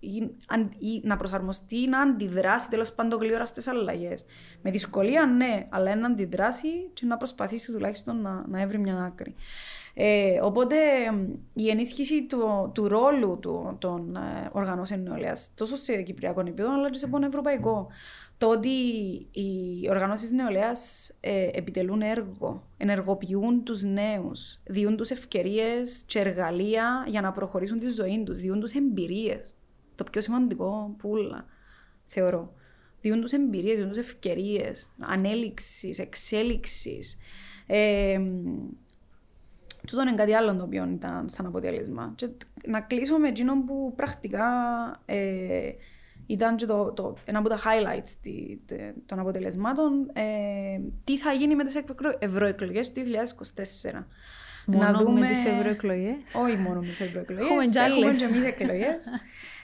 ή, 0.00 0.08
ή, 0.08 0.30
ή, 0.78 1.00
να 1.04 1.16
προσαρμοστεί, 1.16 1.88
να 1.88 2.00
αντιδράσει 2.00 2.70
τέλος 2.70 2.92
πάντων 2.92 3.20
γλύωρα 3.20 3.46
στις 3.46 3.66
αλλαγές. 3.66 4.24
Με 4.62 4.70
δυσκολία 4.70 5.26
ναι, 5.26 5.66
αλλά 5.68 5.96
να 5.96 6.06
αντιδράσει 6.06 6.68
και 6.92 7.06
να 7.06 7.16
προσπαθήσει 7.16 7.72
τουλάχιστον 7.72 8.20
να, 8.20 8.44
να 8.48 8.60
έβρει 8.60 8.78
μια 8.78 8.96
άκρη. 8.96 9.34
Ε, 10.00 10.40
οπότε 10.42 10.76
η 11.52 11.68
ενίσχυση 11.68 12.26
του, 12.26 12.70
του 12.74 12.88
ρόλου 12.88 13.38
του, 13.40 13.76
των 13.78 14.16
ε, 14.16 14.48
οργανώσεων 14.52 15.02
νεολαίας 15.02 15.50
τόσο 15.54 15.76
σε 15.76 16.02
κυπριακό 16.02 16.40
επίπεδο 16.40 16.72
αλλά 16.72 16.90
και 16.90 16.98
σε 16.98 17.06
πόνο 17.06 17.26
ευρωπαϊκό. 17.26 17.88
Το 18.38 18.48
ότι 18.48 18.68
οι 19.30 19.88
οργανώσεις 19.90 20.30
νεολαίας 20.30 21.10
ε, 21.20 21.48
επιτελούν 21.52 22.02
έργο, 22.02 22.62
ενεργοποιούν 22.76 23.64
τους 23.64 23.82
νέους, 23.82 24.60
διούν 24.64 24.96
τους 24.96 25.10
ευκαιρίες 25.10 26.02
και 26.06 26.18
εργαλεία 26.18 27.04
για 27.08 27.20
να 27.20 27.32
προχωρήσουν 27.32 27.78
τη 27.78 27.88
ζωή 27.88 28.22
τους, 28.26 28.38
διούν 28.38 28.60
τους 28.60 28.72
εμπειρίες. 28.72 29.54
Το 29.98 30.04
πιο 30.04 30.20
σημαντικό 30.20 30.94
πουλα, 30.98 31.44
θεωρώ. 32.06 32.52
Διούν 33.00 33.20
τους 33.20 33.32
εμπειρίες, 33.32 33.76
διούν 33.76 33.88
τους 33.88 33.98
ευκαιρίες 33.98 34.90
ανέλυξης, 34.98 35.98
εξέλιξης. 35.98 37.16
Ε, 37.66 38.20
Τούτο 39.86 40.02
είναι 40.02 40.14
κάτι 40.14 40.32
άλλο 40.32 40.56
το 40.56 40.62
οποίο 40.62 40.88
ήταν 40.88 41.28
σαν 41.28 41.46
αποτέλεσμα. 41.46 42.12
Και 42.16 42.28
να 42.66 42.80
κλείσω 42.80 43.18
με 43.18 43.28
εκείνο 43.28 43.64
που 43.64 43.92
πρακτικά 43.96 44.46
ε, 45.04 45.70
ήταν 46.26 46.56
και 46.56 46.66
το, 46.66 46.92
το, 46.92 47.16
ένα 47.24 47.38
από 47.38 47.48
τα 47.48 47.58
highlights 47.58 48.10
τη, 48.22 48.56
τε, 48.66 48.92
των 49.06 49.18
αποτελεσμάτων. 49.18 50.10
Ε, 50.12 50.80
τι 51.04 51.18
θα 51.18 51.32
γίνει 51.32 51.54
με 51.54 51.64
τις 51.64 51.82
ευρωεκλογές 52.18 52.92
του 52.92 53.02
2024. 53.90 54.04
Μόνο 54.76 54.90
να 54.90 54.98
δούμε... 54.98 55.20
με 55.20 55.26
τις 55.26 55.44
ευρωεκλογές. 55.44 56.34
Όχι 56.44 56.56
μόνο 56.56 56.80
με 56.80 56.86
τις 56.86 57.00
ευρωεκλογές. 57.00 57.44
Έχουμε 57.44 57.64
και 57.66 58.24
εμείς 58.24 58.44
εκλογές. 58.44 59.04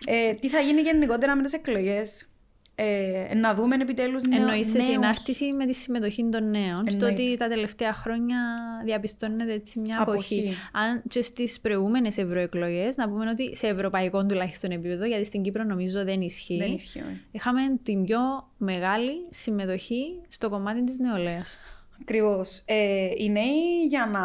ε, 0.06 0.32
τι 0.34 0.48
θα 0.48 0.60
γίνει 0.60 0.80
γενικότερα 0.80 1.36
με 1.36 1.42
τις 1.42 1.52
εκλογές; 1.52 2.28
Ε, 2.76 3.34
να 3.34 3.54
δούμε 3.54 3.74
επιτέλους 3.74 4.22
νέου. 4.24 4.40
Εννοείς 4.40 4.70
σε 4.70 4.80
συνάρτηση 4.80 5.52
με 5.52 5.66
τη 5.66 5.72
συμμετοχή 5.74 6.28
των 6.32 6.50
νέων. 6.50 6.90
Στο 6.90 7.06
ότι 7.06 7.36
τα 7.36 7.48
τελευταία 7.48 7.92
χρόνια 7.92 8.38
διαπιστώνεται 8.84 9.52
έτσι 9.52 9.78
μια 9.78 10.00
αποχή. 10.00 10.54
Αν 10.72 11.02
και 11.08 11.22
στις 11.22 11.60
προηγούμενες 11.60 12.16
ευρωεκλογές, 12.16 12.96
να 12.96 13.08
πούμε 13.08 13.30
ότι 13.30 13.56
σε 13.56 13.66
ευρωπαϊκό 13.66 14.26
τουλάχιστον 14.26 14.70
επίπεδο, 14.70 15.04
γιατί 15.04 15.24
στην 15.24 15.42
Κύπρο 15.42 15.64
νομίζω 15.64 16.04
δεν 16.04 16.20
ισχύει. 16.20 16.56
Δεν 16.58 16.72
ισχύει. 16.72 17.02
Είχαμε 17.30 17.60
την 17.82 18.04
πιο 18.04 18.18
μεγάλη 18.56 19.26
συμμετοχή 19.30 20.20
στο 20.28 20.48
κομμάτι 20.48 20.84
της 20.84 20.98
νεολαίας. 20.98 21.58
Ακριβώς. 22.00 22.62
Ε, 22.64 23.08
οι 23.16 23.30
νέοι 23.30 23.86
για 23.88 24.06
να 24.06 24.22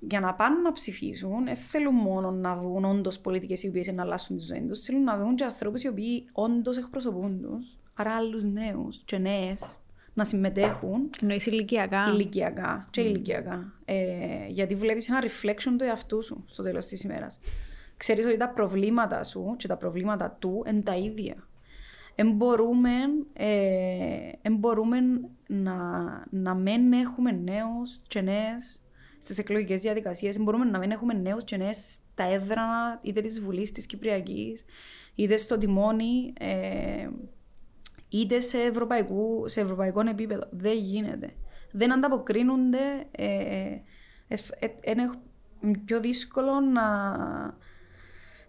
για 0.00 0.20
να 0.20 0.34
πάνε 0.34 0.60
να 0.60 0.72
ψηφίσουν, 0.72 1.44
δεν 1.44 1.56
θέλουν 1.56 1.94
μόνο 1.94 2.30
να 2.30 2.56
δουν 2.56 2.84
όντως 2.84 3.18
πολιτικές 3.18 3.62
οι 3.62 3.68
οποίες 3.68 3.92
να 3.92 4.02
αλλάσουν 4.02 4.36
τη 4.36 4.42
ζωή 4.42 4.60
τους, 4.68 4.80
θέλουν 4.80 5.02
να 5.02 5.16
δουν 5.16 5.34
και 5.34 5.44
ανθρώπους 5.44 5.82
οι 5.82 5.88
οποίοι 5.88 6.28
όντως 6.32 6.76
εκπροσωπούν 6.76 7.40
τους, 7.40 7.78
άρα 7.94 8.16
άλλους 8.16 8.44
νέους 8.44 9.02
και 9.04 9.18
νέες 9.18 9.78
να 10.14 10.24
συμμετέχουν. 10.24 11.10
Εννοείς 11.20 11.46
ηλικιακά. 11.46 12.04
Ηλικιακά 12.12 12.88
και 12.90 13.02
mm. 13.02 13.04
ηλικιακά. 13.04 13.72
Ε, 13.84 14.46
γιατί 14.48 14.74
βλέπεις 14.74 15.08
ένα 15.08 15.22
reflection 15.22 15.74
του 15.78 15.84
εαυτού 15.84 16.22
σου 16.22 16.44
στο 16.46 16.62
τέλος 16.62 16.86
της 16.86 17.02
ημέρας. 17.02 17.38
Ξέρεις 17.96 18.24
ότι 18.26 18.36
τα 18.36 18.48
προβλήματα 18.48 19.24
σου 19.24 19.54
και 19.58 19.68
τα 19.68 19.76
προβλήματα 19.76 20.36
του 20.38 20.64
είναι 20.66 20.80
τα 20.80 20.96
ίδια. 20.96 21.48
Δεν 22.20 22.32
μπορούμε, 22.32 22.90
ε, 23.32 24.50
μπορούμε 24.50 24.98
να, 25.46 25.76
να 26.30 26.54
μην 26.54 26.92
έχουμε 26.92 27.30
νέους 27.30 27.98
και 28.06 28.20
νέες 28.20 28.80
στις 29.18 29.38
εκλογικές 29.38 29.80
διαδικασίες. 29.80 30.38
Μπορούμε 30.38 30.64
να 30.64 30.78
μην 30.78 30.90
έχουμε 30.90 31.14
νέους 31.14 31.44
και 31.44 31.56
νέες 31.56 31.92
στα 31.92 32.24
έδρανα 32.24 32.98
είτε 33.02 33.20
της 33.20 33.40
Βουλής 33.40 33.72
της 33.72 33.86
Κυπριακής, 33.86 34.64
είτε 35.14 35.36
στο 35.36 35.58
τιμόνι, 35.58 36.32
ε, 36.38 37.08
είτε 38.08 38.40
σε, 38.40 38.58
ευρωπαϊκό, 38.58 39.48
σε 39.48 39.60
ευρωπαϊκό 39.60 40.00
επίπεδο. 40.00 40.48
Δεν 40.50 40.78
γίνεται. 40.78 41.34
Δεν 41.72 41.92
ανταποκρίνονται. 41.92 43.06
Ε, 43.10 43.26
ε, 44.28 44.36
ε 44.58 44.90
είναι 44.90 45.10
πιο 45.84 46.00
δύσκολο 46.00 46.60
να, 46.60 46.82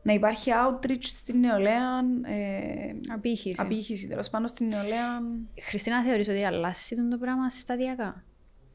να 0.01 0.13
υπάρχει 0.13 0.51
outreach 0.65 1.03
στην 1.03 1.39
νεολαία. 1.39 1.99
Ε, 2.23 3.13
απήχηση. 3.13 3.55
Απήχηση, 3.57 4.07
τέλος 4.07 4.29
πάντων 4.29 4.47
στην 4.47 4.67
νεολαία. 4.67 5.21
Χριστίνα, 5.61 6.03
θεωρείς 6.03 6.27
ότι 6.27 6.43
αλλάσει 6.43 6.95
το 7.09 7.17
πράγμα 7.17 7.49
σταδιακά. 7.49 8.23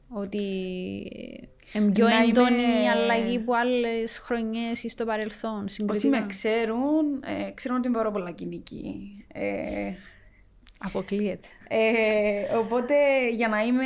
Ότι 0.09 0.37
είναι 1.73 1.91
πιο 1.91 2.07
έντονη 2.07 2.83
η 2.83 2.87
αλλαγή 2.87 3.39
που 3.39 3.55
άλλες 3.55 4.17
χρονιές 4.17 4.83
ή 4.83 4.89
στο 4.89 5.05
παρελθόν. 5.05 5.67
Όσοι 5.89 6.07
με 6.07 6.25
ξέρουν, 6.27 7.23
ε, 7.25 7.51
ξέρουν 7.51 7.77
ότι 7.77 7.87
είμαι 7.87 7.97
πάρα 7.97 8.11
πολλά 8.11 8.31
κοινική. 8.31 9.25
Ε, 9.33 9.93
Αποκλείεται. 10.79 11.47
Ε, 11.67 12.55
οπότε 12.57 12.95
για 13.29 13.47
να 13.47 13.61
είμαι 13.61 13.85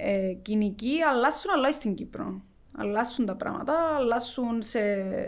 ε, 0.00 0.32
κοινική, 0.42 1.02
αλλάσουν 1.10 1.50
αλλά 1.50 1.72
στην 1.72 1.94
Κύπρο. 1.94 2.42
Αλλάσουν 2.78 3.26
τα 3.26 3.36
πράγματα, 3.36 3.74
αλλάσουν 3.96 4.62
σε, 4.62 4.80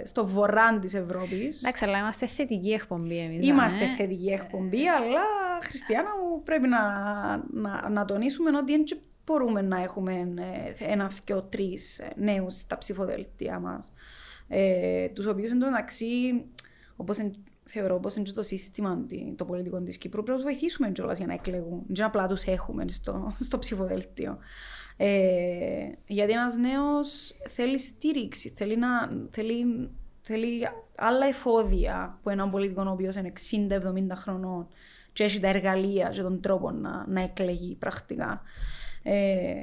στο 0.04 0.26
βορρά 0.26 0.78
της 0.78 0.94
Ευρώπης. 0.94 1.58
Εντάξει, 1.62 1.84
αλλά 1.84 1.98
είμαστε 1.98 2.26
θετική 2.26 2.70
εκπομπή 2.70 3.18
εμείς. 3.18 3.48
Είμαστε 3.48 3.84
ε. 3.84 3.94
θετική 3.96 4.28
εκπομπή, 4.28 4.88
αλλά 4.88 5.20
Χριστιανά 5.62 6.10
μου 6.10 6.42
πρέπει 6.42 6.68
να, 6.68 6.80
να, 7.50 7.88
να 7.88 8.04
τονίσουμε 8.04 8.56
ότι 8.56 8.72
είναι 8.72 8.84
μπορούμε 9.28 9.62
να 9.62 9.80
έχουμε 9.80 10.12
ε, 10.78 10.84
ένα, 10.92 11.10
δύο, 11.24 11.42
τρεις 11.42 11.98
ε, 11.98 12.12
νέους 12.16 12.58
στα 12.58 12.78
ψηφοδέλτια 12.78 13.58
μας. 13.58 13.92
Ε, 14.48 15.08
τους 15.08 15.26
οποίους 15.26 15.50
εντωμεταξύ, 15.50 16.44
όπως 16.96 17.18
θεωρώ, 17.64 17.94
όπως 17.94 18.16
είναι 18.16 18.30
το 18.34 18.42
σύστημα 18.42 19.06
το 19.36 19.44
πολιτικό 19.44 19.80
της 19.80 19.98
Κύπρου, 19.98 20.22
πρέπει 20.22 20.38
να 20.38 20.44
βοηθήσουμε 20.44 20.90
κιόλας 20.90 21.18
για 21.18 21.26
να 21.26 21.32
εκλεγούν. 21.32 21.82
Δεν 21.88 22.06
απλά 22.06 22.26
τους 22.26 22.44
έχουμε 22.44 22.84
στο, 22.88 23.34
στο 23.38 23.58
ψηφοδέλτιο. 23.58 24.38
Ε, 25.00 25.88
γιατί 26.06 26.32
ένας 26.32 26.56
νέος 26.56 27.34
θέλει 27.48 27.78
στήριξη, 27.78 28.52
θέλει, 28.56 28.76
να, 28.76 28.88
θέλει, 29.30 29.90
θέλει 30.20 30.68
άλλα 30.96 31.26
εφόδια 31.26 32.16
από 32.18 32.30
έναν 32.30 32.50
πολιτικό 32.50 32.82
ο 32.86 32.90
οποίος 32.90 33.16
είναι 33.16 33.32
60-70 33.70 34.14
χρονών 34.14 34.68
και 35.12 35.24
έχει 35.24 35.40
τα 35.40 35.48
εργαλεία 35.48 36.08
και 36.08 36.22
τον 36.22 36.40
τρόπο 36.40 36.70
να, 36.70 37.04
να 37.08 37.20
εκλεγεί 37.20 37.74
πρακτικά. 37.74 38.42
Ε, 39.02 39.54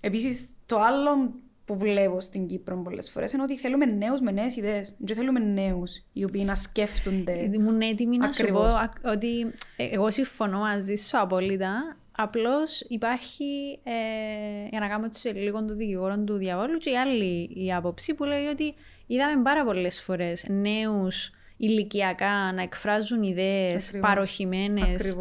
Επίσης, 0.00 0.48
το 0.66 0.78
άλλο 0.78 1.32
που 1.64 1.76
βλέπω 1.76 2.20
στην 2.20 2.46
Κύπρο 2.46 2.76
πολλές 2.76 3.10
φορές 3.10 3.32
είναι 3.32 3.42
ότι 3.42 3.56
θέλουμε 3.56 3.84
νέους 3.84 4.20
με 4.20 4.30
νέες 4.30 4.56
ιδέες. 4.56 4.94
Δεν 4.98 5.16
θέλουμε 5.16 5.40
νέους 5.40 6.04
οι 6.12 6.24
οποίοι 6.24 6.42
να 6.46 6.54
σκέφτονται. 6.54 7.50
Ήμουν 7.52 7.80
έτοιμη 7.80 8.16
να 8.16 8.32
σου 8.32 8.46
πω 8.46 8.64
ότι 9.10 9.40
ε, 9.76 9.84
εγώ 9.90 10.10
συμφωνώ 10.10 10.58
μαζί 10.58 10.94
σου 10.94 11.18
απόλυτα. 11.20 11.96
Απλώς 12.22 12.80
υπάρχει, 12.88 13.78
ε, 13.82 14.68
για 14.70 14.80
να 14.80 14.88
κάνουμε 14.88 15.08
σε 15.10 15.32
λίγο 15.32 15.64
το 15.64 15.74
δικηγόρο 15.74 16.18
του 16.18 16.36
διαβόλου, 16.36 16.78
και 16.78 16.90
η 16.90 16.96
άλλη 16.96 17.50
η 17.54 17.72
άποψη 17.72 18.14
που 18.14 18.24
λέει 18.24 18.46
ότι 18.46 18.74
είδαμε 19.06 19.42
πάρα 19.42 19.64
πολλές 19.64 20.00
φορές 20.00 20.44
νέους 20.48 21.30
ηλικιακά 21.56 22.52
να 22.54 22.62
εκφράζουν 22.62 23.22
ιδέες 23.22 23.92
παροχημένες. 24.00 25.16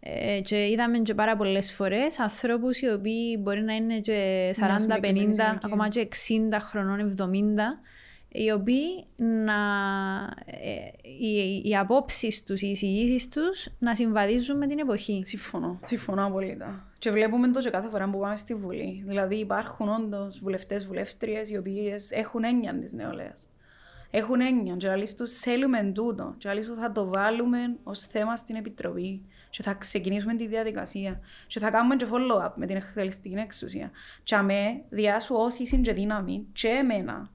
Ε, 0.00 0.40
και 0.40 0.68
είδαμε 0.70 0.98
και 0.98 1.14
πάρα 1.14 1.36
πολλές 1.36 1.72
φορές 1.72 2.18
ανθρώπους 2.20 2.80
οι 2.80 2.88
οποίοι 2.88 3.38
μπορεί 3.40 3.62
να 3.62 3.74
είναι 3.74 4.00
και 4.00 4.50
40, 4.52 4.98
50, 5.00 5.58
ακόμα 5.62 5.88
και 5.88 6.00
60 6.00 6.60
χρονών, 6.60 7.00
70, 7.00 7.80
οι 8.28 8.50
οποίοι 8.50 9.06
να, 9.16 9.54
ε, 10.44 11.08
οι, 11.20 11.62
οι 11.64 11.76
απόψεις 11.76 12.44
τους, 12.44 12.62
οι 12.62 12.68
εισηγήσεις 12.68 13.28
τους 13.28 13.68
να 13.78 13.94
συμβαδίζουν 13.94 14.56
με 14.56 14.66
την 14.66 14.78
εποχή. 14.78 15.20
Συμφωνώ. 15.24 15.80
Συμφωνώ 15.84 16.26
απολύτως. 16.26 16.68
Και 16.98 17.10
βλέπουμε 17.10 17.50
το 17.50 17.60
και 17.60 17.70
κάθε 17.70 17.88
φορά 17.88 18.10
που 18.10 18.18
πάμε 18.18 18.36
στη 18.36 18.54
Βουλή. 18.54 19.02
Δηλαδή 19.06 19.36
υπάρχουν 19.36 19.88
όντως 19.88 20.38
βουλευτές, 20.40 20.86
βουλεύτριες 20.86 21.50
οι 21.50 21.56
οποίες 21.56 22.10
έχουν 22.10 22.44
έννοια 22.44 22.78
της 22.78 22.92
νεολαίας. 22.92 23.48
Έχουν 24.10 24.40
έννοια. 24.40 24.76
Και 24.76 24.88
του 25.16 25.28
θέλουμε 25.28 25.92
τούτο. 25.94 26.34
Και 26.38 26.48
θα 26.80 26.92
το 26.92 27.08
βάλουμε 27.08 27.58
ως 27.82 28.00
θέμα 28.00 28.36
στην 28.36 28.56
Επιτροπή 28.56 29.22
και 29.50 29.62
θα 29.62 29.74
ξεκινήσουμε 29.74 30.34
τη 30.34 30.46
διαδικασία 30.46 31.20
και 31.46 31.58
θα 31.58 31.70
κάνουμε 31.70 31.96
και 31.96 32.06
follow-up 32.10 32.52
με 32.54 32.66
την 32.66 32.76
εκτελεστική 32.76 33.34
εξουσία. 33.34 33.90
Και 34.22 34.34
αμέ, 34.34 34.82
διάσου 34.88 35.34
όθηση 35.34 35.80
και 35.80 35.92
δύναμη 35.92 36.46
και 36.52 36.68
εμένα 36.68 37.30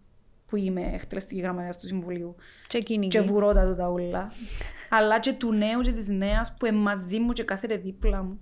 που 0.51 0.57
είμαι 0.57 0.91
εκτελεστική 0.93 1.41
γραμματέας 1.41 1.77
του 1.77 1.87
Συμβουλίου 1.87 2.35
και, 2.67 2.79
και 3.07 3.21
βουρώτα 3.21 3.65
του 3.65 3.75
τα 3.75 3.89
ούλα, 3.89 4.31
αλλά 4.97 5.19
και 5.19 5.33
του 5.33 5.53
νέου 5.53 5.81
και 5.81 5.91
της 5.91 6.09
νέας 6.09 6.53
που 6.59 6.65
είναι 6.65 6.77
μαζί 6.77 7.19
μου 7.19 7.33
και 7.33 7.43
κάθεται 7.43 7.77
δίπλα 7.77 8.23
μου 8.23 8.39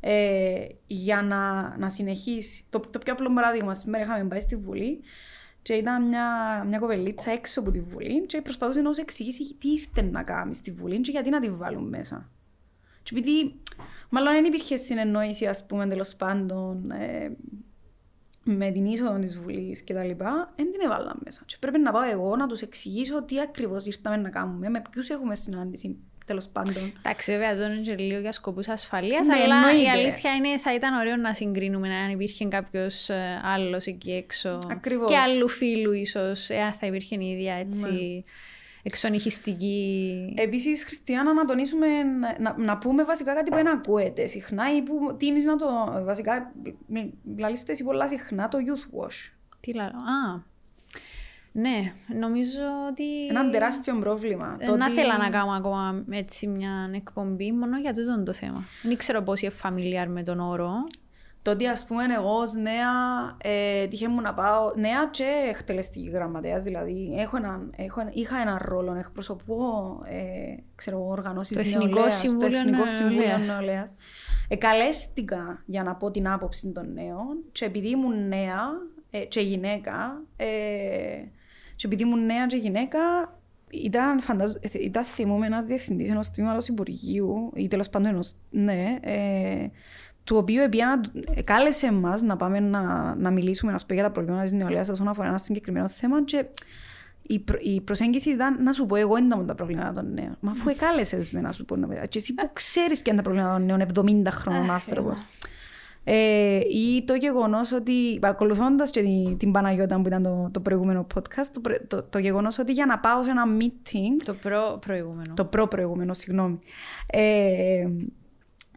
ε, 0.00 0.66
για 0.86 1.22
να, 1.22 1.76
να 1.78 1.90
συνεχίσει. 1.90 2.64
Το, 2.70 2.80
το 2.90 2.98
πιο 2.98 3.12
απλό 3.12 3.32
παράδειγμα, 3.34 3.74
σήμερα 3.74 4.04
είχαμε 4.04 4.24
πάει 4.24 4.40
στη 4.40 4.56
Βουλή 4.56 5.00
και 5.62 5.72
ήταν 5.72 6.06
μια, 6.06 6.26
μια 6.68 6.78
κοπελίτσα 6.78 7.30
έξω 7.30 7.60
από 7.60 7.70
τη 7.70 7.80
Βουλή 7.80 8.26
και 8.26 8.42
προσπαθούσε 8.42 8.80
να 8.80 8.92
σου 8.92 9.00
εξηγήσει 9.00 9.54
τι 9.54 9.68
ήρθε 9.68 10.02
να 10.02 10.22
κάνει 10.22 10.54
στη 10.54 10.70
Βουλή 10.70 11.00
και 11.00 11.10
γιατί 11.10 11.30
να 11.30 11.40
τη 11.40 11.50
βάλουν 11.50 11.88
μέσα. 11.88 12.30
Και 13.02 13.10
επειδή 13.16 13.60
μάλλον 14.08 14.32
δεν 14.32 14.44
υπήρχε 14.44 14.76
συνεννόηση, 14.76 15.46
ας 15.46 15.66
πούμε, 15.66 15.86
τέλος 15.86 16.14
πάντων, 16.14 16.90
ε, 16.90 17.36
με 18.56 18.70
την 18.70 18.84
είσοδο 18.84 19.18
της 19.18 19.38
Βουλής 19.38 19.82
και 19.82 19.94
τα 19.94 20.04
λοιπά, 20.04 20.52
δεν 20.56 20.70
την 20.70 20.80
έβαλα 20.84 21.16
μέσα. 21.24 21.42
Και 21.46 21.56
πρέπει 21.60 21.78
να 21.78 21.92
πάω 21.92 22.10
εγώ 22.10 22.36
να 22.36 22.46
τους 22.46 22.60
εξηγήσω 22.60 23.22
τι 23.22 23.40
ακριβώς 23.40 23.86
ήρθαμε 23.86 24.16
να 24.16 24.28
κάνουμε, 24.30 24.68
με 24.68 24.82
ποιους 24.90 25.08
έχουμε 25.08 25.34
συνάντηση, 25.34 25.96
τέλος 26.26 26.48
πάντων. 26.48 26.92
Εντάξει, 26.98 27.32
βέβαια, 27.32 27.50
εδώ 27.50 27.64
είναι 27.64 27.80
και 27.80 27.96
λίγο 27.96 28.20
για 28.20 28.32
σκοπούς 28.32 28.68
ασφαλείας, 28.68 29.26
Ναι, 29.26 29.34
αλλά 29.34 29.54
εννοείται. 29.54 29.82
η 29.82 29.88
αλήθεια 29.88 30.34
είναι 30.34 30.58
θα 30.58 30.74
ήταν 30.74 30.98
ωραίο 30.98 31.16
να 31.16 31.34
συγκρίνουμε 31.34 31.94
αν 31.94 32.10
υπήρχε 32.10 32.44
κάποιος 32.44 33.10
άλλος 33.42 33.86
εκεί 33.86 34.12
έξω. 34.12 34.58
Ακριβώς. 34.70 35.10
Και 35.10 35.16
άλλου 35.16 35.48
φίλου, 35.48 35.92
ίσως, 35.92 36.48
εάν 36.50 36.72
θα 36.72 36.86
υπήρχε 36.86 37.16
η 37.20 37.30
ίδια 37.30 37.54
έτσι. 37.54 37.88
Ναι. 37.88 38.22
Εξονυχιστική. 38.82 40.34
Επίσης, 40.36 40.84
Χριστιανά, 40.84 41.32
να 41.32 41.44
τονίσουμε, 41.44 41.86
να, 42.38 42.54
να 42.58 42.78
πούμε 42.78 43.04
βασικά 43.04 43.34
κάτι 43.34 43.50
που 43.50 43.56
δεν 43.56 43.68
ακούεται 43.68 44.26
συχνά 44.26 44.76
ή 44.76 44.82
που 44.82 45.16
τίνει 45.16 45.44
να 45.44 45.56
το. 45.56 45.66
Βασικά, 46.04 46.52
λαλίστες 47.38 47.68
εσύ 47.74 47.84
πολλά 47.84 48.08
συχνά 48.08 48.48
το 48.48 48.58
youth 48.58 49.00
wash. 49.04 49.32
Τι 49.60 49.74
λέω. 49.74 49.84
Α. 49.86 50.42
Ναι, 51.52 51.92
νομίζω 52.18 52.60
ότι. 52.90 53.26
Ένα 53.26 53.50
τεράστιο 53.50 53.98
πρόβλημα. 53.98 54.56
Ε, 54.58 54.66
Το 54.66 54.76
Να 54.76 54.84
ότι- 54.84 54.94
θέλω 54.94 55.12
να 55.18 55.30
κάνω 55.30 55.50
ακόμα 55.52 56.04
έτσι 56.10 56.46
μια 56.46 56.90
εκπομπή 56.94 57.52
μόνο 57.52 57.78
για 57.78 57.92
τούτο 57.94 58.22
το 58.22 58.32
θέμα. 58.32 58.64
Δεν 58.82 58.96
ξέρω 58.96 59.22
πώς 59.22 59.40
είναι 59.40 59.52
familiar 59.62 60.06
με 60.08 60.22
τον 60.22 60.40
όρο. 60.40 60.72
Το 61.48 61.54
ότι 61.54 61.66
ας 61.66 61.84
πούμε 61.84 62.04
εγώ 62.16 62.30
ως 62.38 62.52
νέα 62.54 62.90
ε, 63.38 63.86
τύχε 63.86 64.08
μου 64.08 64.20
να 64.20 64.34
πάω, 64.34 64.70
νέα 64.76 65.08
και 65.10 65.24
εκτελεστική 65.48 66.08
γραμματέας 66.08 66.62
δηλαδή, 66.62 67.14
έχω 67.18 67.36
έναν, 67.36 67.72
έχω, 67.76 68.00
ένα- 68.00 68.10
είχα 68.14 68.38
έναν 68.40 68.58
ρόλο 68.60 68.92
να 68.92 68.98
εκπροσωπώ 68.98 69.54
ε, 70.04 70.54
ξέρω, 70.74 70.96
εγώ, 70.96 71.08
οργανώσεις 71.08 71.56
Το 71.56 71.62
Εθνικό 71.62 71.84
νεολαίας, 71.86 72.18
Συμβούλιο 72.18 72.48
το 72.50 72.56
Εθνικό 72.56 72.86
Συμβούλιο 72.86 73.18
Νεολαίας. 73.20 73.48
Νεολαίας. 73.48 73.94
Εκαλέστηκα 74.48 75.62
για 75.66 75.82
να 75.82 75.94
πω 75.94 76.10
την 76.10 76.28
άποψη 76.28 76.72
των 76.72 76.92
νέων 76.92 77.44
και 77.52 77.64
επειδή 77.64 77.88
ήμουν 77.88 78.28
νέα 78.28 78.60
ε, 79.10 79.18
και 79.18 79.40
γυναίκα, 79.40 80.22
ε, 80.36 80.46
και 81.76 81.86
επειδή 81.86 82.02
ήμουν 82.02 82.26
νέα 82.26 82.46
και 82.46 82.56
γυναίκα, 82.56 82.98
ήταν, 83.70 84.20
φαντάζω, 84.20 84.54
ε, 84.60 84.68
ήταν 84.80 85.04
θυμούμαι 85.04 85.46
ένας 85.46 85.64
διευθυντής 85.64 86.10
ενός 86.10 86.30
τμήματος 86.30 86.68
Υπουργείου 86.68 87.52
ή 87.54 87.68
τέλος 87.68 87.88
πάντων 87.88 88.08
ενός, 88.08 88.34
ναι, 88.50 88.98
ε, 89.00 89.66
του 90.28 90.36
οποίου 90.36 90.62
επία, 90.62 91.00
κάλεσε 91.44 91.86
εμάς 91.86 92.22
να 92.22 92.36
πάμε 92.36 92.60
να, 92.60 93.14
να 93.14 93.30
μιλήσουμε 93.30 93.72
ας 93.72 93.86
πούμε, 93.86 93.98
για 94.00 94.08
τα 94.08 94.12
προβλήματα 94.12 94.42
της 94.44 94.52
νεολαίας 94.52 94.88
όσον 94.88 95.08
αφορά 95.08 95.28
ένα 95.28 95.38
συγκεκριμένο 95.38 95.88
θέμα 95.88 96.24
και 96.24 96.44
η, 97.22 97.38
προ, 97.38 97.56
η 97.60 97.80
προσέγγιση 97.80 98.30
ήταν 98.30 98.62
να 98.62 98.72
σου 98.72 98.86
πω 98.86 98.96
εγώ 98.96 99.16
είναι 99.16 99.36
τα 99.46 99.54
προβλήματα 99.54 99.92
των 99.92 100.12
νέων. 100.12 100.36
Μα 100.40 100.50
αφού 100.50 100.68
εκάλεσες 100.68 101.30
με 101.30 101.40
να 101.40 101.52
σου 101.52 101.64
πω 101.64 101.76
να 101.76 101.86
πει. 101.86 102.08
Και 102.08 102.18
εσύ 102.18 102.34
που 102.34 102.50
ξέρεις 102.52 103.02
ποια 103.02 103.12
είναι 103.12 103.22
τα 103.22 103.28
προβλήματα 103.30 103.56
των 103.56 103.66
νέων 103.66 104.22
70 104.26 104.30
χρόνων 104.30 104.62
Αχ, 104.62 104.70
άνθρωπος. 104.70 105.22
Ε, 106.04 106.58
ή 106.58 107.04
το 107.04 107.14
γεγονός 107.14 107.72
ότι, 107.72 108.18
παρακολουθώντα 108.20 108.84
και 108.84 109.02
την, 109.02 109.36
την 109.36 109.52
Παναγιώτα 109.52 110.00
που 110.00 110.06
ήταν 110.06 110.22
το, 110.22 110.48
το 110.52 110.60
προηγούμενο 110.60 111.06
podcast, 111.14 111.46
το, 111.52 111.60
πρε- 111.60 111.86
το, 111.86 112.02
το 112.02 112.18
γεγονός 112.18 112.58
ότι 112.58 112.72
για 112.72 112.86
να 112.86 112.98
πάω 112.98 113.22
σε 113.22 113.30
ένα 113.30 113.44
meeting 113.60 114.22
Το 114.24 114.34
προ 114.34 114.78
προηγούμενο. 114.86 115.34
το 115.34 115.44
προ-προηγούμενο, 115.44 116.14
συγγνώμη. 116.14 116.58
Ε, 117.06 117.86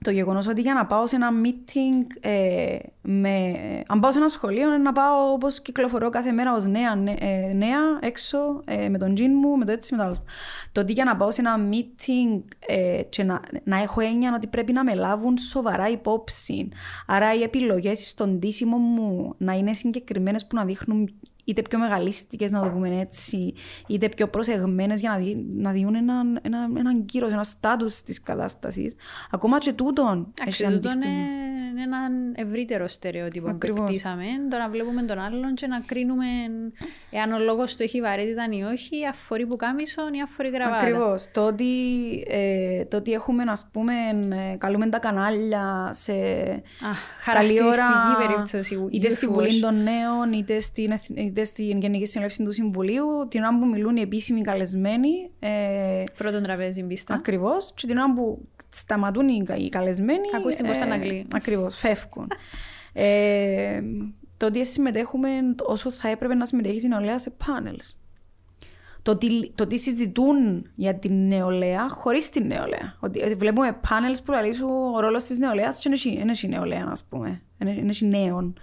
το 0.03 0.11
γεγονός 0.11 0.47
ότι 0.47 0.61
για 0.61 0.73
να 0.73 0.85
πάω 0.85 1.07
σε 1.07 1.15
ένα 1.15 1.29
meeting, 1.43 2.15
ε, 2.19 2.77
με, 3.01 3.53
αν 3.87 3.99
πάω 3.99 4.11
σε 4.11 4.17
ένα 4.17 4.27
σχολείο, 4.27 4.67
είναι 4.67 4.77
να 4.77 4.91
πάω 4.91 5.31
όπως 5.31 5.61
κυκλοφορώ 5.61 6.09
κάθε 6.09 6.31
μέρα 6.31 6.53
ως 6.55 6.65
νέα, 6.67 6.95
νε- 6.95 7.17
ε, 7.21 7.53
νέα 7.53 7.79
έξω, 7.99 8.61
ε, 8.65 8.89
με 8.89 8.97
τον 8.97 9.13
τζιν 9.13 9.31
μου, 9.35 9.57
με 9.57 9.65
το 9.65 9.71
έτσι, 9.71 9.95
με 9.95 9.97
το 9.97 10.05
άλλο. 10.05 10.23
Το 10.71 10.81
ότι 10.81 10.93
για 10.93 11.03
να 11.03 11.15
πάω 11.15 11.31
σε 11.31 11.41
ένα 11.41 11.59
meeting 11.71 12.43
ε, 12.67 13.01
και 13.09 13.23
να, 13.23 13.41
να 13.63 13.77
έχω 13.81 14.01
έννοια 14.01 14.33
ότι 14.35 14.47
πρέπει 14.47 14.73
να 14.73 14.83
με 14.83 14.93
λάβουν 14.93 15.37
σοβαρά 15.37 15.89
υπόψη. 15.89 16.69
Άρα 17.07 17.33
οι 17.33 17.41
επιλογές 17.41 18.07
στον 18.07 18.39
τίσιμο 18.39 18.77
μου 18.77 19.33
να 19.37 19.53
είναι 19.53 19.73
συγκεκριμένες 19.73 20.45
που 20.45 20.55
να 20.55 20.65
δείχνουν 20.65 21.09
είτε 21.43 21.61
πιο 21.61 21.79
μεγαλίστικε, 21.79 22.47
να 22.49 22.61
το 22.61 22.69
πούμε 22.69 22.99
έτσι, 22.99 23.53
είτε 23.87 24.09
πιο 24.09 24.27
προσεγμένες 24.27 24.99
για 24.99 25.09
να, 25.09 25.17
δι, 25.17 25.45
να 25.49 25.71
διούν 25.71 25.95
έναν, 25.95 26.39
ένα, 26.41 26.69
έναν 26.77 27.05
κύρο, 27.05 27.27
ένα 27.27 27.43
στάτους 27.43 28.01
της 28.01 28.21
κατάστασης. 28.21 28.95
Ακόμα 29.31 29.57
και 29.59 29.73
τούτον 29.73 30.33
έχει 30.47 30.63
Εντάξει, 30.63 30.63
τούτο 30.63 30.89
αντίκτυπο. 30.89 31.13
είναι 31.13 31.81
ένα 31.83 31.97
ευρύτερο 32.35 32.87
στερεότυπο 32.87 33.45
που 33.47 33.51
Ακριβώς. 33.55 33.79
εκτίσαμε. 33.89 34.23
Το 34.49 34.57
να 34.57 34.69
βλέπουμε 34.69 35.03
τον 35.03 35.19
άλλον 35.19 35.53
και 35.53 35.67
να 35.67 35.79
κρίνουμε 35.79 36.25
εάν 37.11 37.31
ο 37.31 37.39
λόγος 37.39 37.75
του 37.75 37.83
έχει 37.83 38.01
βαρύτητα 38.01 38.43
ή 38.51 38.61
όχι, 38.61 39.05
αφορεί 39.09 39.45
που 39.45 39.55
κάμισον 39.55 40.13
ή 40.13 40.21
αφορεί 40.21 40.49
γραβάτα. 40.49 40.77
Ακριβώς. 40.77 41.29
Το, 41.31 41.45
ότι, 41.45 41.65
ε, 42.27 42.85
το 42.85 42.97
ότι 42.97 43.11
έχουμε, 43.11 43.43
να 43.43 43.53
πούμε, 43.71 43.93
ε, 44.53 44.55
καλούμε 44.57 44.89
τα 44.89 44.99
κανάλια 44.99 45.89
σε 45.93 46.11
Αχ, 46.11 46.99
καλή 47.25 47.57
χαρακτηριστική 47.57 47.81
ώρα, 47.81 48.27
περίπτωση. 48.27 48.87
είτε 48.91 49.07
youth 49.07 49.11
στη 49.11 49.27
wash. 49.29 49.33
Βουλή 49.33 49.59
των 49.59 49.83
Νέων, 49.83 50.31
είτε 50.33 50.59
στην, 50.59 50.91
Εθ- 50.91 51.17
είτε 51.41 51.49
στην 51.49 51.79
Γενική 51.79 52.05
Συνέλευση 52.05 52.43
του 52.43 52.51
Συμβουλίου, 52.51 53.05
την 53.29 53.43
ώρα 53.43 53.59
που 53.59 53.65
μιλούν 53.65 53.97
οι 53.97 54.01
επίσημοι 54.01 54.41
καλεσμένοι, 54.41 55.29
ε, 55.39 56.03
Πρώτον 56.17 56.43
τραπέζι 56.43 56.83
πίστα. 56.83 57.13
Ακριβώς. 57.13 57.71
Και 57.75 57.87
την 57.87 57.97
ώρα 57.97 58.13
που 58.13 58.47
σταματούν 58.69 59.27
οι, 59.27 59.43
οι 59.57 59.69
καλεσμένοι. 59.69 60.27
Θα 60.31 60.37
ακούς 60.37 60.55
την 60.55 60.65
Κώστα 60.65 60.85
να 60.85 60.99
κλεί. 60.99 61.27
Ακριβώς, 61.35 61.75
φεύγουν. 61.75 62.27
ε, 62.93 63.81
το 64.37 64.45
ότι 64.45 64.65
συμμετέχουμε 64.65 65.29
όσο 65.63 65.91
θα 65.91 66.09
έπρεπε 66.09 66.33
να 66.33 66.45
συμμετέχει 66.45 66.85
η 66.85 66.87
νεολαία 66.87 67.19
σε 67.19 67.29
πάνελς. 67.29 67.95
Το 69.01 69.11
ότι, 69.11 69.51
το 69.55 69.63
ότι 69.63 69.79
συζητούν 69.79 70.69
για 70.75 70.95
την 70.95 71.27
νεολαία 71.27 71.89
χωρίς 71.89 72.29
την 72.29 72.47
νεολαία. 72.47 72.95
Ότι 72.99 73.19
ε, 73.19 73.35
βλέπουμε 73.35 73.77
πάνελς 73.89 74.21
που 74.21 74.31
λέει 74.31 74.53
σου 74.53 74.67
ο 74.95 74.99
ρόλος 74.99 75.23
της 75.23 75.39
νεολαίας 75.39 75.79
και 75.79 75.89
δεν 76.17 76.29
έχει 76.29 76.47
νεολαία, 76.47 76.87
ας 76.91 77.03
πούμε. 77.09 77.41
Δεν 77.57 77.89
έχει 77.89 78.05
νέων 78.05 78.53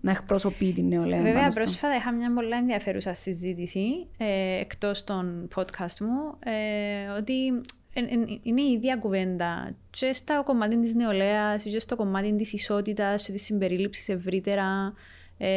να 0.00 0.10
εκπροσωπεί 0.10 0.72
την 0.72 0.86
νεολαία. 0.88 1.18
Βέβαια, 1.22 1.32
πάνω 1.34 1.50
στο. 1.50 1.60
πρόσφατα 1.60 1.96
είχα 1.96 2.12
μια 2.12 2.32
πολύ 2.34 2.52
ενδιαφέρουσα 2.52 3.14
συζήτηση 3.14 4.06
ε, 4.18 4.60
εκτός 4.60 5.04
των 5.04 5.48
podcast 5.54 5.98
μου 6.00 6.38
ε, 6.44 7.08
ότι 7.18 7.46
εν- 7.92 8.08
εν- 8.10 8.40
είναι 8.42 8.60
η 8.62 8.72
ίδια 8.72 8.96
κουβέντα 8.96 9.76
και 9.90 10.12
στο 10.12 10.42
κομμάτι 10.44 10.80
της 10.80 10.94
νεολαίας 10.94 11.62
και 11.62 11.78
στο 11.78 11.96
κομμάτι 11.96 12.36
της 12.36 12.52
ισότητας 12.52 13.22
και 13.22 13.32
της 13.32 13.44
συμπερίληψης 13.44 14.08
ευρύτερα 14.08 14.94
ε, 15.38 15.48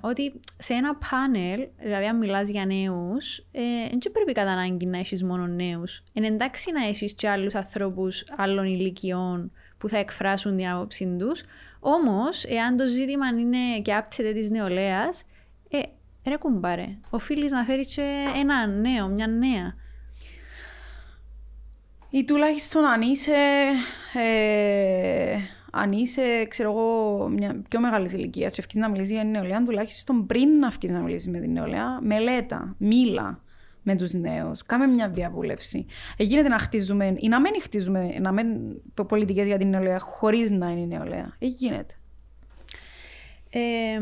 ότι 0.00 0.40
σε 0.58 0.74
ένα 0.74 0.96
πάνελ, 1.10 1.66
δηλαδή 1.82 2.06
αν 2.06 2.18
μιλάς 2.18 2.48
για 2.48 2.66
νέους, 2.66 3.38
ε, 3.38 3.60
δεν 3.90 4.12
πρέπει 4.12 4.32
κατά 4.32 4.50
ανάγκη 4.50 4.86
να 4.86 4.98
έχεις 4.98 5.24
μόνο 5.24 5.46
νέους. 5.46 6.02
Είναι 6.12 6.26
εντάξει 6.26 6.72
να 6.72 6.86
έχεις 6.86 7.14
και 7.14 7.28
άλλους 7.28 7.54
ανθρώπους 7.54 8.24
άλλων 8.36 8.64
ηλικιών 8.64 9.52
που 9.78 9.88
θα 9.88 9.98
εκφράσουν 9.98 10.56
την 10.56 10.68
άποψή 10.68 11.16
τους, 11.18 11.42
όμως 11.80 12.44
εάν 12.44 12.76
το 12.76 12.86
ζήτημα 12.86 13.26
είναι 13.28 13.80
και 13.82 13.94
άπτεται 13.94 14.32
της 14.32 14.50
νεολαίας, 14.50 15.24
ε, 15.70 15.78
ρε 16.28 16.36
κουμπάρε, 16.36 16.98
οφείλεις 17.10 17.50
να 17.50 17.64
φέρεις 17.64 17.94
και 17.94 18.24
ένα 18.36 18.66
νέο, 18.66 19.08
μια 19.08 19.26
νέα. 19.26 19.74
Ή 22.10 22.24
τουλάχιστον 22.24 22.84
αν 22.84 23.00
είσαι, 23.00 23.36
ε, 24.14 25.36
αν 25.72 25.92
είσαι, 25.92 26.44
ξέρω 26.48 26.70
εγώ, 26.70 27.28
μια 27.28 27.62
πιο 27.68 27.80
μεγάλης 27.80 28.12
ηλικίας 28.12 28.52
και 28.54 28.60
ευκείς 28.60 28.76
να 28.76 28.88
μιλήσεις 28.88 29.12
για 29.12 29.20
την 29.20 29.30
νεολαία, 29.30 29.62
τουλάχιστον 29.62 30.26
πριν 30.26 30.58
να 30.58 30.66
ευκείς 30.66 30.90
να 30.90 31.00
μιλήσεις 31.00 31.28
με 31.28 31.40
την 31.40 31.52
νεολαία, 31.52 31.98
μελέτα, 32.02 32.74
μίλα 32.78 33.42
με 33.88 33.96
τους 33.96 34.12
νέους, 34.12 34.62
κάμε 34.62 34.86
μια 34.86 35.08
διαβούλευση. 35.08 35.86
Ε, 36.16 36.22
γίνεται 36.22 36.48
να 36.48 36.58
χτίζουμε, 36.58 37.14
ή 37.18 37.28
να 37.28 37.40
μην 37.40 37.60
χτίζουμε, 37.60 38.18
να 38.20 38.32
μην 38.32 38.46
πολιτικές 39.08 39.46
για 39.46 39.58
την 39.58 39.68
νεολαία 39.68 39.98
χωρίς 39.98 40.50
να 40.50 40.70
είναι 40.70 40.80
η 40.80 40.86
νεολαία. 40.86 41.36
Ε, 41.38 41.46
γίνεται. 41.46 41.94
Ε, 43.50 44.00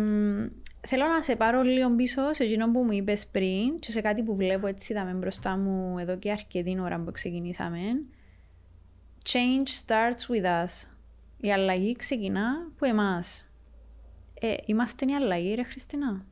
θέλω 0.87 1.07
να 1.07 1.22
σε 1.22 1.37
πάρω 1.37 1.62
λίγο 1.62 1.95
πίσω 1.95 2.32
σε 2.32 2.45
εκείνο 2.45 2.70
που 2.70 2.82
μου 2.82 2.93
είπες 2.93 3.26
πριν 3.26 3.78
και 3.78 3.91
σε 3.91 4.01
κάτι 4.01 4.22
που 4.22 4.37
βλέπω 4.37 4.66
έτσι 4.66 4.93
είδαμε 4.93 5.12
μπροστά 5.12 5.57
μου 5.57 5.99
εδώ 5.99 6.18
και 6.18 6.30
αρκετή 6.30 6.80
ώρα 6.80 7.01
που 7.01 7.11
ξεκινήσαμε. 7.11 7.78
Change 9.24 9.68
starts 9.87 10.34
with 10.34 10.45
us. 10.45 10.89
Η 11.41 11.53
αλλαγή 11.53 11.97
ξεκινά 11.97 12.68
από 12.74 12.87
εμάς. 12.87 13.47
Ε, 14.41 14.55
είμαστε 14.66 15.07
η 15.09 15.14
αλλαγή 15.14 15.55
ρε 15.55 15.62
Χριστίνα. 15.62 16.24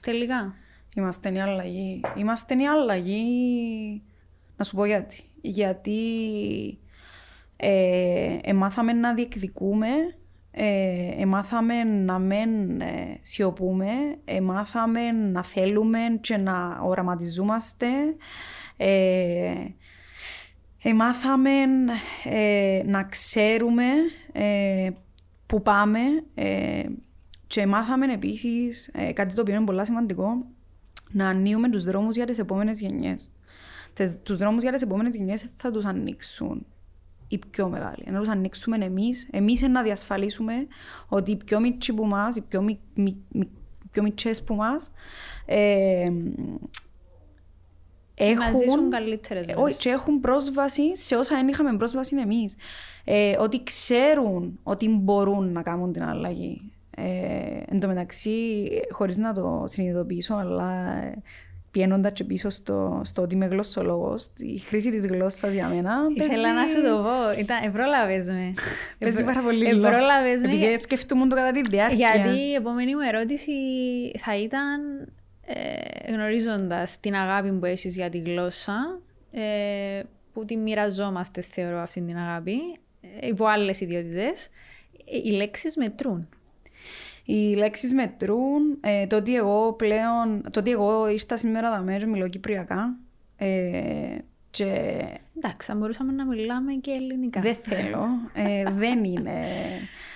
Τελικά. 0.00 0.54
Είμαστε 0.96 1.32
η 1.32 1.40
αλλαγή. 1.40 2.00
Είμαστε 2.16 2.54
η 2.54 2.66
αλλαγή. 2.66 4.02
Να 4.56 4.64
σου 4.64 4.76
πω 4.76 4.84
γιατί. 4.84 5.22
Γιατί 5.40 5.98
ε, 7.56 8.38
εμάθαμε 8.42 8.92
να 8.92 9.14
διεκδικούμε, 9.14 9.88
ε, 10.50 11.22
εμάθαμε 11.22 11.84
να 11.84 12.18
μην 12.18 12.80
ε, 12.80 13.18
σιωπούμε, 13.22 13.88
εμάθαμε 14.24 15.12
να 15.12 15.44
θέλουμε 15.44 15.98
και 16.20 16.36
να 16.36 16.80
οραματιζόμαστε. 16.82 17.86
Ε, 18.76 19.54
εμάθαμε 20.82 21.50
ε, 22.24 22.82
να 22.84 23.04
ξέρουμε 23.04 23.86
ε, 24.32 24.90
που 25.46 25.62
πάμε 25.62 26.00
ε, 26.34 26.82
και 27.46 27.66
μάθαμε 27.66 28.12
επίσης 28.12 28.90
ε, 28.94 29.12
κάτι 29.12 29.34
το 29.34 29.40
οποίο 29.40 29.54
είναι 29.54 29.64
πολύ 29.64 29.84
σημαντικό 29.84 30.46
να 31.10 31.28
ανοίγουμε 31.28 31.70
τους 31.70 31.84
δρόμους 31.84 32.16
για 32.16 32.26
τις 32.26 32.38
επόμενες 32.38 32.80
γενιές. 32.80 33.30
Τις, 33.92 34.18
τους 34.22 34.38
δρόμους 34.38 34.62
για 34.62 34.72
τις 34.72 34.82
επόμενες 34.82 35.16
γενιές 35.16 35.52
θα 35.56 35.70
τους 35.70 35.84
ανοίξουν 35.84 36.66
η 37.28 37.38
πιο 37.50 37.68
μεγάλη. 37.68 38.04
Να 38.10 38.18
τους 38.18 38.28
ανοίξουμε 38.28 38.76
εμείς, 38.84 39.28
εμείς 39.32 39.62
να 39.62 39.82
διασφαλίσουμε 39.82 40.66
ότι 41.08 41.30
οι 41.30 41.36
πιο 41.36 41.60
μικροί 41.60 41.92
που 41.92 42.06
μας, 42.06 42.36
οι 42.36 42.40
πιο, 42.40 42.62
μι, 42.62 42.80
μι, 42.94 43.16
μι, 43.28 43.50
πιο 43.90 44.02
μικρές 44.02 44.42
που 44.42 44.54
μας, 44.54 44.92
ε, 45.46 46.10
έχουν, 48.14 48.38
να 48.38 48.52
ζήσουν 48.52 48.90
καλύτερες 48.90 49.54
όχι, 49.56 49.78
και 49.78 49.88
έχουν 49.88 50.20
πρόσβαση 50.20 50.96
σε 50.96 51.16
όσα 51.16 51.36
δεν 51.36 51.48
είχαμε 51.48 51.76
πρόσβαση 51.76 52.16
εμείς. 52.16 52.56
Ε, 53.04 53.36
ότι 53.38 53.62
ξέρουν 53.62 54.58
ότι 54.62 54.88
μπορούν 54.88 55.52
να 55.52 55.62
κάνουν 55.62 55.92
την 55.92 56.02
αλλαγή. 56.02 56.72
Ε, 56.98 57.62
εν 57.66 57.80
τω 57.80 57.88
μεταξύ, 57.88 58.68
χωρίς 58.90 59.16
να 59.16 59.34
το 59.34 59.64
συνειδητοποιήσω, 59.66 60.34
αλλά 60.34 60.94
πιένοντας 61.76 62.12
και 62.12 62.24
πίσω 62.24 62.48
στο, 62.48 63.00
στο 63.04 63.22
ότι 63.22 63.34
είμαι 63.34 63.46
γλωσσολόγος, 63.46 64.30
η 64.36 64.58
χρήση 64.58 64.90
της 64.90 65.06
γλώσσας 65.06 65.52
για 65.52 65.68
μένα. 65.68 65.96
Ήθελα 66.14 66.54
να 66.54 66.66
σου 66.66 66.82
το 66.82 67.02
πω. 67.02 67.40
Ήταν, 67.40 67.58
ευρόλαβε 67.62 68.32
με. 68.32 68.54
Παίζει 68.98 69.24
πάρα 69.24 69.40
πολύ 69.40 69.66
Ευρόλαβε 69.66 70.36
με. 70.42 70.54
Επειδή 70.54 70.78
σκεφτούμε 70.78 71.26
το 71.26 71.34
κατά 71.34 71.50
τη 71.50 71.60
διάρκεια. 71.70 71.96
Γιατί 72.14 72.38
η 72.38 72.54
επόμενη 72.54 72.94
μου 72.94 73.00
ερώτηση 73.00 73.52
θα 74.18 74.36
ήταν 74.38 74.80
ε, 75.46 76.12
γνωρίζοντας 76.12 77.00
την 77.00 77.14
αγάπη 77.14 77.52
που 77.52 77.64
έχεις 77.64 77.96
για 77.96 78.10
τη 78.10 78.18
γλώσσα, 78.18 79.00
ε, 79.30 80.02
που 80.32 80.44
τη 80.44 80.56
μοιραζόμαστε, 80.56 81.40
θεωρώ, 81.40 81.78
αυτή 81.78 82.00
την 82.00 82.16
αγάπη, 82.16 82.58
ε, 83.20 83.26
υπό 83.26 83.46
άλλες 83.46 83.80
ιδιότητες, 83.80 84.48
ε, 85.10 85.16
οι 85.24 85.30
λέξεις 85.30 85.76
μετρούν. 85.76 86.28
Οι 87.26 87.54
λέξεις 87.54 87.92
μετρούν. 87.92 88.78
Ε, 88.80 89.06
το, 89.06 89.16
ότι 89.16 89.36
εγώ 89.36 89.72
πλέον, 89.72 90.42
το 90.50 90.60
ότι 90.60 90.70
εγώ 90.70 91.08
ήρθα 91.08 91.36
σήμερα 91.36 91.70
τα 91.70 91.80
μέρη, 91.80 92.06
μιλώ 92.06 92.28
κυπριακά. 92.28 92.96
Ε, 93.36 94.16
και... 94.50 94.64
Εντάξει, 95.36 95.66
θα 95.66 95.74
μπορούσαμε 95.74 96.12
να 96.12 96.26
μιλάμε 96.26 96.72
και 96.72 96.90
ελληνικά. 96.90 97.40
Δεν 97.40 97.54
θέλω. 97.54 98.06
Ε, 98.34 98.70
δεν 98.82 99.04
είναι... 99.04 99.44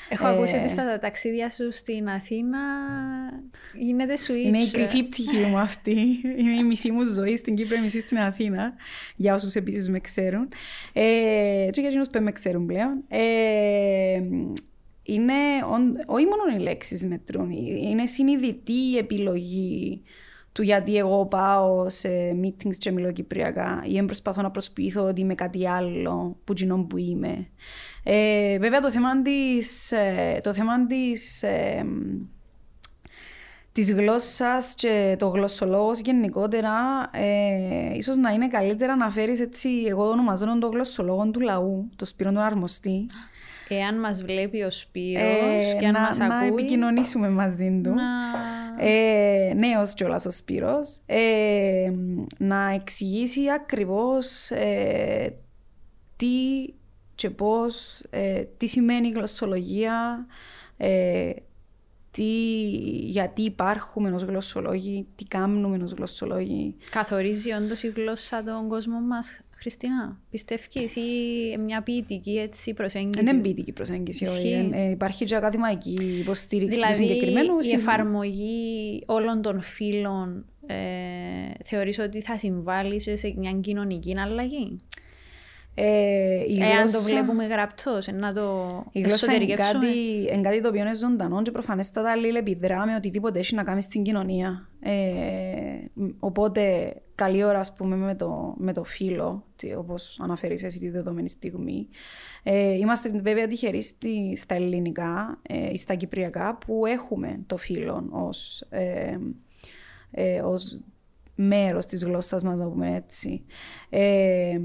Έχω 0.09 0.27
ε, 0.27 0.31
ακούσει 0.31 0.57
ότι 0.57 0.69
στα 0.69 0.99
ταξίδια 0.99 1.51
σου 1.51 1.73
στην 1.73 2.09
Αθήνα 2.09 2.59
γίνεται 3.75 4.15
switch. 4.27 4.47
Είναι 4.47 4.63
η 4.63 4.71
κρυφή 4.71 5.07
ψυχή 5.07 5.37
μου 5.37 5.59
αυτή. 5.59 6.21
Είναι 6.37 6.59
η 6.59 6.63
μισή 6.63 6.91
μου 6.91 7.03
ζωή 7.03 7.37
στην 7.37 7.55
Κύπρο, 7.55 7.77
η 7.77 7.81
μισή 7.81 8.01
στην 8.01 8.19
Αθήνα. 8.19 8.75
Για 9.17 9.35
όσους 9.35 9.55
επίσης 9.55 9.89
με 9.89 10.01
ξέρουν. 10.01 10.49
Ε, 10.93 11.69
και 11.71 11.81
για 11.81 11.89
εκείνους 11.89 12.09
που 12.11 12.23
με 12.23 12.33
ξέρουν 12.33 12.67
πλέον. 12.67 13.05
Ε, 13.09 14.21
είναι 15.15 15.35
όχι 16.07 16.25
μόνο 16.25 16.57
οι 16.57 16.63
λέξεις 16.63 17.07
μετρούν, 17.07 17.51
είναι 17.51 18.07
συνειδητή 18.07 18.73
η 18.93 18.97
επιλογή 18.97 20.03
του 20.53 20.63
γιατί 20.63 20.97
εγώ 20.97 21.27
πάω 21.27 21.89
σε 21.89 22.09
meetings 22.43 22.77
και 22.79 22.91
μιλώ 22.91 23.13
κυπριακά 23.13 23.83
ή 23.87 24.03
προσπαθώ 24.03 24.43
να 24.43 24.51
προσποιηθώ 24.51 25.03
ότι 25.05 25.21
είμαι 25.21 25.35
κάτι 25.35 25.69
άλλο 25.69 26.37
που 26.45 26.53
κοινό 26.53 26.85
που 26.89 26.97
είμαι. 26.97 27.47
Ε, 28.05 28.59
βέβαια 28.59 28.81
το 28.81 28.91
θέμα 28.91 29.23
της, 29.23 29.93
ε, 29.93 30.41
το 30.43 30.53
θέμα 30.53 30.87
της, 30.87 31.43
ε, 31.43 31.85
της 33.73 33.93
γλώσσας 33.93 34.75
και 34.75 35.17
το 35.19 35.29
γλωσσολόγος 35.29 36.01
γενικότερα 36.01 36.73
ε, 37.13 37.97
ίσως 37.97 38.17
να 38.17 38.31
είναι 38.31 38.49
καλύτερα 38.49 38.97
να 38.97 39.11
φέρεις 39.11 39.41
έτσι 39.41 39.69
εγώ 39.89 40.09
ονομαζόνω 40.09 40.59
το 40.59 40.69
γλωσσολόγο 40.69 41.31
του 41.31 41.41
λαού, 41.41 41.89
το 41.97 42.05
Σπύρο 42.05 42.33
τον 42.33 42.43
Αρμοστή 42.43 43.07
Εάν 43.75 44.01
μας 44.01 44.23
βλέπει 44.23 44.63
ο 44.63 44.71
Σπύρος 44.71 45.73
ε, 45.73 45.77
και 45.81 45.87
αν 45.87 45.93
να, 45.93 46.01
μας 46.01 46.21
ακούει... 46.21 46.37
Να 46.37 46.47
επικοινωνήσουμε 46.47 47.29
μαζί 47.29 47.81
του. 47.85 47.91
Να... 47.91 48.03
Ε, 48.79 49.53
νέος 49.57 49.95
κιόλας 49.95 50.27
ο 50.27 50.31
Σπύρος. 50.31 50.99
Ε, 51.07 51.93
να 52.39 52.71
εξηγήσει 52.71 53.51
ακριβώς 53.51 54.51
ε, 54.51 55.35
τι 56.17 56.27
και 57.15 57.31
πώς, 57.31 58.03
ε, 58.11 58.43
τι 58.57 58.67
σημαίνει 58.67 59.09
η 59.09 59.11
γλωσσολογία, 59.11 60.27
ε, 60.77 61.31
τι, 62.11 62.67
γιατί 62.89 63.43
υπάρχουμε 63.43 64.11
ως 64.11 64.23
γλωσσολόγοι, 64.23 65.07
τι 65.17 65.25
κάνουμε 65.25 65.85
ως 65.85 65.93
γλωσσολόγοι. 65.93 66.75
Καθορίζει 66.91 67.53
όντως 67.53 67.83
η 67.83 67.89
γλώσσα 67.89 68.43
τον 68.43 68.69
κόσμο 68.69 69.01
μας 69.01 69.41
Χριστίνα, 69.61 70.21
πιστεύεις 70.31 70.97
ή 70.97 71.01
μια 71.59 71.83
ποιητική 71.83 72.39
έτσι, 72.39 72.75
προσέγγιση; 72.75 73.25
Δεν 73.25 73.35
είναι 73.35 73.43
ποιητική 73.43 73.73
προσέγγιση, 73.73 74.25
όχι. 74.25 74.71
Ε, 74.73 74.91
υπάρχει 74.91 75.25
και 75.25 75.37
ακαδημαϊκή 75.37 75.97
υποστήριξη 76.21 76.81
δηλαδή, 76.81 77.03
του 77.03 77.09
συγκεκριμένου. 77.09 77.59
η 77.61 77.71
εφαρμογή 77.71 79.03
όλων 79.07 79.43
των 79.43 79.61
φύλων 79.61 80.45
ε, 80.67 80.75
θεωρείς 81.65 81.99
ότι 81.99 82.21
θα 82.21 82.39
συμβάλλει 82.39 83.01
σε 83.01 83.35
μια 83.37 83.53
κοινωνική 83.53 84.19
αλλαγή; 84.19 84.77
Ε, 85.83 86.45
η 86.49 86.59
Εάν 86.61 86.77
γλώσσα... 86.77 86.99
το 86.99 87.05
βλέπουμε 87.05 87.47
γραπτός, 87.47 88.09
να 88.13 88.33
το 88.33 88.69
η 88.93 89.01
γλώσσα 89.01 89.35
είναι 89.35 89.55
κάτι, 89.55 89.87
είναι 90.33 90.41
κάτι 90.41 90.61
το 90.61 90.69
οποίο 90.69 90.81
είναι 90.81 90.95
ζωντανό 90.95 91.43
και 91.43 91.51
προφανέστατα 91.51 92.11
αλληλεπιδρά 92.11 92.87
με 92.87 92.95
οτιδήποτε 92.95 93.39
έχει 93.39 93.55
να 93.55 93.63
κάνει 93.63 93.83
στην 93.83 94.03
κοινωνία. 94.03 94.69
Ε, 94.81 94.93
οπότε, 96.19 96.95
καλή 97.15 97.45
ώρα 97.45 97.59
ας 97.59 97.73
πούμε, 97.73 97.97
με 97.97 98.15
το, 98.15 98.55
με 98.59 98.73
το 98.73 98.85
φύλλο, 98.85 99.45
όπως 99.77 100.21
αναφέρεις 100.23 100.63
εσύ 100.63 100.79
τη 100.79 100.91
δεδομένη 100.91 101.29
στιγμή. 101.29 101.89
Ε, 102.43 102.75
είμαστε 102.75 103.09
βέβαια 103.09 103.47
τυχεροί 103.47 103.83
στη, 103.83 104.37
στα 104.37 104.55
ελληνικά 104.55 105.39
ε, 105.43 105.73
ή 105.73 105.79
στα 105.79 105.95
κυπριακά 105.95 106.59
που 106.67 106.87
έχουμε 106.87 107.41
το 107.47 107.57
φύλλο 107.57 108.09
ως, 108.11 108.65
ε, 108.71 109.17
ε, 110.11 110.41
ως 110.41 110.81
μέρος 111.41 111.87
της 111.87 112.05
γλώσσας 112.05 112.43
μας, 112.43 112.57
να 112.57 112.69
πούμε 112.69 112.95
έτσι, 112.95 113.45
ε, 113.89 114.59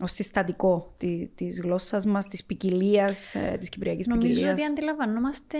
ως 0.00 0.12
συστατικό 0.12 0.94
τη, 0.96 1.26
της 1.34 1.60
γλώσσας 1.60 2.04
μας, 2.04 2.28
της 2.28 2.44
ποικιλίας, 2.44 3.34
ε, 3.34 3.56
της 3.58 3.68
κυπριακής 3.68 4.06
ποικιλίας. 4.06 4.36
Νομίζω 4.36 4.50
ότι 4.50 4.64
αντιλαμβανόμαστε, 4.64 5.58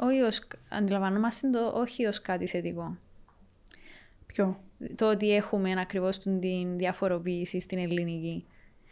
όχι 0.00 0.20
ως, 0.20 0.40
αντιλαμβανόμαστε 0.68 1.50
το 1.50 1.72
όχι 1.74 2.04
ως 2.06 2.20
κάτι 2.20 2.46
θετικό. 2.46 2.96
Ποιο; 4.26 4.60
Το 4.94 5.10
ότι 5.10 5.34
έχουμε 5.34 5.80
ακριβώς 5.80 6.18
την 6.18 6.76
διαφοροποίηση 6.76 7.60
στην 7.60 7.78
ελληνική 7.78 8.46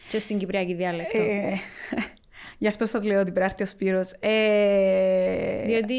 και 0.08 0.18
στην 0.18 0.38
κυπριακή 0.38 0.74
διάλεκτο. 0.74 1.22
Ε, 1.22 1.58
Γι' 2.58 2.68
αυτό 2.68 2.86
σας 2.86 3.04
λέω 3.04 3.20
ότι 3.20 3.32
πρέπει 3.32 3.62
ο 3.62 3.66
Σπύρος. 3.66 4.12
Ε... 4.20 5.64
Διότι 5.66 5.94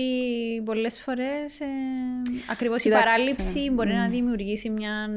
πολλές 0.65 0.99
φορές 0.99 1.59
ε, 1.59 1.65
ακριβώς 2.51 2.83
η 2.83 2.89
παράληψη 2.89 3.69
μπορεί 3.69 3.93
να 3.93 4.07
δημιουργήσει 4.07 4.69
μια 4.69 5.09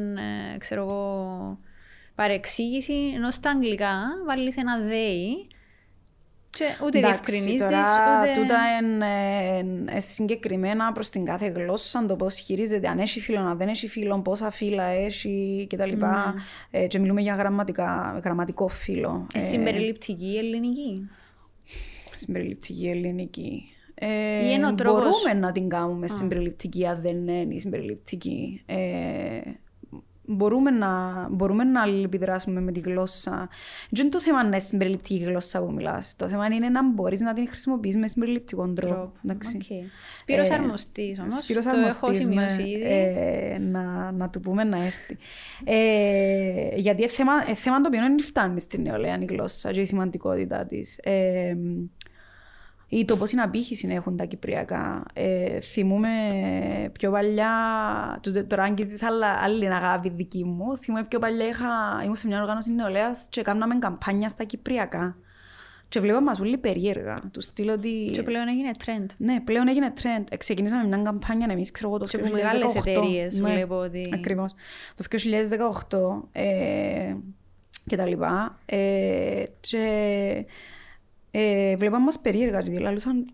ε, 0.54 0.58
ξέρω 0.58 0.82
εγώ, 0.82 1.58
παρεξήγηση. 2.14 3.12
Ενώ 3.14 3.30
στα 3.30 3.50
αγγλικά 3.50 4.02
βάλεις 4.26 4.56
ένα 4.56 4.78
ΔΕΗ 4.78 5.46
και 6.54 6.64
ούτε 6.84 6.98
διευκρινίζεις. 6.98 7.58
Τώρα, 7.58 8.20
ούτε... 8.20 8.40
τούτα 8.40 8.58
είναι 8.80 10.00
συγκεκριμένα 10.00 10.92
προς 10.92 11.10
την 11.10 11.24
κάθε 11.24 11.46
γλώσσα, 11.46 12.06
το 12.06 12.16
πώς 12.16 12.36
χειρίζεται, 12.36 12.88
αν 12.88 12.98
έχει 12.98 13.20
φίλο, 13.20 13.40
αν 13.40 13.56
δεν 13.56 13.68
έχει 13.68 13.88
φίλο, 13.88 14.20
πόσα 14.20 14.50
φύλλα 14.50 14.84
έχει 14.84 15.66
κτλ. 15.70 15.92
Mm. 16.00 16.34
Ε, 16.70 16.86
και 16.86 16.98
μιλούμε 16.98 17.20
για 17.20 17.34
γραμματικά, 17.34 18.20
γραμματικό 18.24 18.68
φύλλο. 18.68 19.26
Ε, 19.34 19.38
συμπεριληπτική 19.38 20.36
ελληνική; 20.36 21.08
Συμπεριληπτική 22.14 22.86
ελληνική. 22.86 23.68
Ε, 23.94 24.58
μπορούμε 24.82 25.32
να 25.40 25.52
την 25.52 25.68
κάνουμε 25.68 26.06
oh. 26.10 26.14
συμπεριληπτική, 26.14 26.86
αν 26.86 27.00
δεν 27.00 27.28
είναι 27.28 27.58
συμπεριληπτική. 27.58 28.62
Ε, 28.66 29.40
μπορούμε 30.26 30.70
να, 30.70 31.26
μπορούμε 31.30 31.64
να 31.64 31.82
αλληλεπιδράσουμε 31.82 32.60
με 32.60 32.72
τη 32.72 32.80
γλώσσα. 32.80 33.48
Δεν 33.90 34.04
είναι 34.04 34.14
το 34.14 34.20
θέμα 34.20 34.40
να 34.42 34.46
είναι 34.46 34.58
συμπεριληπτική 34.58 35.24
γλώσσα 35.24 35.62
που 35.62 35.72
μιλάς. 35.72 36.14
Το 36.16 36.28
θέμα 36.28 36.46
είναι 36.46 36.68
να 36.68 36.90
μπορείς 36.90 37.20
να 37.20 37.32
την 37.32 37.48
χρησιμοποιείς 37.48 37.96
με 37.96 38.08
συμπεριληπτικό 38.08 38.72
τρόπο. 38.72 39.12
Okay. 39.28 39.84
Σπύρος 40.14 40.48
ε, 40.48 40.54
Αρμοστής 40.54 41.18
όμως, 41.18 41.34
Σπύρος 41.34 41.64
το 41.64 41.70
αρμοστής, 41.70 41.96
έχω 42.02 42.14
σημειώσει 42.14 42.62
ναι, 42.62 42.68
ήδη. 42.68 42.82
Ε, 42.82 43.58
να, 43.58 44.12
να 44.12 44.30
του 44.30 44.40
πούμε 44.40 44.64
να 44.64 44.84
έρθει. 44.84 45.16
Ε, 45.64 46.68
γιατί 46.74 47.02
είναι 47.02 47.10
θέμα, 47.10 47.32
ε, 47.48 47.54
θέμα 47.54 47.80
το 47.80 47.86
οποίο 47.86 48.00
δεν 48.00 48.20
φτάνει 48.20 48.60
στην 48.60 48.82
νεολαία 48.82 49.18
η 49.20 49.24
γλώσσα 49.24 49.72
και 49.72 49.80
η 49.80 49.84
σημαντικότητά 49.84 50.66
της. 50.66 50.98
Ε, 51.02 51.56
ή 52.88 53.04
το 53.04 53.16
πώς 53.16 53.32
είναι 53.32 53.42
απήχηση 53.42 53.88
έχουν 53.90 54.16
τα 54.16 54.24
κυπριακά. 54.24 55.02
Ε, 55.12 55.60
θυμούμε 55.60 56.08
πιο 56.92 57.10
παλιά, 57.10 57.50
τώρα 58.46 58.62
αγγίζεις 58.62 59.02
άλλα, 59.02 59.26
άλλη 59.42 59.66
αγάπη 59.66 60.08
δική 60.08 60.44
μου, 60.44 60.76
θυμούμε 60.76 61.04
πιο 61.04 61.18
παλιά 61.18 61.46
είχα, 61.46 62.00
ήμουν 62.02 62.16
σε 62.16 62.26
μια 62.26 62.40
οργάνωση 62.40 62.72
νεολαίας 62.72 63.26
και 63.30 63.42
κάναμε 63.42 63.78
καμπάνια 63.78 64.28
στα 64.28 64.44
κυπριακά. 64.44 65.16
Και 65.88 66.00
βλέπαμε 66.00 66.24
μας 66.24 66.40
όλοι 66.40 66.58
περίεργα. 66.58 67.14
Του 67.32 67.40
στείλω 67.40 67.72
ότι... 67.72 68.10
Και 68.12 68.22
πλέον 68.22 68.48
έγινε 68.48 68.70
trend. 68.84 69.06
Ναι, 69.18 69.40
πλέον 69.40 69.68
έγινε 69.68 69.92
trend. 70.02 70.24
Ε, 70.30 70.36
ξεκινήσαμε 70.36 70.86
μια 70.86 71.02
καμπάνια 71.02 71.46
εμείς, 71.50 71.70
ξέρω 71.70 71.88
εγώ, 71.88 71.98
το 71.98 72.04
2018. 72.04 72.08
Και 72.08 72.16
από 72.16 72.32
μεγάλες 72.32 72.74
εταιρείες 72.74 73.38
ναι, 73.38 73.52
βλέπω 73.52 73.74
ότι... 73.74 74.10
Ακριβώς. 74.14 74.54
Το 74.94 75.04
2018 75.90 76.28
ε, 76.32 77.14
και 77.86 77.96
τα 77.96 78.06
λοιπά. 78.06 78.58
Ε, 78.66 79.44
και 79.60 79.86
ε, 81.36 81.76
βλέπαμε 81.76 82.04
μας 82.04 82.18
περίεργα, 82.18 82.60
δηλαδή 82.62 82.82
λαλούσαν 82.82 83.26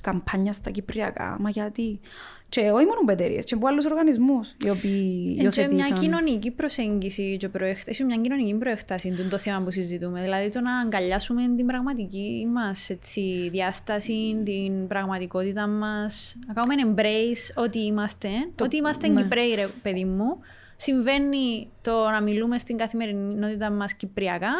καμπάνια 0.00 0.52
στα 0.52 0.70
Κυπριακά, 0.70 1.36
μα 1.40 1.50
γιατί. 1.50 2.00
Και 2.48 2.60
όχι 2.60 2.84
μόνο 2.86 3.00
από 3.02 3.12
εταιρείες, 3.12 3.44
και 3.44 3.54
από 3.54 3.66
άλλους 3.66 3.84
οργανισμούς 3.84 4.56
οι 4.64 4.70
οποίοι 4.70 5.36
υιοθετήσαν. 5.40 5.72
Είναι 5.72 5.86
μια 5.88 5.98
κοινωνική 6.00 6.50
προσέγγιση 6.50 7.36
και 7.36 7.48
προέκταση, 7.48 8.04
μια 8.04 8.16
κοινωνική 8.16 8.54
προέκταση 8.54 9.26
το 9.30 9.38
θέμα 9.38 9.64
που 9.64 9.70
συζητούμε. 9.70 10.20
Δηλαδή 10.22 10.48
το 10.48 10.60
να 10.60 10.78
αγκαλιάσουμε 10.78 11.42
την 11.56 11.66
πραγματική 11.66 12.48
μας 12.52 12.90
έτσι, 12.90 13.48
διάσταση, 13.52 14.42
την 14.44 14.86
πραγματικότητα 14.86 15.66
μας, 15.66 16.36
να 16.46 16.54
κάνουμε 16.54 16.94
embrace 16.94 17.62
ότι 17.62 17.78
είμαστε, 17.78 18.28
το... 18.54 18.64
ότι 18.64 18.76
είμαστε 18.76 19.08
ναι. 19.08 19.22
Κυπρέοι 19.22 19.54
ρε 19.54 19.68
παιδί 19.82 20.04
μου. 20.04 20.38
Συμβαίνει 20.80 21.68
το 21.82 22.08
να 22.08 22.20
μιλούμε 22.20 22.58
στην 22.58 22.76
καθημερινότητα 22.76 23.70
μας 23.70 23.94
κυπριακά 23.94 24.52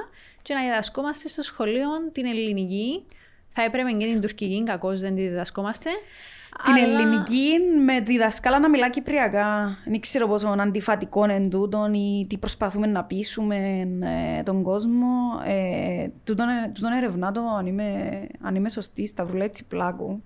και 0.43 0.55
να 0.55 0.62
διδασκόμαστε 0.62 1.29
στο 1.29 1.43
σχολείο 1.43 1.89
την 2.12 2.27
ελληνική. 2.27 3.05
Θα 3.49 3.62
έπρεπε 3.62 3.91
και 3.91 4.07
την 4.07 4.21
τουρκική, 4.21 4.62
κακώς 4.62 5.01
δεν 5.01 5.14
τη 5.14 5.21
διδασκόμαστε. 5.21 5.91
Την 6.64 6.75
αλλά... 6.75 7.01
ελληνική 7.01 7.51
με 7.85 8.01
τη 8.01 8.19
δασκάλα 8.19 8.59
να 8.59 8.69
μιλά 8.69 8.91
κυπριακά. 8.91 9.79
Δεν 9.85 10.01
ξέρω 10.01 10.27
πόσο 10.27 10.49
αντιφατικό 10.49 11.25
είναι 11.25 11.49
τούτο 11.49 11.91
ή 11.93 12.27
τι 12.29 12.39
προσπαθούμε 12.39 12.87
να 12.87 13.05
πείσουμε 13.05 13.89
ε, 14.39 14.43
τον 14.43 14.62
κόσμο. 14.62 15.07
Ε, 15.47 16.09
τούτον, 16.25 16.47
τούτον 16.73 16.93
ερευνά 16.93 17.33
το 17.33 17.41
αν 17.59 17.66
είμαι, 17.66 18.21
αν 18.41 18.55
είμαι 18.55 18.69
σωστή, 18.69 19.07
σταυρούλα 19.07 19.45
έτσι 19.45 19.64
πλάκου. 19.64 20.23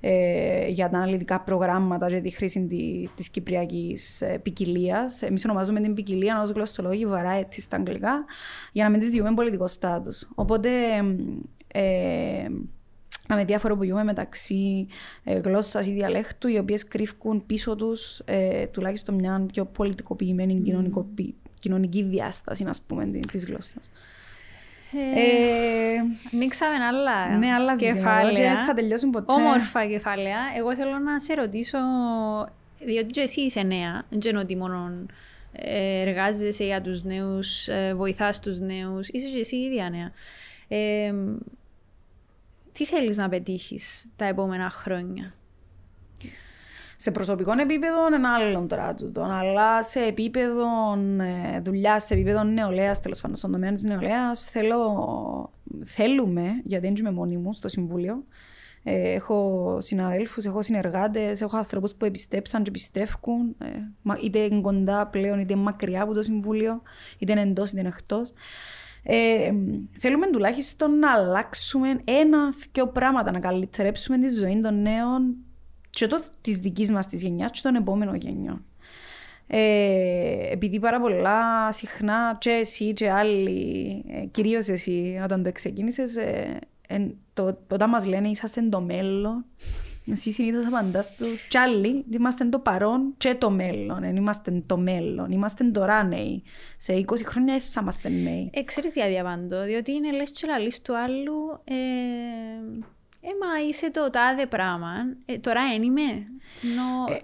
Ε, 0.00 0.68
για 0.68 0.88
τα 0.88 0.96
αναλυτικά 0.96 1.40
προγράμματα 1.40 2.08
για 2.08 2.20
τη 2.20 2.30
χρήση 2.30 2.66
τη 2.66 3.08
της 3.14 3.28
κυπριακής 3.28 4.22
ε, 4.22 4.38
ποικιλίας. 4.42 5.22
Εμείς 5.22 5.44
ονομάζουμε 5.44 5.80
την 5.80 5.94
ποικιλία 5.94 6.42
ως 6.42 6.50
γλωσσολόγοι 6.50 7.06
variety 7.08 7.56
στα 7.56 7.76
αγγλικά 7.76 8.24
για 8.72 8.84
να 8.84 8.90
μην 8.90 9.00
της 9.00 9.08
διούμε 9.08 9.34
πολιτικό 9.34 9.66
στάτους. 9.66 10.28
Οπότε 10.34 10.70
ε, 11.72 12.46
να 13.28 13.36
με 13.36 13.44
διαφοροποιούμε 13.44 14.04
μεταξύ 14.04 14.86
ε, 15.24 15.38
γλώσσας 15.38 15.86
ή 15.86 15.92
διαλέκτου, 15.92 16.48
οι 16.48 16.58
οποίες 16.58 16.84
κρύφουν 16.84 17.46
πίσω 17.46 17.76
τους 17.76 18.22
ε, 18.24 18.66
τουλάχιστον 18.66 19.14
μια 19.14 19.46
πιο 19.52 19.64
πολιτικοποιημένη 19.64 20.62
mm. 20.66 21.32
κοινωνική 21.58 22.02
διάσταση, 22.02 22.64
ας 22.68 22.80
πούμε, 22.80 23.06
της 23.06 23.44
γλώσσας. 23.44 23.90
Ε, 24.92 25.20
ε, 25.20 25.98
ανοίξαμε 26.34 26.84
άλλα 26.84 27.36
ναι, 27.36 27.52
άλλα 27.52 27.76
κεφάλαια. 27.76 28.64
θα 28.64 28.74
τελειώσουν 28.74 29.10
ποτέ. 29.10 29.32
Όμορφα 29.32 29.86
κεφάλαια. 29.86 30.38
Εγώ 30.56 30.74
θέλω 30.74 30.98
να 30.98 31.20
σε 31.20 31.34
ρωτήσω, 31.34 31.78
διότι 32.84 33.06
και 33.06 33.20
εσύ 33.20 33.40
είσαι 33.40 33.62
νέα, 33.62 34.04
δεν 34.08 34.20
είναι 34.24 34.38
ότι 34.38 34.56
μόνο 34.56 35.06
ε, 35.52 36.00
εργάζεσαι 36.00 36.64
για 36.64 36.80
τους 36.80 37.04
νέους, 37.04 37.68
βοηθάς 37.94 38.40
τους 38.40 38.60
νέους, 38.60 39.08
είσαι 39.08 39.28
και 39.28 39.40
εσύ 39.40 39.56
ίδια 39.56 39.90
νέα. 39.90 40.12
Ε, 40.68 41.14
τι 42.72 42.84
θέλεις 42.84 43.16
να 43.16 43.28
πετύχεις 43.28 44.08
τα 44.16 44.24
επόμενα 44.24 44.70
χρόνια; 44.70 45.34
Σε 47.00 47.10
προσωπικό 47.10 47.52
επίπεδο 47.60 48.06
είναι 48.06 48.28
άλλο 48.28 48.66
τώρα 48.66 48.94
τούτο, 48.94 49.22
αλλά 49.22 49.82
σε 49.82 50.00
επίπεδο 50.00 50.66
ε, 51.54 51.60
δουλειάς, 51.60 52.04
σε 52.04 52.14
επίπεδο 52.14 52.42
νεολαίας, 52.42 53.00
τέλος 53.00 53.20
πάντων 53.20 53.36
στον 53.36 53.52
τομέα 53.52 53.72
της 53.72 53.82
νεολαίας, 53.82 54.50
θέλουμε, 55.84 56.42
γιατί 56.64 56.86
δεν 56.86 56.96
είμαι 56.96 57.10
μόνη 57.10 57.36
μου 57.36 57.52
στο 57.52 57.68
Συμβούλιο, 57.68 58.24
ε, 58.82 59.12
έχω 59.12 59.78
συναδέλφους, 59.80 60.44
έχω 60.44 60.62
συνεργάτες, 60.62 61.40
έχω 61.40 61.56
ανθρώπους 61.56 61.94
που 61.94 62.04
επιστέψαν 62.04 62.62
και 62.62 62.70
πιστεύουν, 62.70 63.56
ε, 63.58 63.68
είτε 64.22 64.48
κοντά 64.60 65.06
πλέον, 65.06 65.38
είτε 65.38 65.56
μακριά 65.56 66.02
από 66.02 66.14
το 66.14 66.22
Συμβούλιο, 66.22 66.82
είτε 67.18 67.32
είναι 67.32 67.40
εντός 67.40 67.70
είτε 67.70 67.86
εκτός. 67.86 68.32
Ε, 69.02 69.52
θέλουμε 69.98 70.26
τουλάχιστον 70.26 70.98
να 70.98 71.12
αλλάξουμε 71.12 72.00
ένα-δυο 72.04 72.86
πράγματα, 72.92 73.32
να 73.32 73.38
καλυτερέψουμε 73.38 74.18
τη 74.18 74.28
ζωή 74.28 74.60
των 74.60 74.82
νέων 74.82 75.36
και 75.98 76.06
το 76.06 76.22
της 76.40 76.56
δικής 76.56 76.90
μας 76.90 77.06
της 77.06 77.22
γενιάς 77.22 77.50
και 77.50 77.60
των 77.62 77.74
επόμενων 77.74 78.14
γενιών. 78.14 78.64
Ε, 79.46 80.52
επειδή 80.52 80.78
πάρα 80.78 81.00
πολλά 81.00 81.72
συχνά 81.72 82.36
και 82.40 82.50
εσύ 82.50 82.92
και 82.92 83.10
άλλοι, 83.10 84.04
ε, 84.08 84.24
κυρίως 84.24 84.68
εσύ 84.68 85.20
όταν 85.24 85.42
το 85.42 85.52
ξεκίνησες, 85.52 86.16
ε, 86.16 86.58
ε, 86.88 87.06
το, 87.34 87.58
όταν 87.72 87.88
μας 87.88 88.06
λένε 88.06 88.28
είσαστε 88.28 88.62
το 88.62 88.80
μέλλον, 88.80 89.44
εσύ 90.10 90.32
συνήθως 90.32 90.66
απαντάς 90.66 91.06
στου 91.06 91.26
κι 91.48 91.58
άλλοι, 91.58 92.04
είμαστε 92.10 92.44
το 92.44 92.58
παρόν 92.58 93.14
και 93.16 93.34
το 93.34 93.50
μέλλον. 93.50 94.00
Δεν 94.00 94.16
είμαστε 94.16 94.62
το 94.66 94.76
μέλλον. 94.76 95.30
Είμαστε 95.30 95.64
τώρα 95.64 96.04
νέοι. 96.04 96.42
Σε 96.76 97.04
20 97.06 97.14
χρόνια 97.24 97.52
δεν 97.52 97.62
θα 97.70 97.80
είμαστε 97.82 98.08
νέοι. 98.08 98.50
Ε, 98.52 98.62
ξέρεις 98.62 98.94
γιατί 98.94 99.18
απαντώ, 99.18 99.62
διότι 99.64 99.92
είναι 99.92 100.12
λες 100.12 100.30
και 100.30 100.46
λαλείς 100.46 100.82
του 100.82 100.96
άλλου 100.96 101.60
ε, 101.64 101.74
ε, 103.22 103.28
μα 103.40 103.66
είσαι 103.68 103.90
το 103.90 104.10
τάδε 104.10 104.46
πράγμα. 104.46 104.94
Ε, 105.24 105.38
τώρα 105.38 105.68
δεν 105.68 105.82
είμαι. 105.82 106.02
Νο... 106.60 107.14
Ε, 107.14 107.20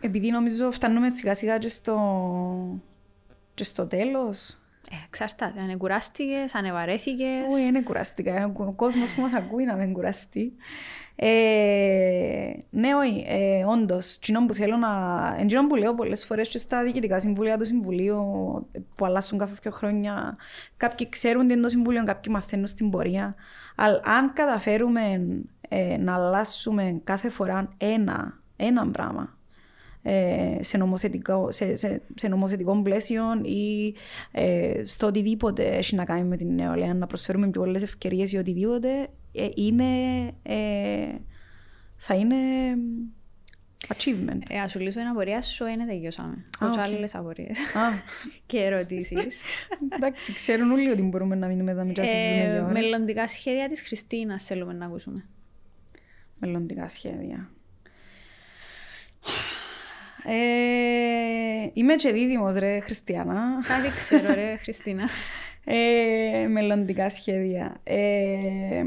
επειδή 0.00 0.30
νομίζω 0.30 0.70
φτάνουμε 0.70 1.10
σιγά 1.10 1.34
σιγά 1.34 1.58
και 1.58 1.68
στο, 1.68 2.80
και 3.54 3.64
στο 3.64 3.86
τέλος. 3.86 4.56
Ε, 4.90 4.94
εξαρτάται. 5.06 5.60
Αν 5.60 5.76
κουράστηκες, 5.78 6.54
αν 6.54 6.64
ευαρέθηκε. 6.64 7.26
Όχι, 7.50 7.70
δεν 7.70 7.84
κουράστηκα. 7.84 8.52
Ο 8.56 8.72
κόσμος 8.72 9.14
που 9.14 9.20
μας 9.20 9.32
ακούει 9.32 9.64
να 9.64 9.74
μην 9.74 9.92
κουραστεί. 9.92 10.52
Ε, 11.16 12.52
ναι, 12.70 12.94
όχι, 12.94 13.24
ε, 13.28 13.64
όντως. 13.64 14.18
Κοινό 14.18 14.46
που 14.46 14.54
θέλω 14.54 14.76
να. 14.76 14.90
Εντζήνο 15.38 15.66
που 15.66 15.74
λέω 15.74 15.94
πολλές 15.94 16.24
φορές 16.24 16.48
και 16.48 16.58
στα 16.58 16.82
διοικητικά 16.82 17.20
συμβούλια 17.20 17.58
του 17.58 17.64
Συμβουλίου 17.64 18.24
που 18.94 19.04
αλλάσουν 19.04 19.38
κάθε 19.38 19.56
δύο 19.62 19.70
χρόνια. 19.70 20.36
Κάποιοι 20.76 21.08
ξέρουν 21.08 21.46
τι 21.46 21.52
είναι 21.52 21.62
το 21.62 21.68
Συμβούλιο, 21.68 22.04
κάποιοι 22.04 22.32
μαθαίνουν 22.34 22.66
στην 22.66 22.90
πορεία. 22.90 23.34
Αλλά 23.76 24.00
αν 24.04 24.32
καταφέρουμε 24.32 25.20
ε, 25.68 25.96
να 25.96 26.14
αλλάσουμε 26.14 27.00
κάθε 27.04 27.28
φορά 27.28 27.68
ένα, 27.78 28.40
ένα 28.56 28.90
πράγμα 28.90 29.22
ε, 29.22 29.41
σε, 30.60 30.76
νομοθετικό, 30.76 31.52
σε, 31.52 31.76
σε, 31.76 32.02
σε 32.14 32.28
νομοθετικό 32.28 32.82
πλαίσιο 32.82 33.24
ή 33.42 33.94
ε, 34.32 34.82
στο 34.84 35.06
οτιδήποτε 35.06 35.64
έχει 35.64 35.94
να 35.94 36.04
κάνει 36.04 36.24
με 36.24 36.36
την 36.36 36.54
νεολαία, 36.54 36.94
να 36.94 37.06
προσφέρουμε 37.06 37.50
πιο 37.50 37.60
πολλές 37.60 37.82
ευκαιρίες 37.82 38.32
ή 38.32 38.36
οτιδήποτε, 38.36 39.08
ε, 39.32 39.48
είναι, 39.54 39.84
ε, 40.42 41.08
θα 41.96 42.14
είναι 42.14 42.36
achievement. 43.88 44.40
Ε, 44.48 44.60
ας 44.60 44.70
σου 44.70 44.78
λύσω 44.78 44.98
την 44.98 45.08
απορία 45.08 45.42
σου, 45.42 45.66
είναι 45.66 45.84
τελειώσαμε. 45.84 46.44
Έχω 46.60 46.72
okay. 46.74 46.78
άλλες 46.78 47.14
απορίες 47.14 47.58
και 48.46 48.58
ερωτήσεις. 48.58 49.42
Εντάξει, 49.88 50.32
ξέρουν 50.32 50.70
όλοι 50.70 50.90
ότι 50.90 51.02
μπορούμε 51.02 51.34
να 51.34 51.46
μείνουμε 51.46 51.70
εδώ 51.70 51.84
μετά 51.84 52.02
ε, 52.02 52.66
Μελλοντικά 52.70 53.28
σχέδια 53.28 53.68
της 53.68 53.82
Χριστίνας 53.82 54.44
θέλουμε 54.44 54.72
να 54.72 54.86
ακούσουμε. 54.86 55.24
Μελλοντικά 56.38 56.88
σχέδια. 56.88 57.50
Ε, 60.24 61.70
είμαι 61.72 61.94
και 61.94 62.12
δίδυμος 62.12 62.56
ρε 62.56 62.80
Χριστιανά. 62.80 63.42
Κάτι 63.68 63.96
ξέρω 63.96 64.34
ρε 64.34 64.56
Χριστίνα. 64.56 65.08
Ε, 65.64 66.46
μελλοντικά 66.48 67.10
σχέδια. 67.10 67.76
Ε, 67.84 68.84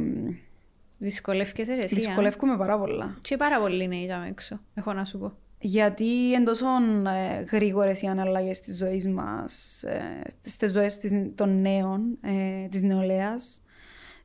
Δυσκολεύκεσαι 0.97 1.75
ρε 1.75 1.83
εσύ. 1.83 1.95
Δυσκολεύκομαι 1.95 2.57
πάρα 2.57 2.77
πολλά. 2.79 3.17
Και 3.21 3.37
πάρα 3.37 3.59
πολύ 3.59 3.83
είναι 3.83 3.95
για 3.95 4.25
έξω, 4.29 4.59
έχω 4.73 4.93
να 4.93 5.05
σου 5.05 5.19
πω. 5.19 5.33
Γιατί 5.59 6.05
είναι 6.05 6.43
τόσο 6.43 6.65
ε, 7.05 7.43
γρήγορες 7.51 8.01
οι 8.01 8.07
αναλλαγές 8.07 8.59
της 8.59 8.77
ζωής 8.77 9.07
μας, 9.07 9.83
ε, 9.83 10.21
στις 10.41 10.71
ζωές 10.71 10.99
των 11.35 11.61
νέων, 11.61 12.17
ε, 12.21 12.67
της 12.67 12.81
νεολαίας, 12.81 13.61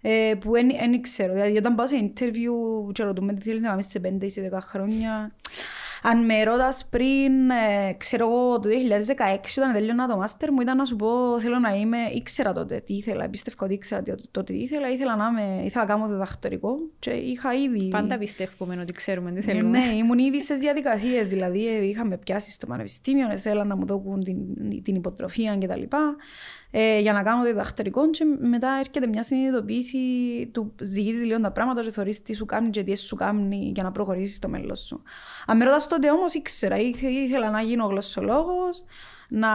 ε, 0.01 0.35
που 0.41 0.51
δεν 0.51 1.01
ξέρω. 1.01 1.33
Δηλαδή, 1.33 1.57
όταν 1.57 1.75
πάω 1.75 1.87
σε 1.87 1.97
interview 2.03 2.93
και 2.93 3.03
ρωτούμε 3.03 3.35
τι 3.35 3.43
θέλεις 3.43 3.61
να 3.61 3.69
κάνεις 3.69 3.87
σε 3.87 3.99
5 3.99 4.25
ή 4.25 4.29
σε 4.29 4.41
10 4.41 4.61
χρόνια, 4.61 5.33
αν 6.03 6.25
με 6.25 6.43
ρωτάς 6.43 6.87
πριν, 6.91 7.51
ε, 7.51 7.93
ξέρω 7.97 8.29
εγώ, 8.29 8.61
το 8.61 8.69
2016 8.69 9.59
όταν 9.59 9.73
τελειώνα 9.73 10.09
το 10.09 10.17
μάστερ 10.17 10.53
μου 10.53 10.61
ήταν 10.61 10.77
να 10.77 10.85
σου 10.85 10.97
πω 10.97 11.41
θέλω 11.41 11.59
να 11.59 11.75
είμαι, 11.75 11.99
ήξερα 12.15 12.53
τότε 12.53 12.83
τι 12.87 12.95
ήθελα, 12.95 13.29
πίστευα 13.29 13.57
ότι 13.61 13.75
ήξερα 13.75 14.03
τότε 14.31 14.53
τι 14.53 14.59
ήθελα, 14.59 14.91
ήθελα 14.91 15.17
να, 15.17 15.27
είμαι, 15.27 15.63
ήθελα 15.65 15.85
να 15.85 15.91
κάνω 15.95 16.09
διδακτορικό 16.09 16.77
και 16.99 17.11
είχα 17.11 17.53
ήδη... 17.53 17.89
Πάντα 17.89 18.19
πιστεύουμε 18.19 18.79
ότι 18.81 18.93
ξέρουμε 18.93 19.33
τι 19.33 19.43
θέλουμε. 19.43 19.79
Ναι, 19.79 19.87
ήμουν 19.87 20.19
ήδη 20.19 20.41
στις 20.41 20.59
διαδικασίες. 20.59 21.29
δηλαδή 21.29 21.69
ε, 21.69 21.85
είχαμε 21.85 22.17
πιάσει 22.17 22.51
στο 22.51 22.67
πανεπιστήμιο, 22.67 23.33
ήθελα 23.33 23.65
να 23.65 23.77
μου 23.77 23.87
δώσουν 23.87 24.25
την, 24.25 24.83
την 24.83 24.95
υποτροφία 24.95 25.59
κτλ 25.59 25.83
ε, 26.71 26.99
για 26.99 27.13
να 27.13 27.23
κάνω 27.23 27.43
το 27.43 27.49
διδακτορικό 27.49 28.11
και 28.11 28.25
μετά 28.41 28.69
έρχεται 28.79 29.07
μια 29.07 29.23
συνειδητοποίηση 29.23 29.99
του 30.53 30.75
ζυγίζεις 30.83 31.25
λίγο 31.25 31.41
τα 31.41 31.53
πράγματα 31.53 31.83
και 31.83 31.91
θεωρείς 31.91 32.23
τι 32.23 32.35
σου 32.35 32.45
κάνει 32.45 32.71
και 32.71 32.83
τι 32.83 32.97
σου 32.97 33.17
κάνει 33.17 33.71
για 33.75 33.83
να 33.83 33.93
προχωρήσεις 33.93 34.37
στο 34.37 34.49
μέλλον 34.49 34.77
σου. 34.77 35.03
Αν 35.47 35.57
με 35.57 35.65
ρωτάς 35.65 35.87
τότε 35.87 36.11
όμως 36.11 36.35
ήξερα, 36.35 36.77
ήθελα 36.77 37.51
να 37.51 37.61
γίνω 37.61 37.87
γλωσσολόγος, 37.87 38.85
να, 39.31 39.49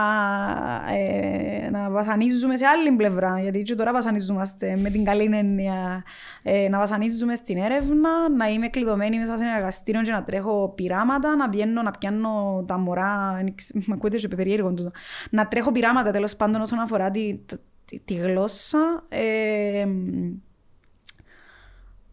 ε, 0.92 1.70
να 1.70 1.90
βασανίζουμε 1.90 2.56
σε 2.56 2.66
άλλη 2.66 2.92
πλευρά. 2.92 3.40
Γιατί 3.40 3.62
και 3.62 3.74
τώρα 3.74 3.92
βασανίζομαστε 3.92 4.76
με 4.76 4.90
την 4.90 5.04
καλή 5.04 5.36
έννοια. 5.36 6.04
Ε, 6.42 6.68
να 6.68 6.78
βασανίζουμε 6.78 7.34
στην 7.34 7.56
έρευνα, 7.56 8.30
να 8.36 8.48
είμαι 8.48 8.68
κλειδωμένη 8.68 9.18
μέσα 9.18 9.36
σε 9.36 9.42
ένα 9.42 9.56
εργαστήριο 9.56 10.02
και 10.02 10.12
να 10.12 10.24
τρέχω 10.24 10.72
πειράματα, 10.76 11.36
να 11.36 11.48
πιένω, 11.48 11.82
να 11.82 11.90
πιάνω 11.90 12.64
τα 12.66 12.78
μωρά. 12.78 13.42
Με 13.86 13.94
ακούτε 13.94 14.16
και 14.16 14.28
περίεργο 14.28 14.72
τούτο. 14.72 14.90
Να 15.30 15.48
τρέχω 15.48 15.72
πειράματα 15.72 16.10
τέλος 16.10 16.36
πάντων 16.36 16.60
όσον 16.60 16.78
αφορά 16.78 17.10
τη, 17.10 17.40
τη, 17.84 17.98
τη 17.98 18.14
γλώσσα. 18.14 19.04
Ε, 19.08 19.86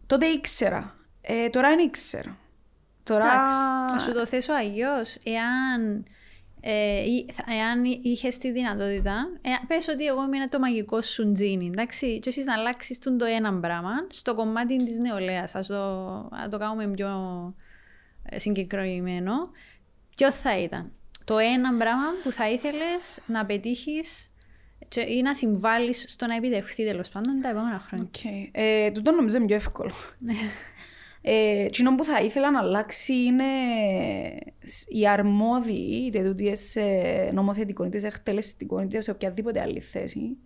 τότε 0.06 0.26
ήξερα. 0.26 0.94
Ε, 1.20 1.48
τώρα 1.48 1.68
δεν 1.68 1.78
ήξερα. 1.78 2.36
Τώρα... 3.02 3.46
Να 3.92 3.98
σου 3.98 4.12
το 4.12 4.26
θέσω 4.26 4.52
αλλιώς. 4.52 5.18
Εάν, 5.24 5.96
ε, 5.96 6.02
εάν 7.46 7.84
είχες 8.02 8.38
τη 8.38 8.50
δυνατότητα, 8.52 9.14
ε, 9.42 9.50
πες 9.66 9.88
ότι 9.88 10.04
εγώ 10.04 10.24
είμαι 10.24 10.48
το 10.48 10.58
μαγικό 10.58 11.02
σου 11.02 11.32
τζίνι, 11.32 11.66
εντάξει, 11.66 12.18
και 12.18 12.28
εσείς 12.28 12.44
να 12.44 12.54
αλλάξεις 12.54 12.98
το 12.98 13.24
ένα 13.24 13.60
πράγμα 13.60 14.06
στο 14.08 14.34
κομμάτι 14.34 14.76
της 14.76 14.98
νεολαίας, 14.98 15.54
ας 15.54 15.66
το, 15.66 15.84
ας 16.32 16.48
το 16.50 16.58
κάνουμε 16.58 16.88
πιο 16.88 17.08
ε, 18.22 18.38
συγκεκριμένο, 18.38 19.32
ποιο 20.16 20.32
θα 20.32 20.58
ήταν; 20.58 20.92
Το 21.24 21.38
ένα 21.38 21.76
πράγμα 21.76 22.06
που 22.22 22.32
θα 22.32 22.50
ήθελες 22.50 23.20
να 23.26 23.46
πετύχεις 23.46 24.28
ή 25.08 25.22
να 25.22 25.34
συμβάλλεις 25.34 26.04
στο 26.08 26.26
να 26.26 26.34
επιτευχθεί 26.34 26.84
τέλος 26.84 27.08
πάντων 27.08 27.40
τα 27.40 27.48
επόμενα 27.48 27.78
χρόνια. 27.78 28.08
Okay. 28.12 28.48
Ε, 28.52 28.90
τούτο 28.90 29.10
νομίζω 29.10 29.36
είναι 29.36 29.46
πιο 29.46 29.56
εύκολο. 29.56 29.92
Ναι. 31.24 31.30
Ε, 31.30 31.68
που 31.96 32.04
θα 32.04 32.20
ήθελα 32.20 32.50
να 32.50 32.58
αλλάξει 32.58 33.14
είναι 33.14 33.44
οι 34.88 35.08
αρμόδιοι, 35.08 36.04
είτε 36.06 36.22
τούτοι 36.22 36.56
σε 36.56 36.82
νομοθετικό, 37.32 37.84
είτε 37.84 37.98
σε 37.98 38.06
εκτελεστικό, 38.06 38.80
είτε 38.80 39.00
σε 39.00 39.10
οποιαδήποτε 39.10 39.60
άλλη 39.60 39.80
θέση, 39.80 40.36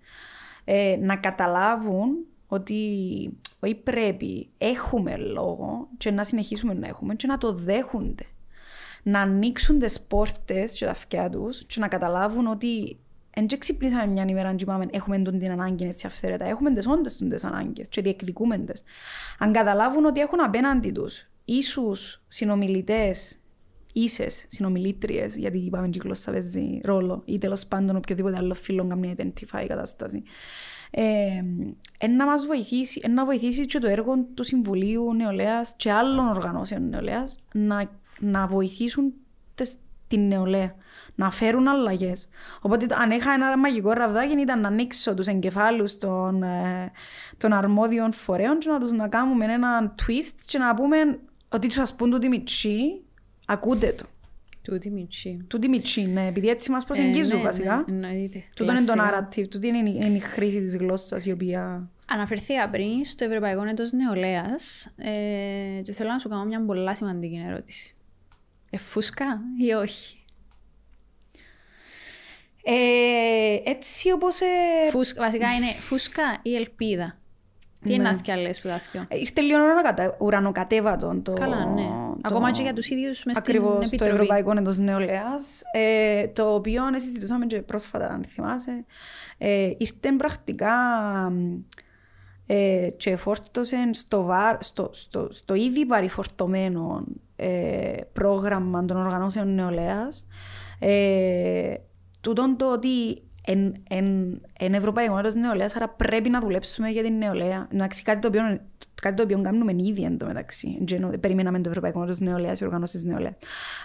ε, 0.64 0.96
να 1.00 1.16
καταλάβουν 1.16 2.26
ότι 2.46 2.74
όχι 3.60 3.74
πρέπει, 3.74 4.48
έχουμε 4.58 5.16
λόγο 5.16 5.88
και 5.96 6.10
να 6.10 6.24
συνεχίσουμε 6.24 6.74
να 6.74 6.86
έχουμε 6.86 7.14
και 7.14 7.26
να 7.26 7.38
το 7.38 7.52
δέχονται. 7.52 8.24
Να 9.02 9.20
ανοίξουν 9.20 9.78
τις 9.78 10.00
πόρτες 10.00 10.78
και 10.78 10.84
τα 10.84 10.90
αυτιά 10.90 11.30
τους 11.30 11.64
και 11.64 11.80
να 11.80 11.88
καταλάβουν 11.88 12.46
ότι 12.46 12.98
δεν 13.46 13.58
ξυπνήσαμε 13.58 14.06
μια 14.06 14.24
ημέρα 14.28 14.54
και 14.54 14.62
είπαμε 14.62 14.86
έχουμε 14.90 15.18
τον 15.18 15.38
την 15.38 15.50
ανάγκη 15.50 15.84
έτσι 15.84 16.06
αυθαίρετα. 16.06 16.44
Έχουμε 16.44 16.72
τις 16.72 16.86
όντες 16.86 17.16
των 17.16 17.28
τις 17.28 17.44
ανάγκες 17.44 17.88
και 17.88 18.02
διεκδικούμε 18.02 18.58
τις. 18.58 18.82
Αν 19.38 19.52
καταλάβουν 19.52 20.04
ότι 20.04 20.20
έχουν 20.20 20.40
απέναντι 20.40 20.90
τους 20.90 21.28
ίσους 21.44 22.22
συνομιλητές, 22.28 23.38
ίσες 23.92 24.44
συνομιλήτριες, 24.48 25.36
γιατί 25.36 25.58
είπαμε 25.58 25.88
και 25.88 25.98
η 25.98 26.02
γλώσσα 26.04 26.30
παίζει 26.30 26.80
ρόλο 26.84 27.22
ή 27.24 27.38
τέλος 27.38 27.66
πάντων 27.66 27.96
οποιοδήποτε 27.96 28.36
άλλο 28.36 28.54
φίλο 28.54 28.86
κάνει 28.86 29.14
identify 29.16 29.62
η 29.64 29.66
κατάσταση. 29.66 30.22
Ε, 30.90 31.42
να 32.06 32.26
μας 32.26 32.46
βοηθήσει, 32.46 33.08
να 33.08 33.24
βοηθήσει 33.24 33.66
και 33.66 33.78
το 33.78 33.88
έργο 33.88 34.14
του 34.34 34.44
Συμβουλίου 34.44 35.14
Νεολαίας 35.14 35.74
και 35.76 35.92
άλλων 35.92 36.28
οργανώσεων 36.28 36.88
νεολαίας 36.88 37.38
να, 37.52 37.90
να 38.20 38.46
βοηθήσουν 38.46 39.12
την 40.08 40.26
νεολαία 40.26 40.74
να 41.18 41.30
φέρουν 41.30 41.68
αλλαγές. 41.68 42.28
Οπότε 42.60 42.86
αν 42.94 43.10
είχα 43.10 43.32
ένα 43.32 43.58
μαγικό 43.58 43.92
ραβδάκι 43.92 44.40
ήταν 44.40 44.60
να 44.60 44.68
ανοίξω 44.68 45.14
τους 45.14 45.26
εγκεφάλους 45.26 45.98
των, 45.98 46.42
ε, 46.42 46.92
των 47.36 47.52
αρμόδιων 47.52 48.12
φορέων 48.12 48.58
και 48.58 48.70
να 48.70 48.80
τους 48.80 48.92
να 48.92 49.08
κάνουμε 49.08 49.44
ένα 49.44 49.94
twist 50.02 50.34
και 50.44 50.58
να 50.58 50.74
πούμε 50.74 51.18
ότι 51.48 51.68
τους 51.68 51.78
α 51.78 51.86
πούμε 51.96 52.10
τούτη 52.10 52.28
μητσί, 52.28 53.02
ακούτε 53.46 53.94
το. 53.96 54.06
Τούτη 54.62 54.90
μητσί. 54.90 55.44
Τούτη 55.48 55.68
μητσί, 55.68 56.02
ναι, 56.02 56.26
επειδή 56.26 56.48
έτσι 56.48 56.70
μας 56.70 56.84
προσεγγίζουν 56.84 57.32
ε, 57.32 57.36
ναι, 57.36 57.42
βασικά. 57.42 57.84
Ναι, 57.88 58.06
εννοείται. 58.06 58.44
Τούτο 58.54 58.72
είναι 58.72 58.84
το 58.84 58.92
narrative, 58.96 59.48
τούτη 59.48 59.66
είναι, 59.66 59.90
είναι 59.90 60.16
η 60.16 60.18
χρήση 60.18 60.60
της 60.60 60.76
γλώσσας 60.76 61.24
η 61.26 61.32
οποία. 61.32 61.90
Αναφερθήκα 62.06 62.68
πριν 62.68 63.04
στο 63.04 63.24
Ευρωπαϊκό 63.24 63.62
Έτος 63.62 63.92
Νεολαίας 63.92 64.92
ε, 64.96 65.82
και 65.82 65.92
θέλω 65.92 66.10
να 66.10 66.18
σου 66.18 66.28
κάνω 66.28 66.44
μια 66.44 66.64
πολύ 66.64 66.96
σημαντική 66.96 67.44
ερώτηση. 67.48 67.94
Εφούσκα 68.70 69.40
ή 69.58 69.72
όχι; 69.72 70.17
Ε, 72.70 73.70
έτσι 73.70 74.12
όπως... 74.12 74.40
Ε... 74.40 74.90
Φούσκα, 74.90 75.22
βασικά 75.22 75.54
είναι 75.54 75.66
φούσκα 75.66 76.22
ή 76.42 76.54
ελπίδα. 76.54 77.18
Τι 77.84 77.94
είναι 77.94 78.02
ναι. 78.02 78.32
άλλες 78.32 78.60
που 78.60 78.68
δάσκει. 78.68 79.06
Είστε 79.08 79.40
λίγο 79.40 79.58
ουρανοκατέβατο. 80.18 81.20
Το... 81.22 81.32
Καλά, 81.32 81.64
ναι. 81.64 81.82
Το... 81.82 82.18
Ακόμα 82.22 82.50
και 82.50 82.62
για 82.62 82.72
τους 82.72 82.90
ίδιους 82.90 83.24
μες 83.24 83.36
Ακριβώς, 83.36 83.86
στην 83.86 83.86
Επιτροπή. 83.86 84.10
το 84.10 84.14
Ευρωπαϊκό 84.14 84.52
Έντος 84.58 84.78
Νεολαίας, 84.78 85.62
ε, 85.72 86.28
το 86.28 86.54
οποίο 86.54 86.82
συζητούσαμε 86.96 87.46
και 87.46 87.62
πρόσφατα, 87.62 88.06
αν 88.06 88.24
θυμάσαι, 88.28 88.84
ε, 89.38 89.70
ήρθε 89.76 90.12
πρακτικά 90.16 90.74
ε, 92.46 92.88
και 92.96 93.16
φόρτωσε 93.16 93.76
στο, 93.92 94.22
βάρ, 94.22 94.56
στο, 94.62 94.90
στο, 94.92 95.28
στο 95.30 95.54
ήδη 95.54 95.86
παρηφορτωμένο 95.86 97.04
ε, 97.36 97.96
πρόγραμμα 98.12 98.84
των 98.84 98.96
οργανώσεων 98.96 99.54
νεολαίας 99.54 100.26
ε, 100.78 101.74
τούτον 102.20 102.56
το 102.56 102.72
ότι 102.72 103.22
εν, 103.50 103.74
εν, 103.88 104.40
εν 104.58 104.74
ευρωπαϊκό 104.74 105.18
έτος 105.18 105.34
νεολαίας, 105.34 105.76
άρα 105.76 105.88
πρέπει 105.88 106.28
να 106.28 106.40
δουλέψουμε 106.40 106.88
για 106.88 107.02
την 107.02 107.18
νεολαία. 107.18 107.68
Εντάξει, 107.72 108.02
κάτι 108.02 108.18
το 108.18 108.28
οποίο, 108.28 108.42
κάτι 109.02 109.16
το 109.16 109.22
οποίο 109.22 109.40
κάνουμε 109.40 109.72
ήδη 109.76 110.02
εν 110.02 110.18
τω 110.18 110.26
μεταξύ. 110.26 110.84
Περιμέναμε 111.20 111.60
το 111.60 111.68
ευρωπαϊκό 111.68 112.02
έτος 112.02 112.18
νεολαίας, 112.18 112.60
οι 112.60 112.64
οργανώσεις 112.64 113.04
νεολαίας. 113.04 113.34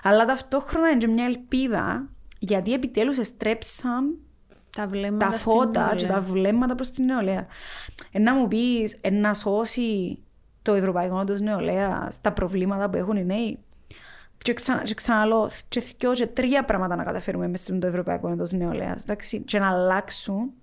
Αλλά 0.03 0.25
ταυτόχρονα 0.25 0.89
είναι 0.89 1.07
μια 1.07 1.25
ελπίδα, 1.25 2.09
γιατί 2.39 2.73
επιτέλους 2.73 3.17
εστρέψαν 3.17 4.17
τα, 4.69 4.89
τα 5.17 5.31
φώτα 5.31 5.93
και 5.95 6.05
τα 6.05 6.21
βλέμματα 6.21 6.75
προς 6.75 6.89
την 6.89 7.05
νεολαία. 7.05 7.47
Ε, 8.11 8.19
να 8.19 8.35
μου 8.35 8.47
πεις, 8.47 8.97
ε, 9.01 9.09
να 9.09 9.33
σώσει 9.33 10.19
το 10.61 10.73
ευρωπαϊκό 10.73 11.19
έτος 11.19 11.39
νεολαίας 11.39 12.21
τα 12.21 12.33
προβλήματα 12.33 12.89
που 12.89 12.97
έχουν 12.97 13.17
οι 13.17 13.25
νέοι 13.25 13.59
και, 14.43 14.53
ξανα, 14.53 14.83
και 14.83 14.93
ξαναλώ, 14.93 15.49
και 15.67 15.83
δυο 15.97 16.13
και 16.13 16.27
τρία 16.27 16.63
πράγματα 16.65 16.95
να 16.95 17.03
καταφέρουμε 17.03 17.47
μέσα 17.47 17.63
στο 17.63 17.87
Ευρωπαϊκό 17.87 18.29
Έντος 18.29 18.51
Νεολαίας, 18.51 19.03
εντάξει, 19.03 19.39
και 19.39 19.59
να 19.59 19.69
αλλάξουν 19.69 20.53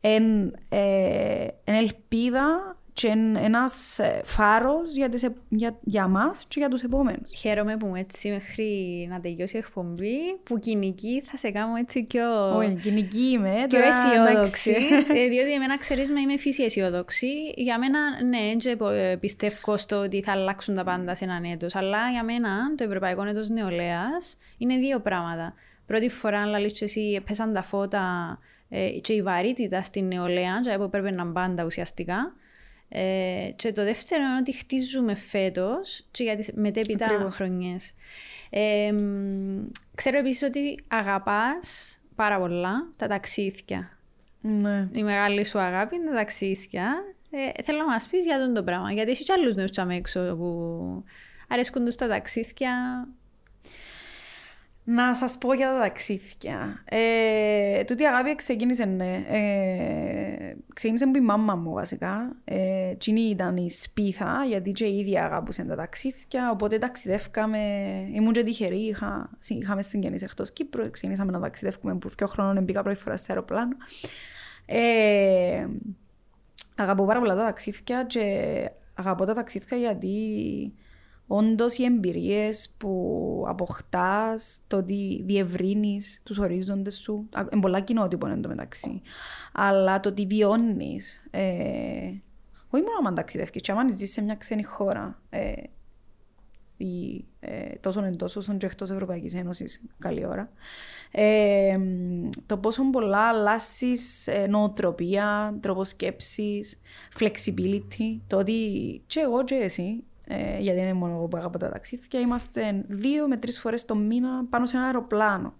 εν, 0.00 0.54
ε, 0.68 1.46
εν 1.64 1.74
ελπίδα 1.74 2.75
και 2.96 3.08
ένας 3.36 3.98
ε, 3.98 4.20
φάρος 4.24 4.94
για, 4.94 5.08
για, 5.48 5.78
για 5.80 6.08
μας 6.08 6.44
και 6.48 6.58
για 6.58 6.68
τους 6.68 6.82
επόμενους. 6.82 7.30
Χαίρομαι 7.36 7.76
που 7.76 7.92
έτσι 7.96 8.30
μέχρι 8.30 9.06
να 9.10 9.20
τελειώσει 9.20 9.56
η 9.56 9.58
εκπομπή, 9.58 10.18
που 10.42 10.58
κοινική 10.58 11.22
θα 11.26 11.36
σε 11.36 11.50
κάνω 11.50 11.74
έτσι 11.76 12.04
πιο. 12.04 12.56
Όχι, 12.56 12.74
κοινική 12.74 13.30
είμαι. 13.30 13.66
Πιο 13.68 13.78
αισιόδοξη. 13.78 14.76
Ε, 15.14 15.28
διότι 15.28 15.52
εμένα 15.52 15.78
ξέρεις 15.78 16.10
με 16.10 16.20
είμαι 16.20 16.36
φύση 16.36 16.62
αισιόδοξη. 16.62 17.28
Για 17.56 17.78
μένα, 17.78 17.98
ναι, 18.24 18.54
και 18.56 18.76
ε, 18.92 19.16
πιστεύω 19.16 19.76
στο 19.76 19.96
ότι 19.96 20.22
θα 20.22 20.32
αλλάξουν 20.32 20.74
τα 20.74 20.84
πάντα 20.84 21.14
σε 21.14 21.24
έναν 21.24 21.44
έτος. 21.44 21.74
Αλλά 21.74 22.10
για 22.10 22.24
μένα 22.24 22.74
το 22.76 22.84
Ευρωπαϊκό 22.84 23.24
Έτος 23.24 23.48
Νεολαίας 23.48 24.38
είναι 24.58 24.76
δύο 24.76 25.00
πράγματα. 25.00 25.54
Πρώτη 25.86 26.08
φορά, 26.08 26.38
αν 26.38 26.48
λαλείς 26.48 26.82
εσύ, 26.82 27.22
πέσαν 27.26 27.52
τα 27.52 27.62
φώτα 27.62 28.38
και 29.00 29.12
η 29.12 29.22
βαρύτητα 29.22 29.80
στην 29.80 30.06
νεολαία, 30.06 30.60
και 30.62 30.78
που 30.78 30.90
πρέπει 30.90 31.12
να 31.12 31.26
πάντα 31.26 31.64
ουσιαστικά. 31.64 32.34
Ε, 32.88 33.50
και 33.56 33.72
το 33.72 33.84
δεύτερο 33.84 34.22
είναι 34.22 34.36
ότι 34.36 34.52
χτίζουμε 34.52 35.14
φέτος 35.14 36.06
και 36.10 36.22
για 36.22 36.36
τι 36.36 36.60
μετέπειτα 36.60 37.28
χρονιές. 37.30 37.94
Ε, 38.50 38.94
ξέρω 39.94 40.18
επίσης 40.18 40.42
ότι 40.42 40.84
αγαπάς 40.88 41.98
πάρα 42.14 42.38
πολλά 42.38 42.90
τα 42.96 43.06
ταξίδια. 43.06 43.98
Ναι. 44.40 44.88
Η 44.92 45.02
μεγάλη 45.02 45.44
σου 45.44 45.58
αγάπη 45.58 45.96
είναι 45.96 46.06
τα 46.06 46.14
ταξίδια. 46.14 46.94
Ε, 47.30 47.62
θέλω 47.62 47.78
να 47.78 47.86
μας 47.86 48.08
πεις 48.08 48.24
για 48.24 48.38
τον 48.38 48.54
το 48.54 48.62
πράγμα. 48.62 48.92
Γιατί 48.92 49.10
έχει 49.10 49.24
και 49.24 49.32
άλλους 49.32 49.54
νέους 49.54 49.70
έξω 49.90 50.36
που 50.36 51.04
αρέσκουν 51.48 51.84
τους 51.84 51.94
τα 51.94 52.08
ταξίδια. 52.08 53.06
Να 54.88 55.14
σας 55.14 55.38
πω 55.38 55.54
για 55.54 55.68
τα 55.68 55.78
ταξίδια. 55.78 56.82
Ε, 56.84 57.84
τούτη 57.84 58.02
η 58.02 58.06
αγάπη 58.06 58.34
ξεκίνησε, 58.34 58.84
ναι. 58.84 59.24
Ε, 59.28 60.56
ξεκίνησε 60.74 61.06
με 61.06 61.18
η 61.18 61.20
μάμα 61.20 61.54
μου 61.54 61.72
βασικά. 61.72 62.36
Ε, 62.44 62.94
ήταν 63.14 63.56
η 63.56 63.70
σπίθα, 63.70 64.44
γιατί 64.48 64.72
και 64.72 64.84
η 64.84 64.98
ίδια 64.98 65.24
αγαπούσε 65.24 65.64
τα 65.64 65.76
ταξίδια, 65.76 66.50
οπότε 66.50 66.78
ταξιδεύκαμε. 66.78 67.58
Ήμουν 68.12 68.32
και 68.32 68.42
τυχερή, 68.42 68.78
είχα, 68.78 69.30
είχαμε 69.48 69.82
συγγενείς 69.82 70.22
εκτός 70.22 70.52
Κύπρου, 70.52 70.90
ξεκίνησαμε 70.90 71.32
να 71.32 71.40
ταξιδεύουμε 71.40 71.94
που 71.94 72.08
δύο 72.08 72.26
χρόνων 72.26 72.64
μπήκα 72.64 72.82
πρώτη 72.82 72.98
φορά 72.98 73.16
σε 73.16 73.26
αεροπλάνο. 73.28 73.76
Ε, 74.66 75.66
αγαπώ 76.76 77.04
πάρα 77.04 77.18
πολλά 77.18 77.34
τα 77.34 77.44
ταξίδια 77.44 78.04
και 78.04 78.24
αγαπώ 78.94 79.24
τα 79.24 79.34
ταξίδια 79.34 79.76
γιατί 79.76 80.16
όντως 81.26 81.78
οι 81.78 81.84
εμπειρίες 81.84 82.74
που 82.78 83.44
αποκτάς, 83.48 84.60
το 84.66 84.76
ότι 84.76 85.22
διευρύνεις 85.26 86.20
τους 86.24 86.38
ορίζοντες 86.38 86.94
σου, 86.94 87.28
είναι 87.52 87.60
πολλά 87.60 87.80
κοινότυπο 87.80 88.26
εν 88.26 88.42
τω 88.42 88.48
μεταξύ, 88.48 89.02
αλλά 89.52 90.00
το 90.00 90.08
ότι 90.08 90.26
βιώνεις, 90.26 91.24
ε, 91.30 92.08
όχι 92.70 92.84
μόνο 92.84 93.08
αν 93.08 93.14
ταξιδεύεις, 93.14 93.62
και 93.62 93.72
αν 93.72 93.96
ζεις 93.96 94.12
σε 94.12 94.22
μια 94.22 94.34
ξένη 94.34 94.62
χώρα, 94.62 95.20
ε, 95.30 95.52
ή, 96.76 97.24
ε, 97.40 97.74
τόσος 97.80 98.04
εντός 98.04 98.36
όσο 98.36 98.56
και 98.56 98.66
εκτός 98.66 98.90
Ευρωπαϊκής 98.90 99.34
Ένωσης, 99.34 99.82
καλή 99.98 100.26
ώρα, 100.26 100.50
ε, 101.10 101.78
το 102.46 102.56
πόσο 102.56 102.90
πολλά 102.90 103.28
αλλάσεις 103.28 104.26
ε, 104.26 104.46
νοοτροπία, 104.46 105.58
τρόπος 105.60 105.88
σκέψης, 105.88 106.80
flexibility, 107.18 108.20
το 108.26 108.38
ότι 108.38 109.02
και 109.06 109.20
εγώ 109.20 109.44
και 109.44 109.54
εσύ 109.54 110.04
ε, 110.28 110.58
γιατί 110.58 110.78
δεν 110.78 110.88
είναι 110.88 110.98
μόνο 110.98 111.14
εγώ 111.14 111.26
που 111.26 111.36
αγαπώ 111.36 111.58
τα 111.58 111.70
ταξίδια, 111.70 112.20
είμαστε 112.20 112.84
δύο 112.88 113.28
με 113.28 113.36
τρεις 113.36 113.60
φορές 113.60 113.84
το 113.84 113.94
μήνα 113.94 114.44
πάνω 114.50 114.66
σε 114.66 114.76
ένα 114.76 114.86
αεροπλάνο. 114.86 115.54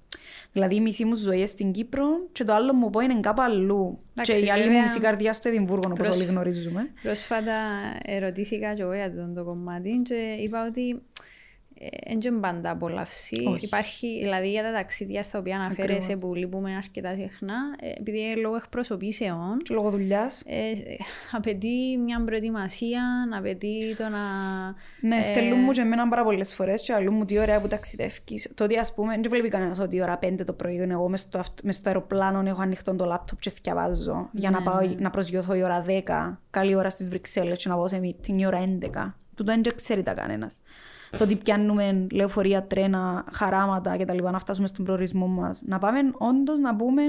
Δηλαδή 0.52 0.74
η 0.74 0.80
μισή 0.80 1.04
μου 1.04 1.14
ζωή 1.14 1.46
στην 1.46 1.72
Κύπρο 1.72 2.06
και 2.32 2.44
το 2.44 2.54
άλλο 2.54 2.72
μου 2.72 2.90
πω 2.90 3.00
είναι 3.00 3.20
κάπου 3.20 3.42
αλλού. 3.42 3.98
και 4.22 4.32
η 4.32 4.50
άλλη 4.50 4.70
μου 4.70 4.80
μισή 4.80 5.00
καρδιά 5.00 5.32
στο 5.32 5.48
Εδιμβούργο, 5.48 5.90
όπως 5.90 6.08
όλοι 6.08 6.24
γνωρίζουμε. 6.24 6.90
Πρόσφατα 7.02 7.52
ερωτήθηκα 8.02 8.74
και 8.74 8.82
εγώ 8.82 8.94
για 8.94 9.04
αυτό 9.04 9.32
το 9.34 9.44
κομμάτι 9.44 10.02
και 10.04 10.14
είπα 10.14 10.66
ότι 10.66 11.02
δεν 12.06 12.20
είναι 12.32 12.40
πάντα 12.40 12.70
απόλαυση. 12.70 13.44
Όχι. 13.48 13.64
Υπάρχει, 13.64 14.18
δηλαδή 14.22 14.50
για 14.50 14.62
τα 14.62 14.72
ταξίδια 14.72 15.22
στα 15.22 15.38
οποία 15.38 15.56
αναφέρεσαι 15.56 15.96
Ακριβώς. 16.12 16.20
που 16.20 16.34
λείπουμε 16.34 16.74
αρκετά 16.76 17.14
συχνά, 17.14 17.54
ε, 17.80 17.88
επειδή 17.98 18.20
είναι 18.20 18.34
λόγω 18.34 18.56
εκπροσωπήσεων, 18.56 19.56
Και 19.62 19.74
λόγω 19.74 19.90
δουλειάς. 19.90 20.42
ε, 20.46 20.72
απαιτεί 21.32 21.98
μια 22.04 22.24
προετοιμασία, 22.24 23.02
απαιτεί 23.38 23.94
το 23.96 24.08
να... 24.08 24.18
Ναι, 25.00 25.16
Ε, 25.18 25.22
στέλνουν 25.22 25.60
μου 25.60 25.70
και 25.70 25.80
εμένα 25.80 26.08
πάρα 26.08 26.22
πολλές 26.24 26.54
φορές 26.54 26.82
και 26.82 26.92
αλλού 26.92 27.12
μου 27.12 27.24
τι 27.24 27.38
ωραία 27.38 27.60
που 27.60 27.68
ταξιδεύκεις. 27.68 28.50
Το 28.54 28.64
ότι 28.64 28.78
ας 28.78 28.94
πούμε, 28.94 29.12
δεν 29.20 29.30
βλέπει 29.30 29.48
κανένας 29.48 29.78
ότι 29.78 29.96
η 29.96 30.02
ώρα 30.02 30.18
5 30.22 30.44
το 30.46 30.52
πρωί 30.52 30.74
είναι 30.74 30.92
εγώ 30.92 31.08
μες 31.08 31.20
στο, 31.20 31.38
αυτ- 31.38 31.62
μες 31.64 31.74
στο 31.76 31.88
αεροπλάνο 31.88 32.42
έχω 32.48 32.62
ανοιχτό 32.62 32.94
το 32.94 33.04
λάπτοπ 33.04 33.38
και 33.40 33.52
διαβάζω 33.62 34.28
για 34.32 34.50
να, 34.50 34.58
Ναι, 34.58 34.64
πάω, 34.64 34.80
ναι. 34.80 34.94
να 34.98 35.10
προσγειωθώ 35.10 35.54
η 35.54 35.62
ώρα 35.62 35.84
10, 35.88 36.38
καλή 36.50 36.74
ώρα 36.74 36.90
στις 36.90 37.08
Βρυξέλλες 37.08 37.58
και 37.62 37.68
να 37.68 37.74
πάω 37.74 37.88
σε 37.88 38.00
meeting 38.02 38.34
η 38.38 38.46
ώρα 38.46 38.58
11. 38.58 39.14
Του 39.34 39.44
το 39.44 39.52
δεν 39.52 39.62
ξέρει 39.74 40.02
τα 40.02 40.14
κανένας. 40.14 40.60
Το 41.10 41.24
ότι 41.24 41.36
πιάνουμε 41.36 42.06
λεωφορεία, 42.12 42.62
τρένα, 42.62 43.24
χαράματα 43.32 43.96
και 43.96 44.04
τα 44.04 44.14
λοιπά, 44.14 44.30
να 44.30 44.38
φτάσουμε 44.38 44.66
στον 44.66 44.84
προορισμό 44.84 45.26
μας. 45.26 45.62
Να 45.66 45.78
πάμε 45.78 45.98
όντως 46.12 46.58
να 46.58 46.76
πούμε, 46.76 47.02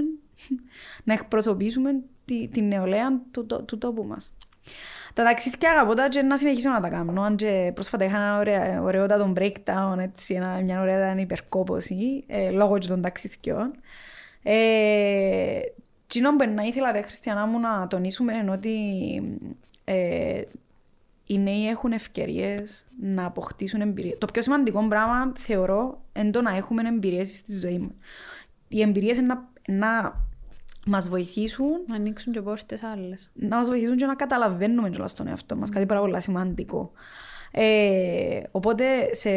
να 1.04 1.14
εκπροσωπήσουμε 1.14 1.92
τη, 2.26 2.48
την 2.48 2.68
νεολαία 2.68 3.22
του, 3.32 3.46
του, 3.46 3.66
του 3.66 3.78
τόπου 3.78 4.04
μας. 4.04 4.32
Τα 5.14 5.24
ταξίδια 5.24 5.72
αγαπώ 5.72 5.94
τα 5.94 6.10
και 6.10 6.22
να 6.22 6.38
συνεχίσω 6.38 6.70
να 6.70 6.82
τα 6.82 6.90
κάνω. 6.90 7.22
Αν 7.22 7.36
και 7.36 7.72
πρόσφατα 7.74 8.06
είχα 8.06 8.18
ένα 8.18 8.38
ωραίο, 8.38 8.84
ωραιότατο 8.84 9.34
breakdown, 9.36 9.98
έτσι, 10.00 10.34
ένα, 10.34 10.62
μια 10.62 10.82
ωραία 10.82 11.20
υπερκόπωση, 11.20 12.24
ε, 12.28 12.50
λόγω 12.50 12.78
και 12.78 12.88
των 12.88 13.02
ταξιδιών. 13.02 13.72
Ε, 14.44 15.60
Κοινό 16.08 16.36
που 16.36 16.50
να 16.56 16.64
ήθελα, 16.64 16.92
ρε 16.92 17.02
Χριστιανά 17.02 17.46
μου, 17.46 17.60
να 17.60 17.88
τονίσουμε 17.88 18.34
είναι 18.34 18.52
ότι 18.52 18.74
ε, 19.84 20.42
οι 21.28 21.40
νέοι 21.40 21.68
έχουν 21.68 21.92
ευκαιρίες 21.92 22.86
να 23.02 23.26
αποκτήσουν 23.26 23.82
εμπειρίες. 23.82 24.18
Το 24.18 24.28
πιο 24.34 24.42
σημαντικό 24.42 24.88
πράγμα 24.88 25.34
θεωρώ 25.38 26.02
είναι 26.14 26.32
το 26.32 26.42
να 26.42 26.56
έχουμε 26.56 26.88
εμπειρίες 26.88 27.38
στη 27.38 27.58
ζωή 27.58 27.80
μας. 27.80 27.92
Οι 28.68 28.82
εμπειρίες 28.82 29.18
είναι 29.18 29.34
να, 29.34 29.50
να 29.76 30.26
μας 30.86 31.10
βοηθήσουν 31.10 31.70
να 31.88 31.96
ανοίξουν 31.96 32.34
και 32.34 32.42
πόρτες 32.42 32.84
άλλες. 32.84 33.32
να 33.34 33.56
μας 33.56 33.68
βοηθήσουν 33.68 33.96
και 33.96 34.06
να 34.06 34.16
καταλαβαίνουμε 34.16 34.90
κιόλας 34.90 35.14
τον 35.14 35.28
εαυτό 35.28 35.56
μας, 35.56 35.70
κάτι 35.70 35.86
πάρα 35.86 36.00
πολύ 36.00 36.22
σημαντικό. 36.22 36.92
Ε, 37.52 38.42
οπότε, 38.52 38.86
σε 39.14 39.30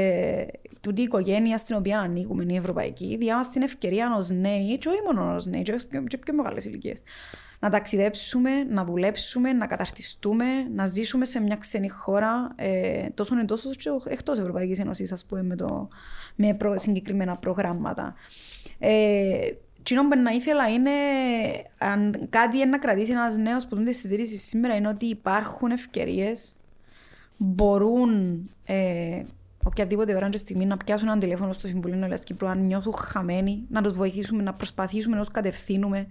τούτη 0.81 1.01
η 1.01 1.05
οικογένεια 1.05 1.59
στην 1.59 1.77
οποία 1.77 1.99
ανήκουμε, 2.01 2.45
η 2.49 2.57
ευρωπαϊκή, 2.57 3.17
διά 3.17 3.37
μας 3.37 3.49
την 3.49 3.63
ευκαιρία 3.63 4.15
ως 4.17 4.31
νέοι, 4.31 4.79
και 4.79 4.89
όχι 4.89 4.99
μόνο 5.07 5.35
ως 5.35 5.47
νέοι, 5.47 5.63
και 5.63 5.73
ως 5.73 5.87
πιο, 5.87 6.03
και 6.03 6.17
πιο 6.17 6.35
μεγάλες 6.35 6.65
ηλικίες, 6.65 7.03
να 7.61 7.71
ταξιδέψουμε, 7.71 8.51
να 8.65 8.85
δουλέψουμε, 8.85 9.53
να 9.53 9.67
καταρτιστούμε, 9.67 10.45
να 10.75 10.87
ζήσουμε 10.87 11.25
σε 11.25 11.41
μια 11.41 11.57
ξένη 11.57 11.89
χώρα, 11.89 12.53
ε, 12.57 13.09
τόσο 13.15 13.39
εντός 13.39 13.65
όσο 13.65 14.01
και 14.03 14.11
εκτός 14.11 14.39
Ευρωπαϊκής 14.39 14.79
Ένωσης, 14.79 15.13
ας 15.13 15.25
πούμε, 15.25 15.43
με, 15.43 15.57
το, 15.57 15.89
με 16.35 16.55
προ, 16.55 16.79
συγκεκριμένα 16.79 17.37
προγράμματα. 17.37 18.15
Ε, 18.79 19.51
Κοινό 19.83 20.09
που 20.09 20.19
να 20.19 20.31
ήθελα 20.31 20.69
είναι, 20.69 20.91
αν 21.79 22.27
κάτι 22.31 22.57
είναι 22.57 22.67
να 22.67 22.79
κρατήσει 22.79 23.13
ένας 23.13 23.37
νέος 23.37 23.67
που 23.67 23.77
δίνει 23.77 23.93
συζήτηση 23.93 24.37
σήμερα, 24.37 24.75
είναι 24.77 24.89
ότι 24.89 25.07
υπάρχουν 25.07 25.71
ευκαιρίες, 25.71 26.55
μπορούν 27.37 28.41
ε, 28.65 29.23
οποιαδήποτε 29.65 30.15
ώρα 30.15 30.29
και 30.29 30.37
στιγμή 30.37 30.67
να 30.67 30.77
πιάσουν 30.77 31.09
ένα 31.09 31.19
τηλέφωνο 31.19 31.53
στο 31.53 31.67
Συμβουλίο 31.67 31.97
Νεολαίας 31.97 32.25
Κύπρου, 32.25 32.49
αν 32.49 32.59
νιώθουν 32.59 32.95
χαμένοι, 32.95 33.65
να 33.69 33.83
τους 33.83 33.93
βοηθήσουμε, 33.93 34.43
να 34.43 34.53
προσπαθήσουμε 34.53 35.17
να 35.17 35.23
τους 35.23 35.31
κατευθύνουμε. 35.31 36.07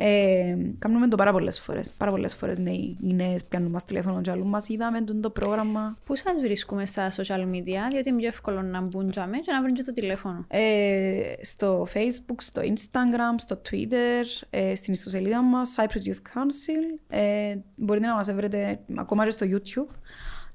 Ε, 0.00 0.56
κάνουμε 0.78 1.08
το 1.08 1.16
πάρα 1.16 1.32
πολλές 1.32 1.60
φορές. 1.60 1.90
Πάρα 1.90 2.10
πολλές 2.10 2.34
φορές 2.34 2.58
νέοι, 2.58 2.96
οι 3.02 3.14
νέες 3.14 3.44
πιάνουν 3.44 3.70
μας 3.70 3.84
τηλέφωνο 3.84 4.20
και 4.20 4.30
αλλού 4.30 4.46
μας 4.46 4.68
είδαμε 4.68 5.00
το, 5.00 5.14
το 5.20 5.30
πρόγραμμα. 5.30 5.98
Πού 6.04 6.16
σας 6.16 6.40
βρίσκουμε 6.40 6.86
στα 6.86 7.10
social 7.10 7.40
media, 7.40 7.90
διότι 7.90 8.08
είναι 8.08 8.18
πιο 8.18 8.26
εύκολο 8.28 8.62
να 8.62 8.80
μπουν 8.80 9.10
τζάμε 9.10 9.36
και 9.36 9.52
να 9.52 9.62
βρουν 9.62 9.74
και 9.74 9.82
το 9.82 9.92
τηλέφωνο. 9.92 10.44
Ε, 10.48 11.32
στο 11.40 11.86
Facebook, 11.94 12.36
στο 12.38 12.62
Instagram, 12.62 13.34
στο 13.36 13.60
Twitter, 13.70 14.24
ε, 14.50 14.74
στην 14.74 14.92
ιστοσελίδα 14.92 15.42
μας, 15.42 15.74
Cyprus 15.76 16.08
Youth 16.08 16.38
Council. 16.38 17.00
Ε, 17.08 17.56
μπορείτε 17.76 18.06
να 18.06 18.14
μας 18.14 18.32
βρείτε 18.32 18.78
ακόμα 18.96 19.24
και 19.24 19.30
στο 19.30 19.46
YouTube. 19.50 19.94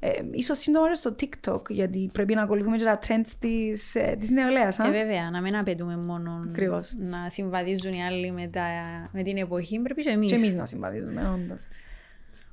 Ε, 0.05 0.21
ίσως 0.31 0.57
σύντομα 0.59 0.87
και 0.89 0.95
στο 0.95 1.15
TikTok, 1.19 1.69
γιατί 1.69 2.09
πρέπει 2.13 2.33
να 2.33 2.41
ακολουθούμε 2.41 2.77
και 2.77 2.83
τα 2.83 2.99
trends 3.07 3.31
της, 3.39 3.95
ε, 3.95 4.15
της 4.19 4.31
νεολαίας. 4.31 4.79
α; 4.79 4.87
Ε, 4.87 4.91
βέβαια, 4.91 5.29
να 5.29 5.41
μην 5.41 5.55
απαιτούμε 5.55 5.97
μόνο 5.97 6.45
Ακριβώς. 6.49 6.93
να 6.97 7.29
συμβαδίζουν 7.29 7.93
οι 7.93 8.03
άλλοι 8.03 8.31
με, 8.31 8.47
τα, 8.47 8.63
με 9.11 9.23
την 9.23 9.37
εποχή, 9.37 9.79
πρέπει 9.79 10.01
και 10.01 10.09
εμείς. 10.09 10.31
Και 10.31 10.37
εμείς 10.37 10.55
να 10.55 10.65
συμβαδίζουμε, 10.65 11.29
όντως. 11.33 11.67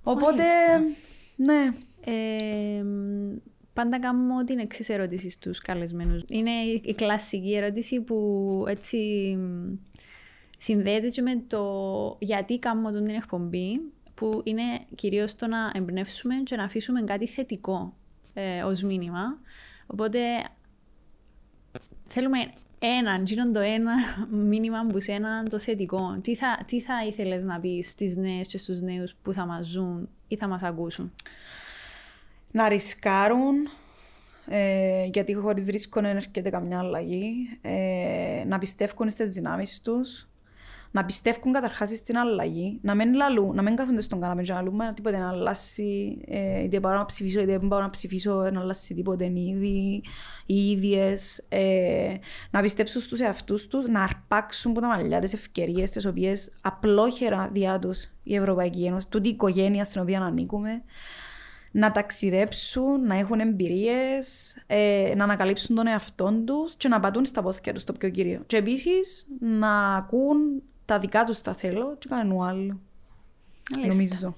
Οπότε, 0.02 0.42
Μάλιστα. 0.42 1.02
ναι. 1.36 1.72
Ε, 2.04 2.84
πάντα 3.72 3.98
κάνουμε 3.98 4.44
την 4.44 4.58
εξής 4.58 4.88
ερώτηση 4.88 5.30
στους 5.30 5.58
καλεσμένους. 5.58 6.22
Είναι 6.28 6.50
η 6.50 6.80
η 6.84 6.94
κλασική 6.94 7.54
ερώτηση 7.56 8.00
που 8.00 8.64
έτσι 8.68 8.96
μ, 9.38 9.72
συνδέεται 10.58 11.08
και 11.08 11.22
με 11.22 11.42
το 11.46 12.16
γιατί 12.20 12.58
κάνουμε 12.58 12.92
την 12.92 13.08
εκπομπή, 13.08 13.80
που 14.20 14.40
είναι 14.44 14.62
κυρίως 14.94 15.34
το 15.34 15.46
να 15.46 15.70
εμπνεύσουμε 15.74 16.34
και 16.34 16.56
να 16.56 16.64
αφήσουμε 16.64 17.02
κάτι 17.02 17.26
θετικό 17.26 17.94
ε, 18.34 18.62
ως 18.62 18.82
μήνυμα. 18.82 19.38
Οπότε 19.86 20.18
θέλουμε 22.04 22.38
ένα, 22.78 23.22
γίνον 23.24 23.52
το 23.52 23.60
ένα 23.60 23.92
μήνυμα 24.30 24.86
που 24.86 25.00
σε 25.00 25.12
ένα 25.12 25.42
το 25.42 25.58
θετικό. 25.58 26.18
Τι 26.22 26.34
θα, 26.34 26.64
τι 26.66 26.80
θα 26.80 27.06
ήθελες 27.06 27.44
να 27.44 27.60
πεις 27.60 27.90
στις 27.90 28.16
νέες 28.16 28.46
και 28.46 28.58
στους 28.58 28.80
νέους 28.80 29.14
που 29.22 29.32
θα 29.32 29.46
μας 29.46 29.66
ζουν 29.66 30.08
ή 30.28 30.36
θα 30.36 30.48
μας 30.48 30.62
ακούσουν; 30.62 31.12
να 32.52 32.68
ρισκάρουν, 32.68 33.54
ε, 34.48 35.04
γιατί 35.04 35.34
χωρίς 35.34 35.66
ρίσκο 35.66 36.00
δεν 36.00 36.16
έρχεται 36.16 36.50
καμιά 36.50 36.78
αλλαγή, 36.78 37.58
ε, 37.62 38.44
να 38.46 38.58
πιστεύουν 38.58 39.10
στις 39.10 39.32
δυνάμεις 39.32 39.80
τους, 39.82 40.29
να 40.90 41.04
πιστεύουν 41.04 41.52
καταρχάς 41.52 41.88
στην 41.88 42.18
αλλαγή, 42.18 42.78
να 42.82 42.94
μην, 42.94 43.14
λαλούν, 43.14 43.54
να 43.54 43.62
μην 43.62 43.76
κάθονται 43.76 44.00
στον 44.00 44.20
καναπέ 44.20 44.42
και 44.42 44.52
να 44.52 44.58
λαλούν 44.58 44.74
«Μα 44.74 44.88
τίποτε 44.88 45.18
να 45.18 45.28
αλλάσει, 45.28 46.20
ε, 46.26 46.62
είτε 46.62 46.80
πάω 46.80 46.94
να 46.94 47.04
ψηφίσω 47.04 47.40
είτε 47.40 47.58
δεν 47.58 47.68
πάω 47.68 47.80
να 47.80 47.90
ψηφίσω, 47.90 48.50
να 48.52 48.60
αλλάσει 48.60 48.94
τίποτε 48.94 49.24
ήδη, 49.24 50.02
οι 50.46 50.70
ίδιες, 50.70 51.44
ε, 51.48 52.14
να 52.50 52.60
πιστέψουν 52.60 53.00
στους 53.00 53.20
εαυτούς 53.20 53.66
τους, 53.66 53.86
να 53.86 54.02
αρπάξουν 54.02 54.70
από 54.70 54.80
τα 54.80 54.86
μαλλιά 54.86 55.20
τις 55.20 55.32
ευκαιρίες 55.32 55.90
τις 55.90 56.06
οποίες 56.06 56.52
απλόχερα 56.60 57.48
διά 57.52 57.78
τους 57.78 58.08
η 58.22 58.34
Ευρωπαϊκή 58.34 58.84
Ένωση, 58.84 59.08
τούτη 59.08 59.28
η 59.28 59.30
οικογένεια 59.30 59.84
στην 59.84 60.00
οποία 60.00 60.20
ανήκουμε, 60.20 60.82
να 61.70 61.90
ταξιδέψουν, 61.90 63.06
να 63.06 63.18
έχουν 63.18 63.40
εμπειρίες, 63.40 64.56
ε, 64.66 65.12
να 65.16 65.24
ανακαλύψουν 65.24 65.76
τον 65.76 65.86
εαυτό 65.86 66.42
τους 66.44 66.74
και 66.76 66.88
να 66.88 67.00
πατούν 67.00 67.24
στα 67.24 67.42
πόθηκια 67.42 67.72
τους 67.72 67.84
το 67.84 67.92
πιο 67.92 68.08
κύριο. 68.08 68.42
Και 68.46 68.56
επίσης 68.56 69.26
να 69.40 69.94
ακούν 69.94 70.62
τα 70.90 70.98
δικά 70.98 71.24
τους 71.24 71.40
τα 71.40 71.54
θέλω 71.54 71.96
και 71.98 72.06
κανένου 72.10 72.44
άλλου. 72.44 72.80
Μάλιστα. 73.78 73.94
Νομίζω. 73.96 74.34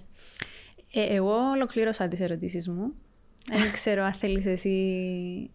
Ε, 0.92 1.14
εγώ 1.14 1.34
ολοκλήρωσα 1.54 2.08
τις 2.08 2.20
ερωτήσεις 2.20 2.68
μου. 2.68 2.94
Δεν 3.52 3.72
ξέρω 3.72 4.02
αν 4.02 4.12
θέλεις 4.12 4.46
εσύ... 4.46 4.70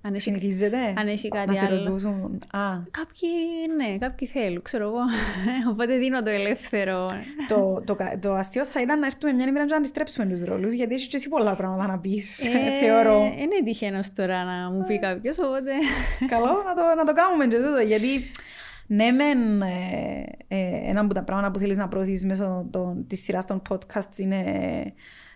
Αν 0.01 0.13
έχει, 0.13 0.21
Συνηθίζεται 0.21 0.93
αν 0.97 1.07
έχει 1.07 1.27
κάτι 1.27 1.47
να 1.47 1.55
σε 1.55 1.65
άλλο. 1.65 1.83
ρωτούσουν. 1.83 2.41
Α, 2.51 2.59
Κάποιοι, 2.91 3.29
ναι, 3.75 3.97
κάποιοι 3.97 4.27
θέλουν, 4.27 4.61
ξέρω 4.61 4.83
εγώ. 4.87 4.97
Οπότε 5.71 5.97
δίνω 5.97 6.21
το 6.23 6.29
ελεύθερο. 6.29 7.05
το, 7.47 7.81
το, 7.85 7.95
κα- 7.95 8.19
το 8.21 8.33
αστείο 8.33 8.65
θα 8.65 8.81
ήταν 8.81 8.99
να 8.99 9.05
έρθουμε 9.05 9.33
μια 9.33 9.45
ημέρα 9.47 9.65
και 9.65 9.71
να 9.71 9.77
αντιστρέψουμε 9.77 10.25
τους 10.25 10.43
ρόλους, 10.43 10.73
γιατί 10.73 10.93
έχεις 10.93 11.07
και 11.07 11.15
εσύ 11.17 11.29
πολλά 11.29 11.55
πράγματα 11.55 11.87
να 11.87 11.99
πεις, 11.99 12.49
θεωρώ. 12.81 13.21
Ε, 13.23 13.41
Είναι 13.41 13.61
τυχαίνος 13.65 14.13
τώρα 14.13 14.43
να 14.43 14.71
μου 14.71 14.85
πει 14.87 14.99
κάποιος, 14.99 15.37
οπότε... 15.39 15.71
Καλό 16.27 16.45
να 16.65 16.73
το, 16.75 16.81
να 16.97 17.05
το 17.05 17.11
κάνουμε 17.13 17.47
και 17.47 17.57
τούτο, 17.57 17.79
γιατί 17.85 18.31
ναι 18.87 19.11
μεν 19.11 19.61
ε, 19.61 20.25
ε, 20.47 20.89
ένα 20.89 21.01
από 21.01 21.13
τα 21.13 21.23
πράγματα 21.23 21.51
που 21.51 21.59
θέλεις 21.59 21.77
να 21.77 21.87
προωθήσεις 21.87 22.25
μέσω 22.25 22.67
των, 22.71 23.07
της 23.07 23.23
σειράς 23.23 23.45
των 23.45 23.61
podcasts 23.69 24.17
είναι 24.17 24.43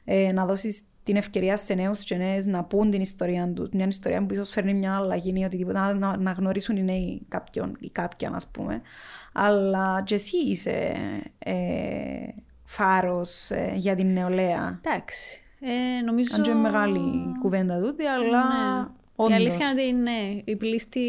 ε, 0.06 0.34
να 0.34 0.46
δώσεις 0.46 0.82
την 1.04 1.16
ευκαιρία 1.16 1.58
σε 1.58 1.74
νέους 1.74 2.04
και 2.04 2.16
νέες 2.16 2.46
να 2.46 2.64
πούν 2.64 2.90
την 2.90 3.02
ιστορία 3.02 3.52
τους, 3.54 3.70
μια 3.72 3.86
ιστορία 3.88 4.26
που 4.26 4.34
ίσως 4.34 4.50
φέρνει 4.50 4.74
μια 4.74 4.96
αλλαγή 4.96 5.34
ή 5.36 5.44
οτιδήποτε, 5.44 5.80
να, 5.80 5.94
να, 5.94 6.18
να 6.18 6.32
γνωρίσουν 6.32 6.78
οι 6.78 6.84
νέοι 6.84 7.26
κάποιον 7.28 7.78
ή 7.80 7.90
κάποιαν 7.90 8.36
ας 8.36 8.48
πούμε. 8.48 8.82
Αλλά 9.34 10.02
και 10.06 10.16
εσύ 10.16 10.38
είσαι 10.38 10.96
ε, 11.40 11.54
φάρος 12.64 13.52
ε, 13.52 13.74
για 13.76 13.96
την 13.96 14.14
νεολαία. 14.14 14.80
Εντάξει. 14.86 15.42
Ε, 15.60 16.02
νομίζω... 16.06 16.36
Αν 16.36 16.42
και 16.42 16.50
είναι 16.50 16.60
μεγάλη 16.60 17.02
κουβέντα 17.42 17.80
τούτη, 17.80 18.06
αλλά 18.06 18.44
Ναι. 18.44 18.88
Η 19.12 19.24
όντως. 19.24 19.36
αλήθεια 19.38 19.70
είναι 19.72 19.82
ότι 19.82 19.92
ναι, 19.94 20.42
οι 20.44 20.56
πλήστοι 20.56 21.02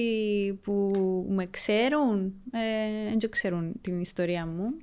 που 0.62 0.90
με 1.28 1.46
ξέρουν, 1.50 2.34
ε, 2.52 3.16
δεν 3.18 3.30
ξέρουν 3.30 3.72
την 3.80 4.00
ιστορία 4.00 4.46
μου. 4.46 4.76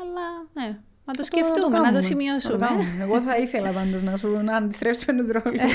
Αλλά 0.00 0.48
ναι, 0.52 0.78
να 1.04 1.12
το 1.12 1.22
σκεφτούμε, 1.22 1.68
να 1.68 1.78
το 1.78 1.82
κάνουμε, 1.82 2.00
σημειώσουμε. 2.00 2.56
να 2.56 2.58
το 2.58 2.66
κάνουμε. 2.66 3.02
Εγώ 3.02 3.20
θα 3.20 3.36
ήθελα 3.36 3.70
πάντως 3.70 4.02
να 4.02 4.16
σου 4.16 4.28
να 4.28 4.56
αντιστρέψουμε 4.56 5.16
τους 5.16 5.28
ρόλους. 5.28 5.72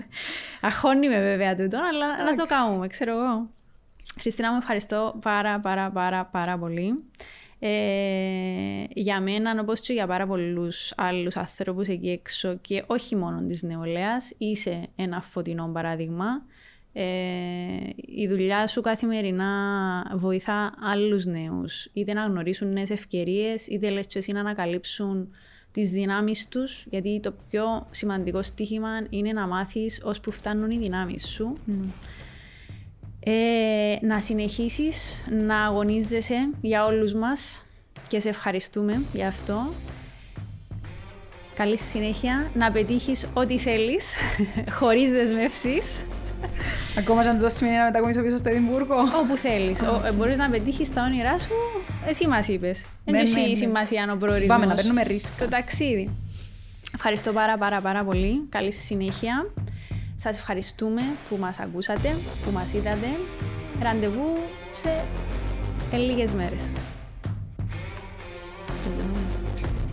Αχώνει 0.60 1.08
με 1.08 1.20
βέβαια 1.20 1.54
τούτο, 1.54 1.78
αλλά 1.92 2.08
να 2.08 2.24
το 2.24 2.32
Εντάξει. 2.32 2.54
κάνουμε, 2.54 2.86
ξέρω 2.86 3.12
εγώ. 3.12 3.48
Χριστίνα, 4.20 4.50
μου 4.50 4.58
ευχαριστώ 4.60 5.18
πάρα 5.22 5.60
πάρα 5.60 5.90
πάρα 5.90 6.24
πάρα 6.24 6.58
πολύ. 6.58 7.04
Ε, 7.64 8.84
για 8.94 9.20
μένα, 9.20 9.60
όπως 9.60 9.80
και 9.80 9.92
για 9.92 10.06
πάρα 10.06 10.26
πολλούς 10.26 10.92
άλλους 10.96 11.36
ανθρώπους 11.36 11.88
εκεί 11.88 12.08
έξω 12.08 12.56
και 12.60 12.84
όχι 12.86 13.16
μόνο 13.16 13.42
της 13.46 13.62
νεολαίας, 13.62 14.32
είσαι 14.38 14.88
ένα 14.96 15.22
φωτεινό 15.22 15.70
παράδειγμα 15.72 16.26
ε, 16.92 17.04
η 18.06 18.28
δουλειά 18.28 18.66
σου 18.66 18.80
καθημερινά 18.80 19.50
βοηθά 20.14 20.74
άλλους 20.80 21.24
νέους, 21.24 21.88
είτε 21.92 22.12
να 22.12 22.24
γνωρίσουν 22.24 22.72
νέες 22.72 22.90
ευκαιρίες, 22.90 23.66
είτε 23.66 23.90
λες 23.90 24.06
και 24.06 24.18
εσύ 24.18 24.32
να 24.32 24.40
ανακαλύψουν 24.40 25.28
τις 25.72 25.90
δυνάμεις 25.90 26.48
τους, 26.48 26.86
γιατί 26.90 27.20
το 27.22 27.34
πιο 27.48 27.86
σημαντικό 27.90 28.42
στοίχημα 28.42 29.06
είναι 29.10 29.32
να 29.32 29.46
μάθεις 29.46 30.00
ως 30.04 30.20
που 30.20 30.30
φτάνουν 30.30 30.70
οι 30.70 30.78
δυνάμεις 30.78 31.26
σου. 31.26 31.56
Ε, 33.24 33.96
να 34.00 34.20
συνεχίσεις 34.20 35.24
να 35.46 35.64
αγωνίζεσαι 35.64 36.50
για 36.60 36.84
όλους 36.84 37.14
μας 37.14 37.64
και 38.08 38.20
σε 38.20 38.28
ευχαριστούμε 38.28 39.02
για 39.12 39.28
αυτό. 39.28 39.72
Καλή 41.54 41.78
συνέχεια, 41.78 42.50
να 42.54 42.70
πετύχεις 42.70 43.26
ό,τι 43.34 43.58
θέλεις, 43.58 44.14
χωρίς 44.78 45.10
δεσμεύσεις. 45.10 46.04
Ακόμα 46.98 47.20
αν 47.20 47.38
το 47.38 47.48
σημαίνει 47.48 47.76
να 47.76 47.84
μετακομίσω 47.84 48.22
πίσω 48.22 48.36
στο 48.36 48.48
Εδιμβούργο. 48.48 48.94
Όπου 48.94 49.36
θέλεις. 49.36 49.80
Ε, 49.80 50.12
Μπορείς 50.16 50.38
να 50.38 50.50
πετύχεις 50.50 50.90
τα 50.90 51.02
όνειρά 51.02 51.38
σου, 51.38 51.52
εσύ 52.06 52.28
μας 52.28 52.48
είπες. 52.48 52.84
Δεν 53.04 53.14
ναι, 53.14 53.30
ναι, 53.30 53.48
ναι. 53.48 53.54
σημασία 53.54 54.12
ο 54.12 54.16
προορισμό. 54.16 54.54
Πάμε 54.54 54.66
να 54.66 54.74
παίρνουμε 54.74 55.02
ρίσκα. 55.02 55.44
Το 55.44 55.50
ταξίδι. 55.50 56.10
Ευχαριστώ 56.94 57.32
πάρα 57.32 57.58
πάρα 57.58 57.80
πάρα 57.80 58.04
πολύ. 58.04 58.46
Καλή 58.48 58.72
συνέχεια. 58.72 59.46
Σας 60.22 60.38
ευχαριστούμε 60.38 61.02
που 61.28 61.36
μας 61.36 61.58
ακούσατε, 61.58 62.16
που 62.44 62.50
μας 62.52 62.72
είδατε. 62.72 63.06
Ραντεβού 63.80 64.36
σε 64.72 65.06
λίγες 65.92 66.32
μέρες. 66.32 66.72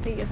Λίγες 0.06 0.32